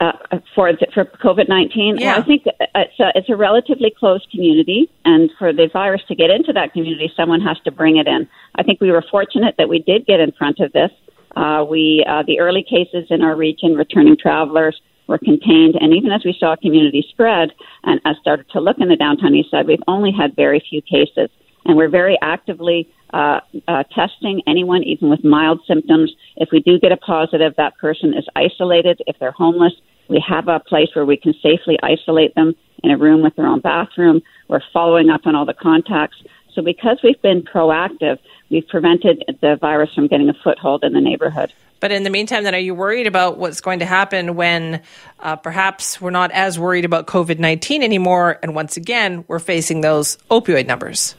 uh, 0.00 0.12
for 0.54 0.72
for 0.94 1.04
COVID 1.04 1.48
nineteen. 1.48 1.96
Yeah. 1.98 2.12
Well, 2.12 2.22
I 2.22 2.26
think 2.26 2.42
it's 2.46 3.00
a, 3.00 3.12
it's 3.14 3.28
a 3.28 3.36
relatively 3.36 3.92
closed 3.96 4.30
community, 4.30 4.90
and 5.04 5.30
for 5.38 5.52
the 5.52 5.68
virus 5.72 6.02
to 6.08 6.14
get 6.14 6.30
into 6.30 6.52
that 6.52 6.72
community, 6.72 7.12
someone 7.16 7.40
has 7.40 7.58
to 7.64 7.70
bring 7.70 7.96
it 7.96 8.06
in. 8.06 8.28
I 8.54 8.62
think 8.62 8.80
we 8.80 8.90
were 8.90 9.04
fortunate 9.10 9.56
that 9.58 9.68
we 9.68 9.80
did 9.80 10.06
get 10.06 10.20
in 10.20 10.32
front 10.32 10.60
of 10.60 10.72
this. 10.72 10.90
Uh, 11.36 11.64
we 11.68 12.04
uh, 12.08 12.22
the 12.26 12.38
early 12.40 12.62
cases 12.62 13.06
in 13.10 13.22
our 13.22 13.34
region, 13.34 13.74
returning 13.74 14.16
travelers, 14.16 14.80
were 15.08 15.18
contained, 15.18 15.74
and 15.80 15.92
even 15.94 16.12
as 16.12 16.24
we 16.24 16.36
saw 16.38 16.54
community 16.54 17.04
spread 17.08 17.50
and 17.84 18.00
I 18.04 18.14
started 18.20 18.48
to 18.50 18.60
look 18.60 18.78
in 18.78 18.88
the 18.88 18.96
downtown 18.96 19.34
east 19.34 19.50
side, 19.50 19.66
we've 19.66 19.82
only 19.88 20.12
had 20.12 20.36
very 20.36 20.62
few 20.70 20.82
cases, 20.82 21.30
and 21.64 21.76
we're 21.76 21.88
very 21.88 22.18
actively 22.22 22.88
uh, 23.12 23.40
uh, 23.66 23.84
testing 23.94 24.42
anyone, 24.46 24.82
even 24.84 25.08
with 25.08 25.24
mild 25.24 25.60
symptoms. 25.66 26.14
If 26.36 26.50
we 26.52 26.60
do 26.60 26.78
get 26.78 26.92
a 26.92 26.96
positive, 26.98 27.54
that 27.56 27.78
person 27.78 28.14
is 28.14 28.26
isolated. 28.36 29.02
If 29.06 29.18
they're 29.18 29.32
homeless, 29.32 29.72
we 30.08 30.22
have 30.28 30.48
a 30.48 30.60
place 30.60 30.88
where 30.94 31.06
we 31.06 31.16
can 31.16 31.34
safely 31.42 31.78
isolate 31.82 32.34
them 32.34 32.54
in 32.84 32.90
a 32.90 32.98
room 32.98 33.22
with 33.22 33.34
their 33.36 33.46
own 33.46 33.60
bathroom. 33.60 34.22
We're 34.48 34.62
following 34.72 35.08
up 35.10 35.22
on 35.26 35.34
all 35.34 35.46
the 35.46 35.54
contacts. 35.54 36.22
So, 36.54 36.62
because 36.62 36.98
we've 37.02 37.20
been 37.22 37.42
proactive, 37.42 38.18
we've 38.50 38.66
prevented 38.68 39.24
the 39.40 39.56
virus 39.56 39.94
from 39.94 40.06
getting 40.06 40.28
a 40.28 40.34
foothold 40.34 40.84
in 40.84 40.92
the 40.92 41.00
neighborhood. 41.00 41.52
But 41.80 41.92
in 41.92 42.02
the 42.02 42.10
meantime, 42.10 42.44
then, 42.44 42.54
are 42.54 42.58
you 42.58 42.74
worried 42.74 43.06
about 43.06 43.38
what's 43.38 43.60
going 43.60 43.78
to 43.78 43.86
happen 43.86 44.34
when 44.34 44.82
uh, 45.20 45.36
perhaps 45.36 46.00
we're 46.00 46.10
not 46.10 46.30
as 46.32 46.58
worried 46.58 46.84
about 46.84 47.06
COVID 47.06 47.38
19 47.38 47.82
anymore? 47.82 48.38
And 48.42 48.54
once 48.54 48.76
again, 48.76 49.24
we're 49.28 49.38
facing 49.38 49.80
those 49.80 50.16
opioid 50.30 50.66
numbers. 50.66 51.14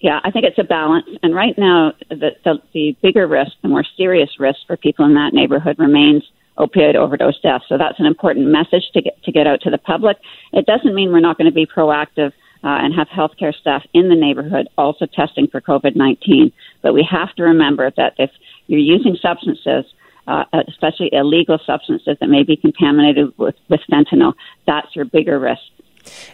Yeah, 0.00 0.20
I 0.22 0.30
think 0.30 0.44
it's 0.44 0.58
a 0.58 0.64
balance. 0.64 1.06
And 1.22 1.34
right 1.34 1.56
now, 1.56 1.94
the, 2.10 2.32
the, 2.44 2.62
the 2.72 2.96
bigger 3.02 3.26
risk, 3.26 3.52
the 3.62 3.68
more 3.68 3.84
serious 3.96 4.28
risk 4.38 4.58
for 4.66 4.76
people 4.76 5.06
in 5.06 5.14
that 5.14 5.32
neighborhood 5.32 5.78
remains 5.78 6.22
opioid 6.58 6.94
overdose 6.94 7.40
deaths. 7.40 7.64
So 7.68 7.78
that's 7.78 7.98
an 7.98 8.06
important 8.06 8.46
message 8.46 8.84
to 8.92 9.02
get 9.02 9.22
to 9.24 9.32
get 9.32 9.46
out 9.46 9.60
to 9.62 9.70
the 9.70 9.78
public. 9.78 10.18
It 10.52 10.66
doesn't 10.66 10.94
mean 10.94 11.10
we're 11.10 11.20
not 11.20 11.38
going 11.38 11.50
to 11.50 11.54
be 11.54 11.66
proactive 11.66 12.32
uh, 12.64 12.78
and 12.80 12.94
have 12.94 13.08
healthcare 13.08 13.54
staff 13.54 13.84
in 13.92 14.08
the 14.08 14.16
neighborhood 14.16 14.68
also 14.78 15.06
testing 15.06 15.46
for 15.46 15.60
COVID 15.60 15.94
19. 15.94 16.52
But 16.82 16.94
we 16.94 17.06
have 17.08 17.34
to 17.34 17.42
remember 17.42 17.92
that 17.96 18.14
if 18.18 18.30
you're 18.66 18.80
using 18.80 19.16
substances, 19.20 19.84
uh, 20.26 20.44
especially 20.68 21.10
illegal 21.12 21.58
substances 21.66 22.16
that 22.18 22.28
may 22.28 22.42
be 22.42 22.56
contaminated 22.56 23.36
with, 23.36 23.56
with 23.68 23.80
fentanyl, 23.90 24.32
that's 24.66 24.96
your 24.96 25.04
bigger 25.04 25.38
risk. 25.38 25.62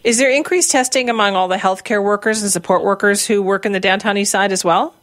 Is 0.05 0.19
there 0.19 0.31
increased 0.31 0.71
testing 0.71 1.11
among 1.11 1.37
all 1.37 1.49
the 1.49 1.57
healthcare 1.57 2.03
workers 2.03 2.43
and 2.43 2.51
support 2.51 2.83
workers 2.83 3.27
who 3.27 3.43
work 3.43 3.67
in 3.67 3.73
the 3.73 3.81
downtown 3.81 4.17
east 4.17 4.33
side 4.33 4.53
as 4.53 4.65
well? 4.65 4.95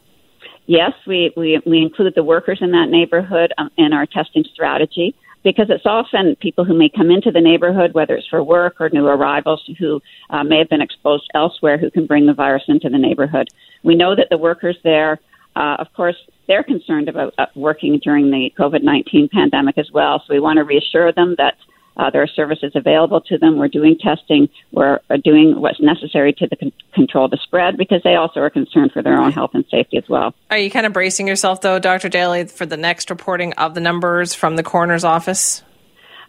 yes, 0.68 0.92
we, 1.06 1.32
we, 1.36 1.60
we 1.66 1.78
include 1.78 2.14
the 2.14 2.22
workers 2.22 2.58
in 2.60 2.70
that 2.70 2.88
neighborhood 2.88 3.52
um, 3.58 3.70
in 3.76 3.92
our 3.92 4.06
testing 4.06 4.44
strategy 4.52 5.16
because 5.44 5.66
it's 5.70 5.86
often 5.86 6.36
people 6.36 6.64
who 6.64 6.76
may 6.76 6.88
come 6.88 7.10
into 7.10 7.30
the 7.30 7.40
neighborhood, 7.40 7.94
whether 7.94 8.14
it's 8.16 8.28
for 8.28 8.42
work 8.42 8.80
or 8.80 8.90
new 8.90 9.06
arrivals 9.06 9.62
who 9.78 10.00
uh, 10.30 10.42
may 10.44 10.58
have 10.58 10.68
been 10.68 10.80
exposed 10.80 11.28
elsewhere, 11.34 11.78
who 11.78 11.90
can 11.90 12.06
bring 12.06 12.26
the 12.26 12.34
virus 12.34 12.64
into 12.68 12.88
the 12.88 12.98
neighborhood. 12.98 13.48
We 13.82 13.94
know 13.94 14.14
that 14.16 14.28
the 14.30 14.38
workers 14.38 14.76
there, 14.82 15.20
uh, 15.56 15.76
of 15.78 15.92
course, 15.94 16.16
they're 16.46 16.64
concerned 16.64 17.08
about 17.08 17.34
uh, 17.38 17.46
working 17.54 17.98
during 18.02 18.30
the 18.30 18.52
COVID 18.58 18.82
19 18.82 19.28
pandemic 19.32 19.78
as 19.78 19.90
well. 19.92 20.22
So 20.26 20.34
we 20.34 20.40
want 20.40 20.56
to 20.56 20.64
reassure 20.64 21.12
them 21.12 21.34
that 21.38 21.54
uh, 21.98 22.10
there 22.10 22.22
are 22.22 22.28
services 22.28 22.72
available 22.74 23.20
to 23.22 23.38
them. 23.38 23.58
We're 23.58 23.68
doing 23.68 23.98
testing. 23.98 24.48
We're 24.72 25.00
uh, 25.10 25.16
doing 25.22 25.60
what's 25.60 25.80
necessary 25.80 26.32
to 26.34 26.46
the 26.46 26.56
con- 26.56 26.72
control 26.94 27.28
the 27.28 27.38
spread 27.42 27.76
because 27.76 28.02
they 28.04 28.14
also 28.14 28.40
are 28.40 28.50
concerned 28.50 28.92
for 28.92 29.02
their 29.02 29.20
own 29.20 29.32
health 29.32 29.50
and 29.54 29.64
safety 29.70 29.98
as 29.98 30.08
well. 30.08 30.34
Are 30.50 30.58
you 30.58 30.70
kind 30.70 30.86
of 30.86 30.92
bracing 30.92 31.26
yourself, 31.26 31.60
though, 31.60 31.78
Dr. 31.78 32.08
Daly, 32.08 32.44
for 32.46 32.66
the 32.66 32.76
next 32.76 33.10
reporting 33.10 33.52
of 33.54 33.74
the 33.74 33.80
numbers 33.80 34.34
from 34.34 34.56
the 34.56 34.62
coroner's 34.62 35.04
office? 35.04 35.62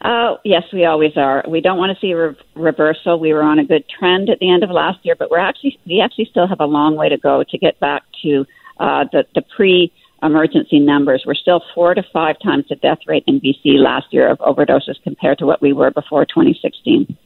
Uh, 0.01 0.35
yes, 0.45 0.63
we 0.71 0.85
always 0.85 1.17
are. 1.17 1.43
We 1.47 1.61
don't 1.61 1.77
want 1.77 1.95
to 1.95 1.99
see 1.99 2.11
a 2.11 2.29
re- 2.29 2.35
reversal. 2.55 3.19
We 3.19 3.33
were 3.33 3.43
on 3.43 3.59
a 3.59 3.65
good 3.65 3.83
trend 3.89 4.29
at 4.29 4.39
the 4.39 4.49
end 4.49 4.63
of 4.63 4.69
last 4.69 4.99
year, 5.03 5.15
but 5.17 5.29
we're 5.29 5.39
actually 5.39 5.77
we 5.85 5.99
actually 5.99 6.25
still 6.31 6.47
have 6.47 6.61
a 6.61 6.65
long 6.65 6.95
way 6.95 7.09
to 7.09 7.17
go 7.17 7.43
to 7.43 7.57
get 7.57 7.79
back 7.81 8.03
to 8.23 8.45
uh, 8.79 9.05
the 9.11 9.25
the 9.35 9.41
pre 9.41 9.91
emergency 10.21 10.79
numbers. 10.79 11.23
We're 11.25 11.35
still 11.35 11.61
four 11.73 11.93
to 11.93 12.03
five 12.13 12.37
times 12.43 12.65
the 12.69 12.75
death 12.75 12.99
rate 13.07 13.23
in 13.27 13.39
BC 13.39 13.77
last 13.77 14.07
year 14.11 14.29
of 14.29 14.37
overdoses 14.39 15.01
compared 15.03 15.37
to 15.39 15.45
what 15.45 15.61
we 15.61 15.73
were 15.73 15.91
before 15.91 16.25
2016. 16.25 17.17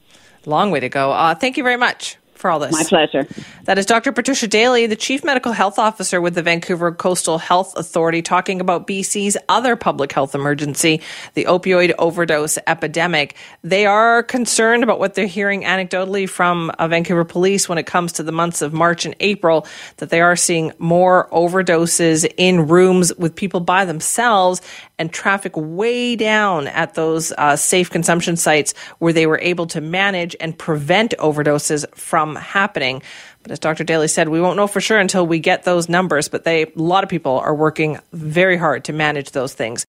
Long 0.46 0.70
way 0.70 0.80
to 0.80 0.88
go. 0.88 1.12
Uh, 1.12 1.34
thank 1.34 1.56
you 1.56 1.62
very 1.62 1.76
much 1.76 2.18
for 2.44 2.50
all 2.50 2.58
this. 2.58 2.72
My 2.72 2.84
pleasure. 2.84 3.26
That 3.62 3.78
is 3.78 3.86
Dr. 3.86 4.12
Patricia 4.12 4.46
Daly, 4.46 4.86
the 4.86 4.96
Chief 4.96 5.24
Medical 5.24 5.52
Health 5.52 5.78
Officer 5.78 6.20
with 6.20 6.34
the 6.34 6.42
Vancouver 6.42 6.92
Coastal 6.92 7.38
Health 7.38 7.74
Authority, 7.74 8.20
talking 8.20 8.60
about 8.60 8.86
BC's 8.86 9.38
other 9.48 9.76
public 9.76 10.12
health 10.12 10.34
emergency, 10.34 11.00
the 11.32 11.46
opioid 11.46 11.94
overdose 11.98 12.58
epidemic. 12.66 13.34
They 13.62 13.86
are 13.86 14.22
concerned 14.22 14.82
about 14.82 14.98
what 14.98 15.14
they're 15.14 15.26
hearing 15.26 15.62
anecdotally 15.62 16.28
from 16.28 16.70
uh, 16.78 16.86
Vancouver 16.86 17.24
police 17.24 17.66
when 17.66 17.78
it 17.78 17.86
comes 17.86 18.12
to 18.12 18.22
the 18.22 18.30
months 18.30 18.60
of 18.60 18.74
March 18.74 19.06
and 19.06 19.16
April, 19.20 19.66
that 19.96 20.10
they 20.10 20.20
are 20.20 20.36
seeing 20.36 20.70
more 20.76 21.30
overdoses 21.30 22.30
in 22.36 22.68
rooms 22.68 23.10
with 23.16 23.34
people 23.34 23.60
by 23.60 23.86
themselves 23.86 24.60
and 24.98 25.12
traffic 25.12 25.52
way 25.56 26.14
down 26.14 26.68
at 26.68 26.92
those 26.92 27.32
uh, 27.32 27.56
safe 27.56 27.88
consumption 27.88 28.36
sites 28.36 28.74
where 28.98 29.14
they 29.14 29.26
were 29.26 29.40
able 29.40 29.66
to 29.66 29.80
manage 29.80 30.36
and 30.40 30.58
prevent 30.58 31.14
overdoses 31.18 31.84
from 31.96 32.33
happening. 32.36 33.02
But 33.42 33.52
as 33.52 33.58
Dr. 33.58 33.84
Daly 33.84 34.08
said, 34.08 34.28
we 34.28 34.40
won't 34.40 34.56
know 34.56 34.66
for 34.66 34.80
sure 34.80 34.98
until 34.98 35.26
we 35.26 35.38
get 35.38 35.64
those 35.64 35.88
numbers. 35.88 36.28
But 36.28 36.44
they, 36.44 36.62
a 36.62 36.72
lot 36.76 37.04
of 37.04 37.10
people 37.10 37.38
are 37.38 37.54
working 37.54 37.98
very 38.12 38.56
hard 38.56 38.84
to 38.84 38.92
manage 38.92 39.30
those 39.32 39.54
things. 39.54 39.84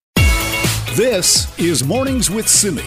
This 0.94 1.58
is 1.58 1.84
Mornings 1.84 2.30
with 2.30 2.48
Simi. 2.48 2.84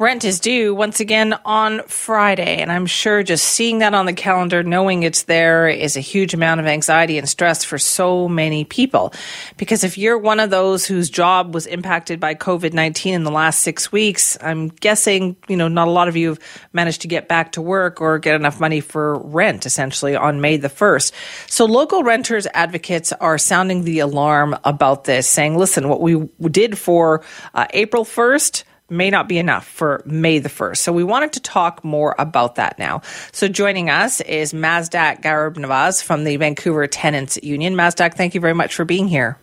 Rent 0.00 0.24
is 0.24 0.40
due 0.40 0.74
once 0.74 0.98
again 0.98 1.38
on 1.44 1.82
Friday, 1.82 2.56
and 2.56 2.72
I'm 2.72 2.86
sure 2.86 3.22
just 3.22 3.44
seeing 3.44 3.80
that 3.80 3.92
on 3.92 4.06
the 4.06 4.14
calendar, 4.14 4.62
knowing 4.62 5.02
it's 5.02 5.24
there, 5.24 5.68
is 5.68 5.94
a 5.94 6.00
huge 6.00 6.32
amount 6.32 6.58
of 6.58 6.66
anxiety 6.66 7.18
and 7.18 7.28
stress 7.28 7.64
for 7.64 7.76
so 7.76 8.26
many 8.26 8.64
people. 8.64 9.12
Because 9.58 9.84
if 9.84 9.98
you're 9.98 10.16
one 10.16 10.40
of 10.40 10.48
those 10.48 10.86
whose 10.86 11.10
job 11.10 11.52
was 11.52 11.66
impacted 11.66 12.18
by 12.18 12.34
COVID 12.34 12.72
19 12.72 13.12
in 13.12 13.24
the 13.24 13.30
last 13.30 13.58
six 13.58 13.92
weeks, 13.92 14.38
I'm 14.40 14.68
guessing, 14.68 15.36
you 15.48 15.56
know, 15.58 15.68
not 15.68 15.86
a 15.86 15.90
lot 15.90 16.08
of 16.08 16.16
you 16.16 16.30
have 16.30 16.38
managed 16.72 17.02
to 17.02 17.06
get 17.06 17.28
back 17.28 17.52
to 17.52 17.60
work 17.60 18.00
or 18.00 18.18
get 18.18 18.36
enough 18.36 18.58
money 18.58 18.80
for 18.80 19.18
rent 19.18 19.66
essentially 19.66 20.16
on 20.16 20.40
May 20.40 20.56
the 20.56 20.70
1st. 20.70 21.12
So 21.46 21.66
local 21.66 22.04
renters 22.04 22.46
advocates 22.54 23.12
are 23.12 23.36
sounding 23.36 23.84
the 23.84 23.98
alarm 23.98 24.56
about 24.64 25.04
this, 25.04 25.28
saying, 25.28 25.58
listen, 25.58 25.90
what 25.90 26.00
we 26.00 26.26
did 26.48 26.78
for 26.78 27.22
uh, 27.52 27.66
April 27.74 28.06
1st, 28.06 28.64
may 28.90 29.10
not 29.10 29.28
be 29.28 29.38
enough 29.38 29.66
for 29.66 30.02
May 30.04 30.38
the 30.38 30.48
1st. 30.48 30.78
So 30.78 30.92
we 30.92 31.04
wanted 31.04 31.32
to 31.34 31.40
talk 31.40 31.84
more 31.84 32.14
about 32.18 32.56
that 32.56 32.78
now. 32.78 33.02
So 33.32 33.48
joining 33.48 33.90
us 33.90 34.20
is 34.22 34.52
Mazdak 34.52 35.22
Gharib 35.22 36.02
from 36.02 36.24
the 36.24 36.36
Vancouver 36.36 36.86
Tenants 36.86 37.38
Union. 37.42 37.74
Mazdak, 37.74 38.14
thank 38.14 38.34
you 38.34 38.40
very 38.40 38.54
much 38.54 38.74
for 38.74 38.84
being 38.84 39.08
here. 39.08 39.38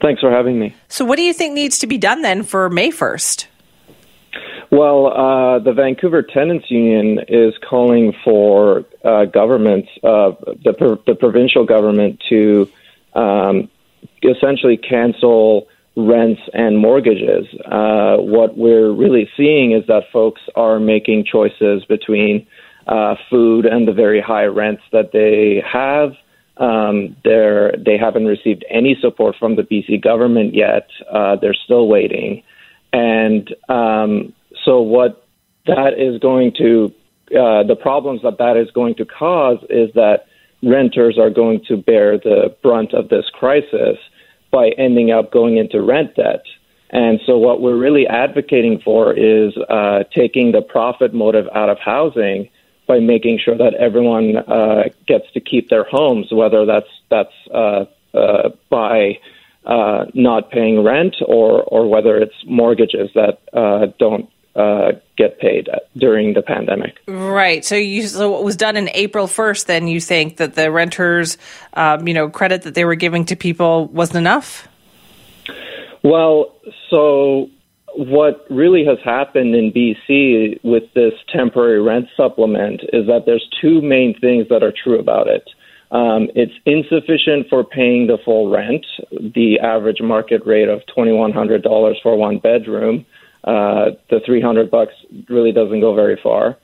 Thanks 0.00 0.20
for 0.20 0.30
having 0.30 0.58
me. 0.58 0.74
So 0.88 1.04
what 1.04 1.16
do 1.16 1.22
you 1.22 1.32
think 1.32 1.54
needs 1.54 1.78
to 1.80 1.86
be 1.86 1.98
done 1.98 2.22
then 2.22 2.42
for 2.42 2.68
May 2.70 2.90
1st? 2.90 3.46
Well, 4.70 5.06
uh, 5.06 5.58
the 5.60 5.72
Vancouver 5.72 6.22
Tenants 6.22 6.68
Union 6.68 7.20
is 7.28 7.54
calling 7.68 8.12
for 8.24 8.84
uh, 9.04 9.26
governments, 9.26 9.88
uh, 10.02 10.32
the, 10.64 10.98
the 11.06 11.14
provincial 11.14 11.64
government, 11.64 12.20
to 12.28 12.68
um, 13.14 13.70
essentially 14.22 14.76
cancel 14.76 15.68
rents 15.96 16.40
and 16.52 16.78
mortgages. 16.78 17.46
Uh, 17.64 18.16
what 18.16 18.56
we're 18.56 18.92
really 18.92 19.28
seeing 19.36 19.72
is 19.72 19.86
that 19.86 20.04
folks 20.12 20.42
are 20.56 20.80
making 20.80 21.24
choices 21.24 21.84
between 21.84 22.46
uh, 22.86 23.14
food 23.30 23.64
and 23.64 23.86
the 23.86 23.92
very 23.92 24.20
high 24.20 24.44
rents 24.44 24.82
that 24.92 25.12
they 25.12 25.62
have. 25.66 26.12
Um, 26.56 27.16
they're, 27.24 27.72
they 27.76 27.96
haven't 27.96 28.26
received 28.26 28.64
any 28.70 28.96
support 29.00 29.36
from 29.38 29.56
the 29.56 29.62
BC 29.62 30.02
government 30.02 30.54
yet. 30.54 30.88
Uh, 31.10 31.36
they're 31.36 31.54
still 31.54 31.88
waiting. 31.88 32.42
And 32.92 33.54
um, 33.68 34.32
so, 34.64 34.80
what 34.80 35.26
that 35.66 35.94
is 35.98 36.20
going 36.20 36.52
to, 36.58 36.92
uh, 37.32 37.64
the 37.64 37.76
problems 37.80 38.22
that 38.22 38.38
that 38.38 38.56
is 38.56 38.70
going 38.70 38.94
to 38.96 39.04
cause 39.04 39.58
is 39.68 39.90
that 39.94 40.26
renters 40.62 41.18
are 41.18 41.30
going 41.30 41.60
to 41.68 41.76
bear 41.76 42.18
the 42.18 42.54
brunt 42.62 42.94
of 42.94 43.08
this 43.08 43.24
crisis 43.32 43.98
by 44.54 44.68
ending 44.78 45.10
up 45.10 45.32
going 45.32 45.56
into 45.56 45.82
rent 45.82 46.14
debt. 46.14 46.44
And 46.90 47.18
so, 47.26 47.36
what 47.38 47.60
we're 47.60 47.76
really 47.76 48.06
advocating 48.06 48.80
for 48.84 49.12
is 49.12 49.52
uh, 49.68 50.04
taking 50.14 50.52
the 50.52 50.62
profit 50.62 51.12
motive 51.12 51.46
out 51.52 51.68
of 51.68 51.78
housing 51.80 52.48
by 52.86 53.00
making 53.00 53.40
sure 53.44 53.56
that 53.58 53.74
everyone 53.74 54.36
uh, 54.36 54.84
gets 55.08 55.24
to 55.32 55.40
keep 55.40 55.70
their 55.70 55.82
homes, 55.82 56.28
whether 56.30 56.64
that's 56.64 56.92
that's 57.10 57.34
uh, 57.52 57.84
uh 58.14 58.50
by 58.70 59.18
uh, 59.66 60.04
not 60.14 60.50
paying 60.50 60.84
rent 60.84 61.16
or 61.26 61.64
or 61.64 61.88
whether 61.88 62.16
it's 62.16 62.36
mortgages 62.46 63.10
that 63.14 63.40
uh, 63.52 63.86
don't 63.98 64.30
uh, 64.56 64.92
get 65.16 65.38
paid 65.40 65.68
during 65.96 66.34
the 66.34 66.42
pandemic. 66.42 66.98
Right. 67.06 67.64
So 67.64 67.74
you 67.74 68.06
so 68.06 68.30
what 68.30 68.44
was 68.44 68.56
done 68.56 68.76
in 68.76 68.88
April 68.94 69.26
first? 69.26 69.66
Then 69.66 69.88
you 69.88 70.00
think 70.00 70.36
that 70.36 70.54
the 70.54 70.70
renters, 70.70 71.38
um, 71.74 72.06
you 72.06 72.14
know, 72.14 72.28
credit 72.28 72.62
that 72.62 72.74
they 72.74 72.84
were 72.84 72.94
giving 72.94 73.24
to 73.26 73.36
people 73.36 73.86
wasn't 73.88 74.18
enough. 74.18 74.68
Well, 76.02 76.54
so 76.90 77.48
what 77.96 78.44
really 78.50 78.84
has 78.84 78.98
happened 79.04 79.54
in 79.54 79.72
BC 79.72 80.62
with 80.62 80.84
this 80.94 81.14
temporary 81.32 81.80
rent 81.80 82.06
supplement 82.16 82.82
is 82.92 83.06
that 83.06 83.22
there's 83.26 83.48
two 83.60 83.80
main 83.80 84.18
things 84.20 84.48
that 84.50 84.62
are 84.62 84.72
true 84.72 84.98
about 84.98 85.28
it. 85.28 85.48
Um, 85.90 86.28
it's 86.34 86.52
insufficient 86.66 87.48
for 87.48 87.62
paying 87.62 88.08
the 88.08 88.18
full 88.24 88.50
rent, 88.50 88.84
the 89.10 89.60
average 89.62 90.00
market 90.00 90.44
rate 90.44 90.68
of 90.68 90.80
$2,100 90.96 91.94
for 92.02 92.16
one 92.16 92.38
bedroom 92.38 93.06
uh, 93.44 93.90
the 94.10 94.20
300 94.24 94.70
bucks 94.70 94.94
really 95.28 95.52
doesn't 95.52 95.80
go 95.80 95.94
very 95.94 96.18
far. 96.22 96.56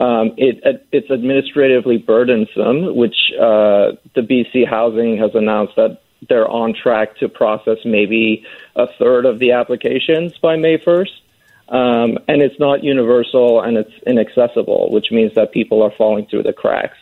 Um, 0.00 0.32
it, 0.36 0.86
it's 0.92 1.10
administratively 1.10 1.98
burdensome, 1.98 2.94
which 2.94 3.16
uh, 3.34 3.98
the 4.14 4.20
BC 4.20 4.68
Housing 4.68 5.18
has 5.18 5.32
announced 5.34 5.74
that 5.76 6.00
they're 6.28 6.48
on 6.48 6.74
track 6.74 7.16
to 7.18 7.28
process 7.28 7.78
maybe 7.84 8.44
a 8.76 8.86
third 8.98 9.26
of 9.26 9.38
the 9.40 9.52
applications 9.52 10.38
by 10.38 10.56
May 10.56 10.78
1st. 10.78 11.10
Um, 11.68 12.18
and 12.28 12.40
it's 12.40 12.58
not 12.58 12.82
universal 12.82 13.60
and 13.60 13.76
it's 13.76 13.92
inaccessible, 14.06 14.90
which 14.90 15.10
means 15.10 15.34
that 15.34 15.52
people 15.52 15.82
are 15.82 15.92
falling 15.98 16.26
through 16.26 16.44
the 16.44 16.52
cracks. 16.52 16.96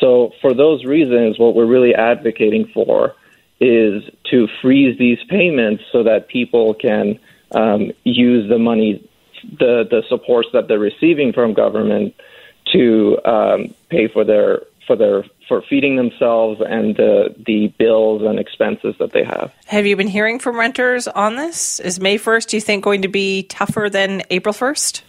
So, 0.00 0.32
for 0.40 0.54
those 0.54 0.84
reasons, 0.84 1.38
what 1.38 1.54
we're 1.54 1.66
really 1.66 1.94
advocating 1.94 2.70
for 2.72 3.16
is 3.60 4.02
to 4.30 4.46
freeze 4.62 4.96
these 4.98 5.18
payments 5.28 5.82
so 5.92 6.04
that 6.04 6.28
people 6.28 6.74
can 6.74 7.18
um, 7.52 7.92
use 8.04 8.48
the 8.48 8.58
money, 8.58 9.08
the 9.58 9.86
the 9.88 10.02
supports 10.08 10.48
that 10.52 10.68
they're 10.68 10.78
receiving 10.78 11.32
from 11.32 11.54
government 11.54 12.14
to 12.72 13.18
um, 13.24 13.74
pay 13.88 14.08
for 14.08 14.24
their 14.24 14.62
for 14.86 14.96
their 14.96 15.24
for 15.46 15.62
feeding 15.62 15.96
themselves 15.96 16.60
and 16.66 16.96
the 16.96 17.34
the 17.46 17.68
bills 17.78 18.22
and 18.22 18.38
expenses 18.38 18.94
that 18.98 19.12
they 19.12 19.24
have. 19.24 19.52
Have 19.66 19.86
you 19.86 19.96
been 19.96 20.08
hearing 20.08 20.38
from 20.38 20.56
renters 20.56 21.08
on 21.08 21.36
this? 21.36 21.80
Is 21.80 22.00
May 22.00 22.16
first, 22.16 22.50
do 22.50 22.56
you 22.56 22.60
think, 22.60 22.84
going 22.84 23.02
to 23.02 23.08
be 23.08 23.44
tougher 23.44 23.88
than 23.90 24.22
April 24.30 24.52
first? 24.52 25.04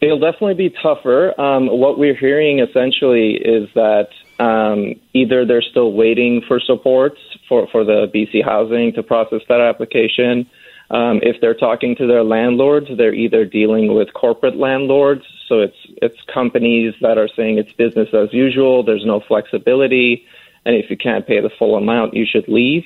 It'll 0.00 0.18
definitely 0.18 0.54
be 0.54 0.74
tougher. 0.82 1.38
Um, 1.40 1.66
what 1.66 1.98
we're 1.98 2.16
hearing 2.16 2.58
essentially 2.58 3.36
is 3.36 3.70
that 3.74 4.08
um, 4.38 5.00
either 5.14 5.46
they're 5.46 5.62
still 5.62 5.92
waiting 5.92 6.42
for 6.46 6.60
supports 6.60 7.18
for, 7.48 7.66
for 7.68 7.84
the 7.84 8.10
BC 8.14 8.44
Housing 8.44 8.92
to 8.94 9.02
process 9.02 9.40
that 9.48 9.60
application, 9.60 10.48
um, 10.94 11.18
if 11.24 11.40
they're 11.40 11.54
talking 11.54 11.96
to 11.96 12.06
their 12.06 12.22
landlords, 12.22 12.86
they're 12.96 13.12
either 13.12 13.44
dealing 13.44 13.94
with 13.96 14.14
corporate 14.14 14.56
landlords, 14.56 15.24
so 15.48 15.60
it's 15.60 15.76
it's 16.00 16.16
companies 16.32 16.94
that 17.00 17.18
are 17.18 17.26
saying 17.26 17.58
it's 17.58 17.72
business 17.72 18.10
as 18.14 18.32
usual. 18.32 18.84
There's 18.84 19.04
no 19.04 19.18
flexibility, 19.18 20.24
and 20.64 20.76
if 20.76 20.90
you 20.90 20.96
can't 20.96 21.26
pay 21.26 21.40
the 21.40 21.50
full 21.58 21.76
amount, 21.76 22.14
you 22.14 22.24
should 22.24 22.46
leave. 22.46 22.84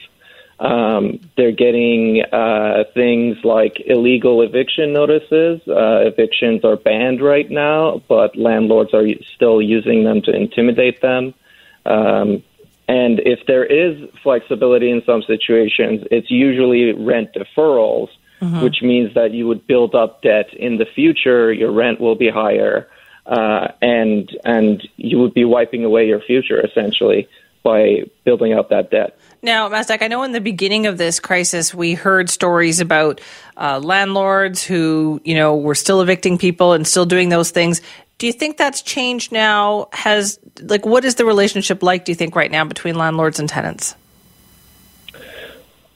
Um, 0.58 1.20
they're 1.36 1.52
getting 1.52 2.22
uh, 2.32 2.84
things 2.94 3.36
like 3.44 3.82
illegal 3.84 4.40
eviction 4.40 4.94
notices. 4.94 5.60
Uh, 5.68 6.06
evictions 6.06 6.64
are 6.64 6.76
banned 6.76 7.20
right 7.20 7.48
now, 7.50 8.02
but 8.08 8.36
landlords 8.36 8.94
are 8.94 9.06
still 9.36 9.60
using 9.60 10.04
them 10.04 10.22
to 10.22 10.34
intimidate 10.34 11.02
them. 11.02 11.34
Um, 11.84 12.42
and 12.88 13.20
if 13.20 13.40
there 13.46 13.64
is 13.64 14.08
flexibility 14.22 14.90
in 14.90 15.02
some 15.04 15.22
situations, 15.22 16.06
it's 16.10 16.30
usually 16.30 16.92
rent 16.92 17.30
deferrals, 17.34 18.08
mm-hmm. 18.40 18.62
which 18.62 18.76
means 18.82 19.14
that 19.14 19.32
you 19.32 19.46
would 19.46 19.66
build 19.66 19.94
up 19.94 20.22
debt 20.22 20.52
in 20.54 20.78
the 20.78 20.86
future. 20.86 21.52
Your 21.52 21.70
rent 21.70 22.00
will 22.00 22.16
be 22.16 22.30
higher, 22.30 22.88
uh, 23.26 23.68
and 23.82 24.30
and 24.44 24.88
you 24.96 25.18
would 25.18 25.34
be 25.34 25.44
wiping 25.44 25.84
away 25.84 26.06
your 26.06 26.20
future 26.20 26.64
essentially 26.64 27.28
by 27.62 28.04
building 28.24 28.54
up 28.54 28.70
that 28.70 28.90
debt. 28.90 29.18
Now, 29.42 29.68
Mazdak, 29.68 30.02
I 30.02 30.08
know 30.08 30.22
in 30.22 30.32
the 30.32 30.40
beginning 30.40 30.86
of 30.86 30.96
this 30.96 31.20
crisis, 31.20 31.74
we 31.74 31.94
heard 31.94 32.30
stories 32.30 32.80
about 32.80 33.20
uh, 33.56 33.78
landlords 33.80 34.64
who, 34.64 35.20
you 35.24 35.34
know, 35.34 35.56
were 35.56 35.74
still 35.74 36.00
evicting 36.00 36.38
people 36.38 36.72
and 36.72 36.86
still 36.86 37.04
doing 37.04 37.28
those 37.28 37.50
things. 37.50 37.82
Do 38.18 38.26
you 38.26 38.32
think 38.32 38.56
that's 38.56 38.82
changed 38.82 39.30
now? 39.30 39.88
Has 39.92 40.38
like 40.60 40.84
what 40.84 41.04
is 41.04 41.14
the 41.14 41.24
relationship 41.24 41.82
like? 41.82 42.04
Do 42.04 42.12
you 42.12 42.16
think 42.16 42.34
right 42.34 42.50
now 42.50 42.64
between 42.64 42.96
landlords 42.96 43.38
and 43.38 43.48
tenants? 43.48 43.94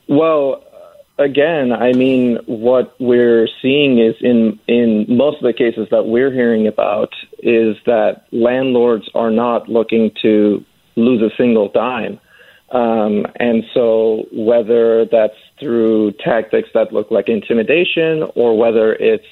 Well, 0.08 0.64
again, 1.18 1.72
I 1.72 1.92
mean, 1.92 2.38
what 2.46 2.94
we're 3.00 3.48
seeing 3.60 3.98
is 3.98 4.14
in 4.20 4.58
in 4.68 5.06
most 5.08 5.38
of 5.38 5.42
the 5.42 5.52
cases 5.52 5.88
that 5.90 6.04
we're 6.06 6.32
hearing 6.32 6.66
about 6.66 7.12
is 7.38 7.76
that 7.86 8.26
landlords 8.30 9.08
are 9.14 9.30
not 9.30 9.68
looking 9.68 10.12
to 10.22 10.64
lose 10.96 11.22
a 11.22 11.34
single 11.36 11.68
dime. 11.68 12.20
Um, 12.70 13.26
and 13.36 13.64
so, 13.74 14.26
whether 14.32 15.04
that's 15.04 15.36
through 15.60 16.12
tactics 16.24 16.70
that 16.74 16.92
look 16.92 17.10
like 17.10 17.28
intimidation 17.28 18.24
or 18.34 18.56
whether 18.56 18.94
it's 18.94 19.26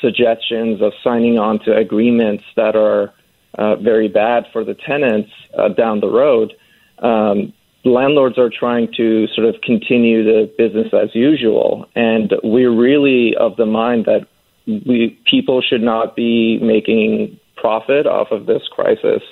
suggestions 0.00 0.80
of 0.82 0.92
signing 1.02 1.38
on 1.38 1.58
to 1.60 1.76
agreements 1.76 2.44
that 2.56 2.76
are 2.76 3.12
uh, 3.58 3.76
very 3.76 4.08
bad 4.08 4.44
for 4.52 4.64
the 4.64 4.74
tenants 4.74 5.30
uh, 5.58 5.68
down 5.68 6.00
the 6.00 6.10
road, 6.10 6.52
um, 6.98 7.52
landlords 7.84 8.38
are 8.38 8.50
trying 8.50 8.92
to 8.96 9.26
sort 9.28 9.46
of 9.46 9.60
continue 9.62 10.24
the 10.24 10.52
business 10.58 10.92
as 10.92 11.14
usual. 11.14 11.88
And 11.94 12.34
we're 12.42 12.74
really 12.74 13.34
of 13.36 13.56
the 13.56 13.66
mind 13.66 14.04
that 14.06 14.26
we 14.66 15.18
people 15.30 15.62
should 15.62 15.82
not 15.82 16.16
be 16.16 16.58
making 16.60 17.38
profit 17.56 18.06
off 18.06 18.28
of 18.30 18.46
this 18.46 18.62
crisis, 18.70 19.22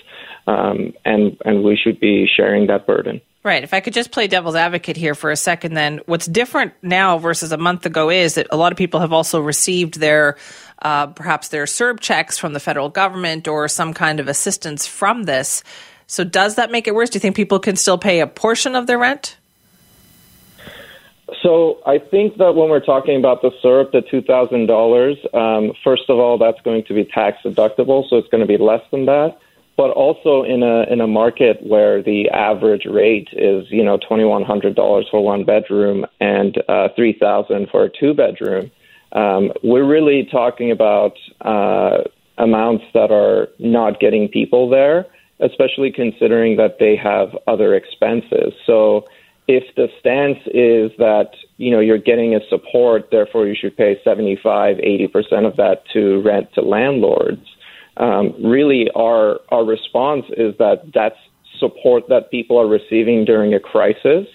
um, 0.47 0.93
and 1.05 1.37
and 1.45 1.65
we 1.65 1.77
should 1.77 1.99
be 2.01 2.27
sharing 2.27 2.69
that 2.69 2.87
burden. 2.87 3.21
Right. 3.45 3.63
If 3.63 3.75
I 3.75 3.81
could 3.81 3.93
just 3.93 4.11
play 4.11 4.27
devil's 4.27 4.55
advocate 4.55 4.97
here 4.97 5.15
for 5.15 5.31
a 5.31 5.37
second, 5.37 5.75
then 5.75 6.01
what's 6.07 6.25
different 6.25 6.73
now 6.81 7.19
versus 7.19 7.53
a 7.53 7.59
month 7.59 7.85
ago 7.85 8.09
is 8.09 8.37
that 8.37 8.47
a 8.51 8.57
lot 8.57 8.73
of 8.73 8.79
people 8.79 9.01
have 9.01 9.13
also 9.13 9.39
received 9.39 10.01
their 10.01 10.39
uh, 10.81 11.09
perhaps 11.09 11.49
their 11.49 11.65
CERB 11.65 12.01
checks 12.01 12.39
from 12.39 12.55
the 12.55 12.61
federal 12.61 12.89
government 12.89 13.47
or 13.47 13.69
some 13.69 13.93
kind 13.93 14.19
of 14.19 14.29
assistance 14.29 14.87
from 14.87 15.25
this. 15.25 15.63
So 16.07 16.25
does 16.25 16.55
that 16.55 16.71
make 16.71 16.89
it 16.89 16.95
worse? 16.95 17.11
Do 17.11 17.17
you 17.17 17.21
think 17.21 17.37
people 17.37 17.59
can 17.59 17.77
still 17.77 17.99
pay 17.99 18.21
a 18.21 18.27
portion 18.27 18.75
of 18.75 18.87
their 18.87 18.99
rent? 18.99 19.37
So 21.43 21.81
I 21.85 21.99
think 21.99 22.39
that 22.39 22.55
when 22.55 22.71
we're 22.71 22.81
talking 22.81 23.19
about 23.19 23.43
the 23.43 23.51
CERB, 23.63 23.93
the 23.93 24.01
two 24.01 24.23
thousand 24.23 24.63
um, 24.63 24.67
dollars, 24.67 25.19
first 25.85 26.09
of 26.09 26.19
all, 26.19 26.39
that's 26.39 26.61
going 26.63 26.85
to 26.85 26.95
be 26.95 27.05
tax 27.05 27.43
deductible, 27.45 28.09
so 28.09 28.17
it's 28.17 28.29
going 28.29 28.41
to 28.41 28.47
be 28.47 28.57
less 28.57 28.83
than 28.91 29.05
that. 29.05 29.39
But 29.77 29.91
also 29.91 30.45
in 30.45 30.63
a 30.63 30.85
in 30.85 31.01
a 31.01 31.07
market 31.09 31.59
where 31.67 32.01
the 32.01 32.31
average 32.31 32.87
rate 32.87 33.29
is 33.33 33.67
you 33.71 33.83
know 33.83 33.99
twenty 33.99 34.25
one 34.25 34.45
hundred 34.45 34.77
dollars 34.77 35.07
for 35.11 35.23
one 35.23 35.45
bedroom 35.45 36.07
and 36.21 36.63
uh, 36.69 36.89
three 36.95 37.13
thousand 37.13 37.69
for 37.71 37.85
a 37.85 37.91
two 37.91 38.15
bedroom, 38.15 38.71
um, 39.13 39.53
we're 39.63 39.87
really 39.87 40.29
talking 40.31 40.71
about 40.71 41.15
uh, 41.41 41.99
amounts 42.39 42.85
that 42.95 43.11
are 43.11 43.49
not 43.59 44.01
getting 44.01 44.29
people 44.29 44.69
there, 44.69 45.07
especially 45.41 45.91
considering 45.91 46.57
that 46.57 46.79
they 46.79 46.97
have 46.97 47.37
other 47.47 47.75
expenses. 47.75 48.53
So 48.67 49.07
if 49.47 49.65
the 49.77 49.89
stance 50.01 50.39
is 50.47 50.91
that 50.99 51.31
you 51.59 51.71
know 51.71 51.81
you're 51.81 51.99
getting 51.99 52.35
a 52.35 52.41
support, 52.49 53.11
therefore 53.11 53.47
you 53.47 53.55
should 53.55 53.77
pay 53.77 54.01
75, 54.03 54.79
80 54.79 55.09
percent 55.09 55.47
of 55.47 55.57
that 55.57 55.83
to 55.93 56.23
rent 56.23 56.53
to 56.55 56.63
landlords. 56.63 57.47
Um, 57.97 58.35
really, 58.43 58.91
our 58.95 59.41
our 59.51 59.65
response 59.65 60.25
is 60.37 60.57
that 60.59 60.93
that's 60.93 61.19
support 61.59 62.09
that 62.09 62.31
people 62.31 62.59
are 62.59 62.67
receiving 62.67 63.25
during 63.25 63.55
a 63.55 63.61
crisis 63.61 64.27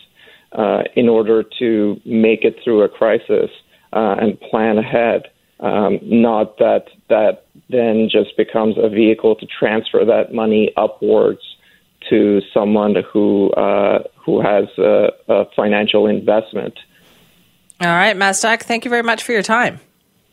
uh, 0.54 0.84
in 0.96 1.10
order 1.10 1.44
to 1.60 2.00
make 2.06 2.44
it 2.44 2.58
through 2.64 2.84
a 2.84 2.90
crisis 2.90 3.50
uh, 3.94 4.16
and 4.20 4.40
plan 4.40 4.78
ahead. 4.78 5.30
Um, 5.60 6.00
not 6.02 6.58
that 6.60 6.86
that 7.10 7.46
then 7.70 8.08
just 8.10 8.38
becomes 8.38 8.76
a 8.78 8.88
vehicle 8.88 9.36
to 9.36 9.46
transfer 9.46 10.06
that 10.06 10.34
money 10.34 10.72
upwards 10.78 11.42
to 12.10 12.42
someone 12.54 12.96
who 13.12 13.52
uh, 13.52 14.04
who 14.26 14.42
has 14.42 14.66
a, 14.78 15.10
a, 15.28 15.46
financial 15.56 16.08
investment. 16.08 16.80
All 17.82 17.88
right, 17.88 18.16
Mazdak, 18.16 18.64
thank 18.64 18.86
you 18.86 18.90
very 18.90 19.04
much 19.04 19.24
for 19.24 19.34
your 19.34 19.44
time. 19.44 19.80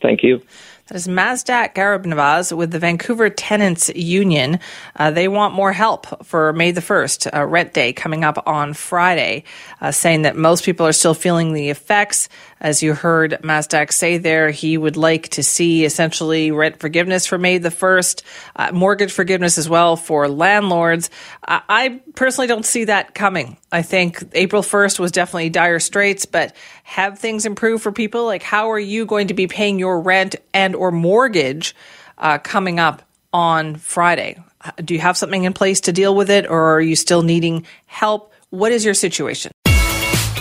Thank 0.01 0.23
you. 0.23 0.41
That 0.87 0.95
is 0.95 1.05
Mazdak 1.09 1.75
Gharibnavaz 1.75 2.55
with 2.55 2.71
the 2.71 2.79
Vancouver 2.79 3.29
Tenants 3.29 3.89
Union. 3.89 4.57
Uh, 4.95 5.11
they 5.11 5.27
want 5.27 5.53
more 5.53 5.73
help 5.73 6.25
for 6.25 6.53
May 6.53 6.71
the 6.71 6.79
1st, 6.79 7.27
uh, 7.35 7.43
rent 7.43 7.73
day 7.73 7.91
coming 7.91 8.23
up 8.23 8.41
on 8.47 8.73
Friday, 8.73 9.43
uh, 9.81 9.91
saying 9.91 10.21
that 10.21 10.37
most 10.37 10.63
people 10.63 10.87
are 10.87 10.93
still 10.93 11.13
feeling 11.13 11.51
the 11.51 11.69
effects. 11.69 12.29
As 12.59 12.81
you 12.81 12.93
heard 12.93 13.39
Mazdak 13.43 13.91
say 13.91 14.17
there, 14.17 14.49
he 14.49 14.77
would 14.77 14.97
like 14.97 15.29
to 15.29 15.43
see 15.43 15.85
essentially 15.85 16.51
rent 16.51 16.79
forgiveness 16.79 17.25
for 17.25 17.37
May 17.37 17.59
the 17.59 17.69
1st, 17.69 18.23
uh, 18.55 18.71
mortgage 18.71 19.11
forgiveness 19.11 19.57
as 19.57 19.69
well 19.69 19.95
for 19.95 20.27
landlords. 20.27 21.09
I-, 21.47 21.61
I 21.69 22.01
personally 22.15 22.47
don't 22.47 22.65
see 22.65 22.85
that 22.85 23.13
coming. 23.13 23.57
I 23.71 23.83
think 23.83 24.23
April 24.33 24.63
1st 24.63 24.99
was 24.99 25.11
definitely 25.11 25.49
dire 25.49 25.79
straits, 25.79 26.25
but 26.25 26.55
have 26.83 27.19
things 27.19 27.45
improved 27.45 27.83
for 27.83 27.91
people? 27.91 28.25
Like, 28.25 28.43
how 28.43 28.71
are 28.71 28.79
you 28.79 29.05
going 29.05 29.27
to 29.27 29.33
be 29.33 29.47
paying 29.47 29.77
your 29.77 30.01
rent 30.01 30.35
and 30.53 30.75
or 30.75 30.91
mortgage 30.91 31.75
uh, 32.17 32.39
coming 32.39 32.79
up 32.79 33.03
on 33.31 33.75
Friday? 33.75 34.41
Do 34.83 34.95
you 34.95 34.99
have 34.99 35.15
something 35.15 35.43
in 35.43 35.53
place 35.53 35.81
to 35.81 35.93
deal 35.93 36.15
with 36.15 36.31
it, 36.31 36.47
or 36.47 36.75
are 36.75 36.81
you 36.81 36.95
still 36.95 37.21
needing 37.21 37.65
help? 37.85 38.33
What 38.49 38.71
is 38.71 38.83
your 38.83 38.95
situation? 38.95 39.51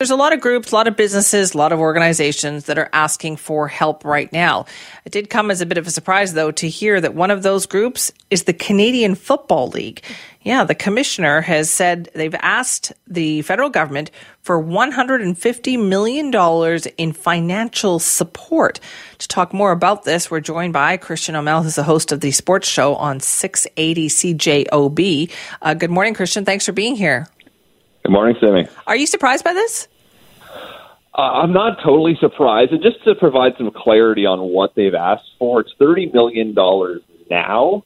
There's 0.00 0.10
a 0.10 0.16
lot 0.16 0.32
of 0.32 0.40
groups, 0.40 0.72
a 0.72 0.74
lot 0.74 0.88
of 0.88 0.96
businesses, 0.96 1.52
a 1.52 1.58
lot 1.58 1.72
of 1.72 1.78
organizations 1.78 2.64
that 2.64 2.78
are 2.78 2.88
asking 2.94 3.36
for 3.36 3.68
help 3.68 4.02
right 4.02 4.32
now. 4.32 4.64
It 5.04 5.12
did 5.12 5.28
come 5.28 5.50
as 5.50 5.60
a 5.60 5.66
bit 5.66 5.76
of 5.76 5.86
a 5.86 5.90
surprise, 5.90 6.32
though, 6.32 6.50
to 6.52 6.70
hear 6.70 7.02
that 7.02 7.14
one 7.14 7.30
of 7.30 7.42
those 7.42 7.66
groups 7.66 8.10
is 8.30 8.44
the 8.44 8.54
Canadian 8.54 9.14
Football 9.14 9.68
League. 9.68 10.02
Yeah, 10.40 10.64
the 10.64 10.74
commissioner 10.74 11.42
has 11.42 11.68
said 11.68 12.08
they've 12.14 12.34
asked 12.36 12.94
the 13.06 13.42
federal 13.42 13.68
government 13.68 14.10
for 14.40 14.64
$150 14.64 15.86
million 15.86 16.32
in 16.96 17.12
financial 17.12 17.98
support. 17.98 18.80
To 19.18 19.28
talk 19.28 19.52
more 19.52 19.70
about 19.70 20.04
this, 20.04 20.30
we're 20.30 20.40
joined 20.40 20.72
by 20.72 20.96
Christian 20.96 21.36
O'Mell, 21.36 21.62
who's 21.62 21.74
the 21.74 21.82
host 21.82 22.10
of 22.10 22.22
the 22.22 22.30
sports 22.30 22.66
show 22.66 22.94
on 22.94 23.20
680 23.20 24.08
CJOB. 24.08 25.30
Uh, 25.60 25.74
good 25.74 25.90
morning, 25.90 26.14
Christian. 26.14 26.46
Thanks 26.46 26.64
for 26.64 26.72
being 26.72 26.96
here. 26.96 27.28
Good 28.02 28.12
morning, 28.12 28.34
Simi. 28.40 28.66
Are 28.86 28.96
you 28.96 29.06
surprised 29.06 29.44
by 29.44 29.52
this? 29.52 29.86
Uh, 31.20 31.42
I'm 31.42 31.52
not 31.52 31.76
totally 31.84 32.16
surprised. 32.18 32.72
And 32.72 32.82
just 32.82 33.04
to 33.04 33.14
provide 33.14 33.52
some 33.58 33.70
clarity 33.70 34.24
on 34.24 34.40
what 34.40 34.74
they've 34.74 34.94
asked 34.94 35.28
for, 35.38 35.60
it's 35.60 35.74
$30 35.78 36.14
million 36.14 36.54
now. 37.30 37.84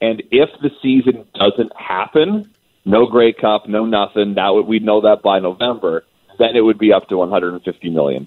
And 0.00 0.22
if 0.30 0.50
the 0.62 0.70
season 0.80 1.26
doesn't 1.34 1.72
happen, 1.76 2.48
no 2.84 3.06
Grey 3.06 3.32
Cup, 3.32 3.68
no 3.68 3.86
nothing, 3.86 4.34
now 4.34 4.60
we'd 4.60 4.84
know 4.84 5.00
that 5.00 5.20
by 5.24 5.40
November, 5.40 6.04
then 6.38 6.54
it 6.54 6.60
would 6.60 6.78
be 6.78 6.92
up 6.92 7.08
to 7.08 7.16
$150 7.16 7.92
million. 7.92 8.24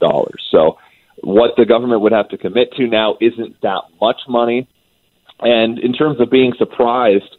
So 0.51 0.77
what 1.23 1.51
the 1.55 1.63
government 1.63 2.01
would 2.01 2.11
have 2.11 2.27
to 2.29 2.37
commit 2.37 2.73
to 2.73 2.85
now 2.85 3.15
isn't 3.21 3.61
that 3.61 3.83
much 4.01 4.19
money. 4.27 4.67
And 5.39 5.79
in 5.79 5.93
terms 5.93 6.19
of 6.19 6.29
being 6.29 6.51
surprised, 6.57 7.33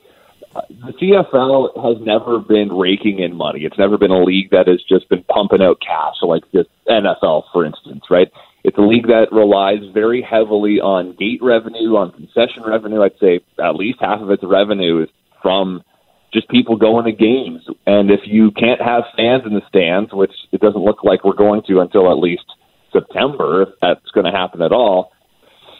the 0.68 0.92
CFL 0.92 1.76
has 1.84 2.04
never 2.04 2.38
been 2.38 2.72
raking 2.72 3.18
in 3.20 3.36
money. 3.36 3.64
It's 3.64 3.78
never 3.78 3.98
been 3.98 4.10
a 4.10 4.22
league 4.22 4.50
that 4.50 4.66
has 4.68 4.82
just 4.88 5.08
been 5.08 5.22
pumping 5.24 5.62
out 5.62 5.80
cash, 5.80 6.16
like 6.22 6.42
the 6.52 6.66
NFL, 6.88 7.44
for 7.52 7.64
instance, 7.64 8.04
right? 8.10 8.28
It's 8.62 8.76
a 8.76 8.82
league 8.82 9.06
that 9.06 9.32
relies 9.32 9.80
very 9.94 10.22
heavily 10.22 10.80
on 10.80 11.16
gate 11.16 11.40
revenue, 11.42 11.96
on 11.96 12.12
concession 12.12 12.62
revenue. 12.64 13.02
I'd 13.02 13.18
say 13.18 13.40
at 13.58 13.76
least 13.76 14.00
half 14.00 14.20
of 14.20 14.30
its 14.30 14.42
revenue 14.44 15.02
is 15.02 15.08
from 15.42 15.82
just 16.32 16.48
people 16.48 16.76
going 16.76 17.06
to 17.06 17.12
games. 17.12 17.62
And 17.86 18.10
if 18.10 18.20
you 18.24 18.50
can't 18.50 18.80
have 18.80 19.04
fans 19.16 19.44
in 19.46 19.54
the 19.54 19.62
stands, 19.68 20.12
which 20.12 20.32
it 20.52 20.60
doesn't 20.60 20.82
look 20.82 21.02
like 21.02 21.24
we're 21.24 21.32
going 21.32 21.62
to 21.68 21.80
until 21.80 22.10
at 22.10 22.18
least 22.18 22.44
September, 22.92 23.62
if 23.62 23.68
that's 23.80 24.10
going 24.12 24.26
to 24.26 24.36
happen 24.36 24.62
at 24.62 24.72
all, 24.72 25.12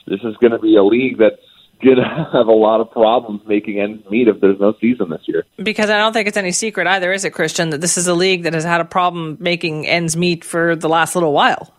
this 0.06 0.20
is 0.24 0.36
going 0.38 0.52
to 0.52 0.58
be 0.58 0.76
a 0.76 0.82
league 0.82 1.18
that's 1.18 1.40
to 1.82 2.28
have 2.32 2.46
a 2.46 2.52
lot 2.52 2.80
of 2.80 2.90
problems 2.90 3.42
making 3.46 3.80
ends 3.80 4.04
meet 4.10 4.28
if 4.28 4.40
there's 4.40 4.60
no 4.60 4.74
season 4.80 5.10
this 5.10 5.22
year. 5.26 5.44
Because 5.56 5.90
I 5.90 5.98
don't 5.98 6.12
think 6.12 6.28
it's 6.28 6.36
any 6.36 6.52
secret 6.52 6.86
either, 6.86 7.12
is 7.12 7.24
it, 7.24 7.32
Christian, 7.32 7.70
that 7.70 7.80
this 7.80 7.96
is 7.96 8.06
a 8.06 8.14
league 8.14 8.44
that 8.44 8.54
has 8.54 8.64
had 8.64 8.80
a 8.80 8.84
problem 8.84 9.36
making 9.40 9.86
ends 9.86 10.16
meet 10.16 10.44
for 10.44 10.76
the 10.76 10.88
last 10.88 11.14
little 11.14 11.32
while. 11.32 11.72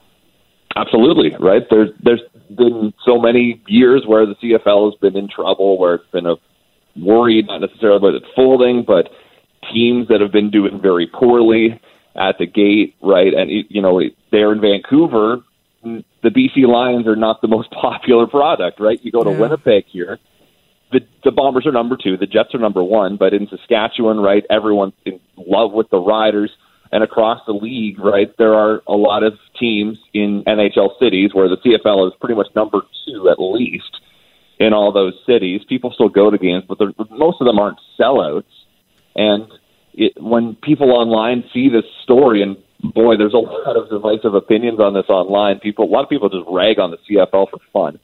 Absolutely, 0.75 1.35
right? 1.39 1.63
There's 1.69 1.89
there's 2.01 2.21
been 2.55 2.93
so 3.05 3.19
many 3.19 3.61
years 3.67 4.03
where 4.05 4.25
the 4.25 4.35
CFL 4.35 4.91
has 4.91 4.99
been 4.99 5.17
in 5.17 5.27
trouble, 5.27 5.77
where 5.77 5.95
it's 5.95 6.11
been 6.11 6.25
a 6.25 6.35
worry, 6.95 7.41
not 7.41 7.59
necessarily 7.59 7.97
about 7.97 8.15
it 8.15 8.23
folding, 8.35 8.83
but 8.85 9.09
teams 9.73 10.07
that 10.07 10.21
have 10.21 10.31
been 10.31 10.49
doing 10.49 10.81
very 10.81 11.07
poorly 11.07 11.79
at 12.15 12.37
the 12.37 12.45
gate, 12.45 12.95
right? 13.01 13.33
And 13.33 13.51
you 13.69 13.81
know, 13.81 14.01
they're 14.31 14.53
in 14.53 14.61
Vancouver, 14.61 15.43
the 15.83 16.29
BC 16.29 16.67
Lions 16.67 17.07
are 17.07 17.15
not 17.15 17.41
the 17.41 17.47
most 17.47 17.71
popular 17.81 18.27
product, 18.27 18.79
right? 18.79 18.99
You 19.03 19.11
go 19.11 19.23
to 19.23 19.31
yeah. 19.31 19.39
Winnipeg 19.39 19.85
here, 19.87 20.19
the 20.91 21.01
the 21.23 21.31
Bombers 21.31 21.65
are 21.65 21.71
number 21.71 21.97
two, 22.01 22.17
the 22.17 22.27
Jets 22.27 22.53
are 22.53 22.59
number 22.59 22.83
one, 22.83 23.17
but 23.17 23.33
in 23.33 23.47
Saskatchewan, 23.47 24.19
right, 24.19 24.43
everyone's 24.49 24.93
in 25.05 25.19
love 25.37 25.71
with 25.71 25.89
the 25.89 25.99
Riders. 25.99 26.51
And 26.93 27.05
across 27.05 27.39
the 27.47 27.53
league, 27.53 27.99
right, 27.99 28.29
there 28.37 28.53
are 28.53 28.81
a 28.85 28.95
lot 28.95 29.23
of 29.23 29.35
teams 29.57 29.97
in 30.13 30.43
NHL 30.45 30.99
cities 30.99 31.33
where 31.33 31.47
the 31.47 31.55
CFL 31.55 32.07
is 32.07 32.13
pretty 32.19 32.35
much 32.35 32.47
number 32.53 32.81
two 33.05 33.29
at 33.29 33.39
least 33.39 34.01
in 34.59 34.73
all 34.73 34.91
those 34.91 35.13
cities. 35.25 35.61
People 35.69 35.91
still 35.93 36.09
go 36.09 36.29
to 36.29 36.37
games, 36.37 36.65
but 36.67 36.77
most 37.09 37.39
of 37.39 37.47
them 37.47 37.59
aren't 37.59 37.79
sellouts. 37.97 38.43
And 39.15 39.47
it, 39.93 40.21
when 40.21 40.55
people 40.55 40.91
online 40.91 41.45
see 41.53 41.69
this 41.69 41.85
story 42.03 42.41
and 42.41 42.57
boy, 42.83 43.17
there's 43.17 43.33
a 43.33 43.37
lot 43.37 43.77
of 43.77 43.89
divisive 43.89 44.33
opinions 44.33 44.79
on 44.79 44.93
this 44.93 45.09
online. 45.09 45.59
People, 45.59 45.85
a 45.85 45.91
lot 45.91 46.03
of 46.03 46.09
people 46.09 46.29
just 46.29 46.45
rag 46.47 46.79
on 46.79 46.91
the 46.91 46.97
CFL 47.09 47.49
for 47.49 47.59
fun, 47.71 47.99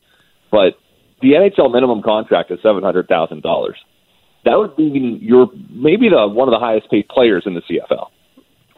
but 0.52 0.78
the 1.22 1.34
NHL 1.34 1.72
minimum 1.72 2.02
contract 2.04 2.52
is 2.52 2.60
seven 2.62 2.84
hundred 2.84 3.08
thousand 3.08 3.42
dollars. 3.42 3.78
That 4.46 4.58
would 4.58 4.78
mean 4.78 5.20
you're 5.22 5.50
maybe 5.70 6.10
the 6.10 6.28
one 6.28 6.48
of 6.48 6.54
the 6.54 6.60
highest 6.60 6.90
paid 6.90 7.08
players 7.10 7.44
in 7.46 7.54
the 7.54 7.62
CFL, 7.62 8.08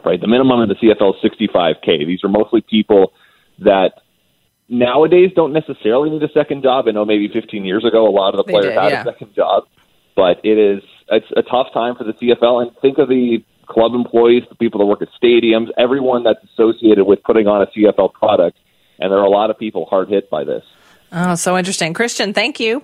right? 0.04 0.20
The 0.20 0.26
minimum 0.26 0.60
in 0.62 0.68
the 0.68 0.74
CFL 0.74 1.16
is 1.16 1.22
sixty 1.22 1.48
five 1.52 1.76
k. 1.82 2.04
These 2.04 2.24
are 2.24 2.28
mostly 2.28 2.62
people 2.62 3.12
that 3.58 4.00
nowadays 4.70 5.32
don't 5.34 5.52
necessarily 5.52 6.10
need 6.10 6.22
a 6.22 6.32
second 6.32 6.62
job. 6.62 6.86
I 6.88 6.92
know 6.92 7.04
maybe 7.04 7.28
15 7.28 7.64
years 7.64 7.84
ago, 7.84 8.08
a 8.08 8.10
lot 8.10 8.32
of 8.32 8.38
the 8.38 8.44
players 8.44 8.66
did, 8.66 8.78
had 8.78 8.92
yeah. 8.92 9.02
a 9.02 9.04
second 9.04 9.34
job, 9.34 9.64
but 10.16 10.40
it 10.44 10.56
is 10.56 10.82
it's 11.10 11.26
a 11.36 11.42
tough 11.42 11.66
time 11.74 11.96
for 11.96 12.04
the 12.04 12.12
CFL. 12.12 12.62
And 12.62 12.76
think 12.80 12.98
of 12.98 13.08
the 13.08 13.44
club 13.70 13.94
employees, 13.94 14.42
the 14.48 14.54
people 14.56 14.80
that 14.80 14.86
work 14.86 15.02
at 15.02 15.08
stadiums, 15.22 15.68
everyone 15.78 16.24
that's 16.24 16.42
associated 16.52 17.04
with 17.04 17.22
putting 17.22 17.46
on 17.46 17.62
a 17.62 17.66
CFL 17.66 18.12
product. 18.12 18.58
And 18.98 19.10
there 19.10 19.18
are 19.18 19.24
a 19.24 19.30
lot 19.30 19.50
of 19.50 19.58
people 19.58 19.86
hard 19.86 20.08
hit 20.08 20.28
by 20.28 20.44
this. 20.44 20.64
Oh, 21.12 21.34
so 21.34 21.56
interesting. 21.56 21.94
Christian, 21.94 22.34
thank 22.34 22.60
you. 22.60 22.82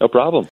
No 0.00 0.08
problem. 0.08 0.46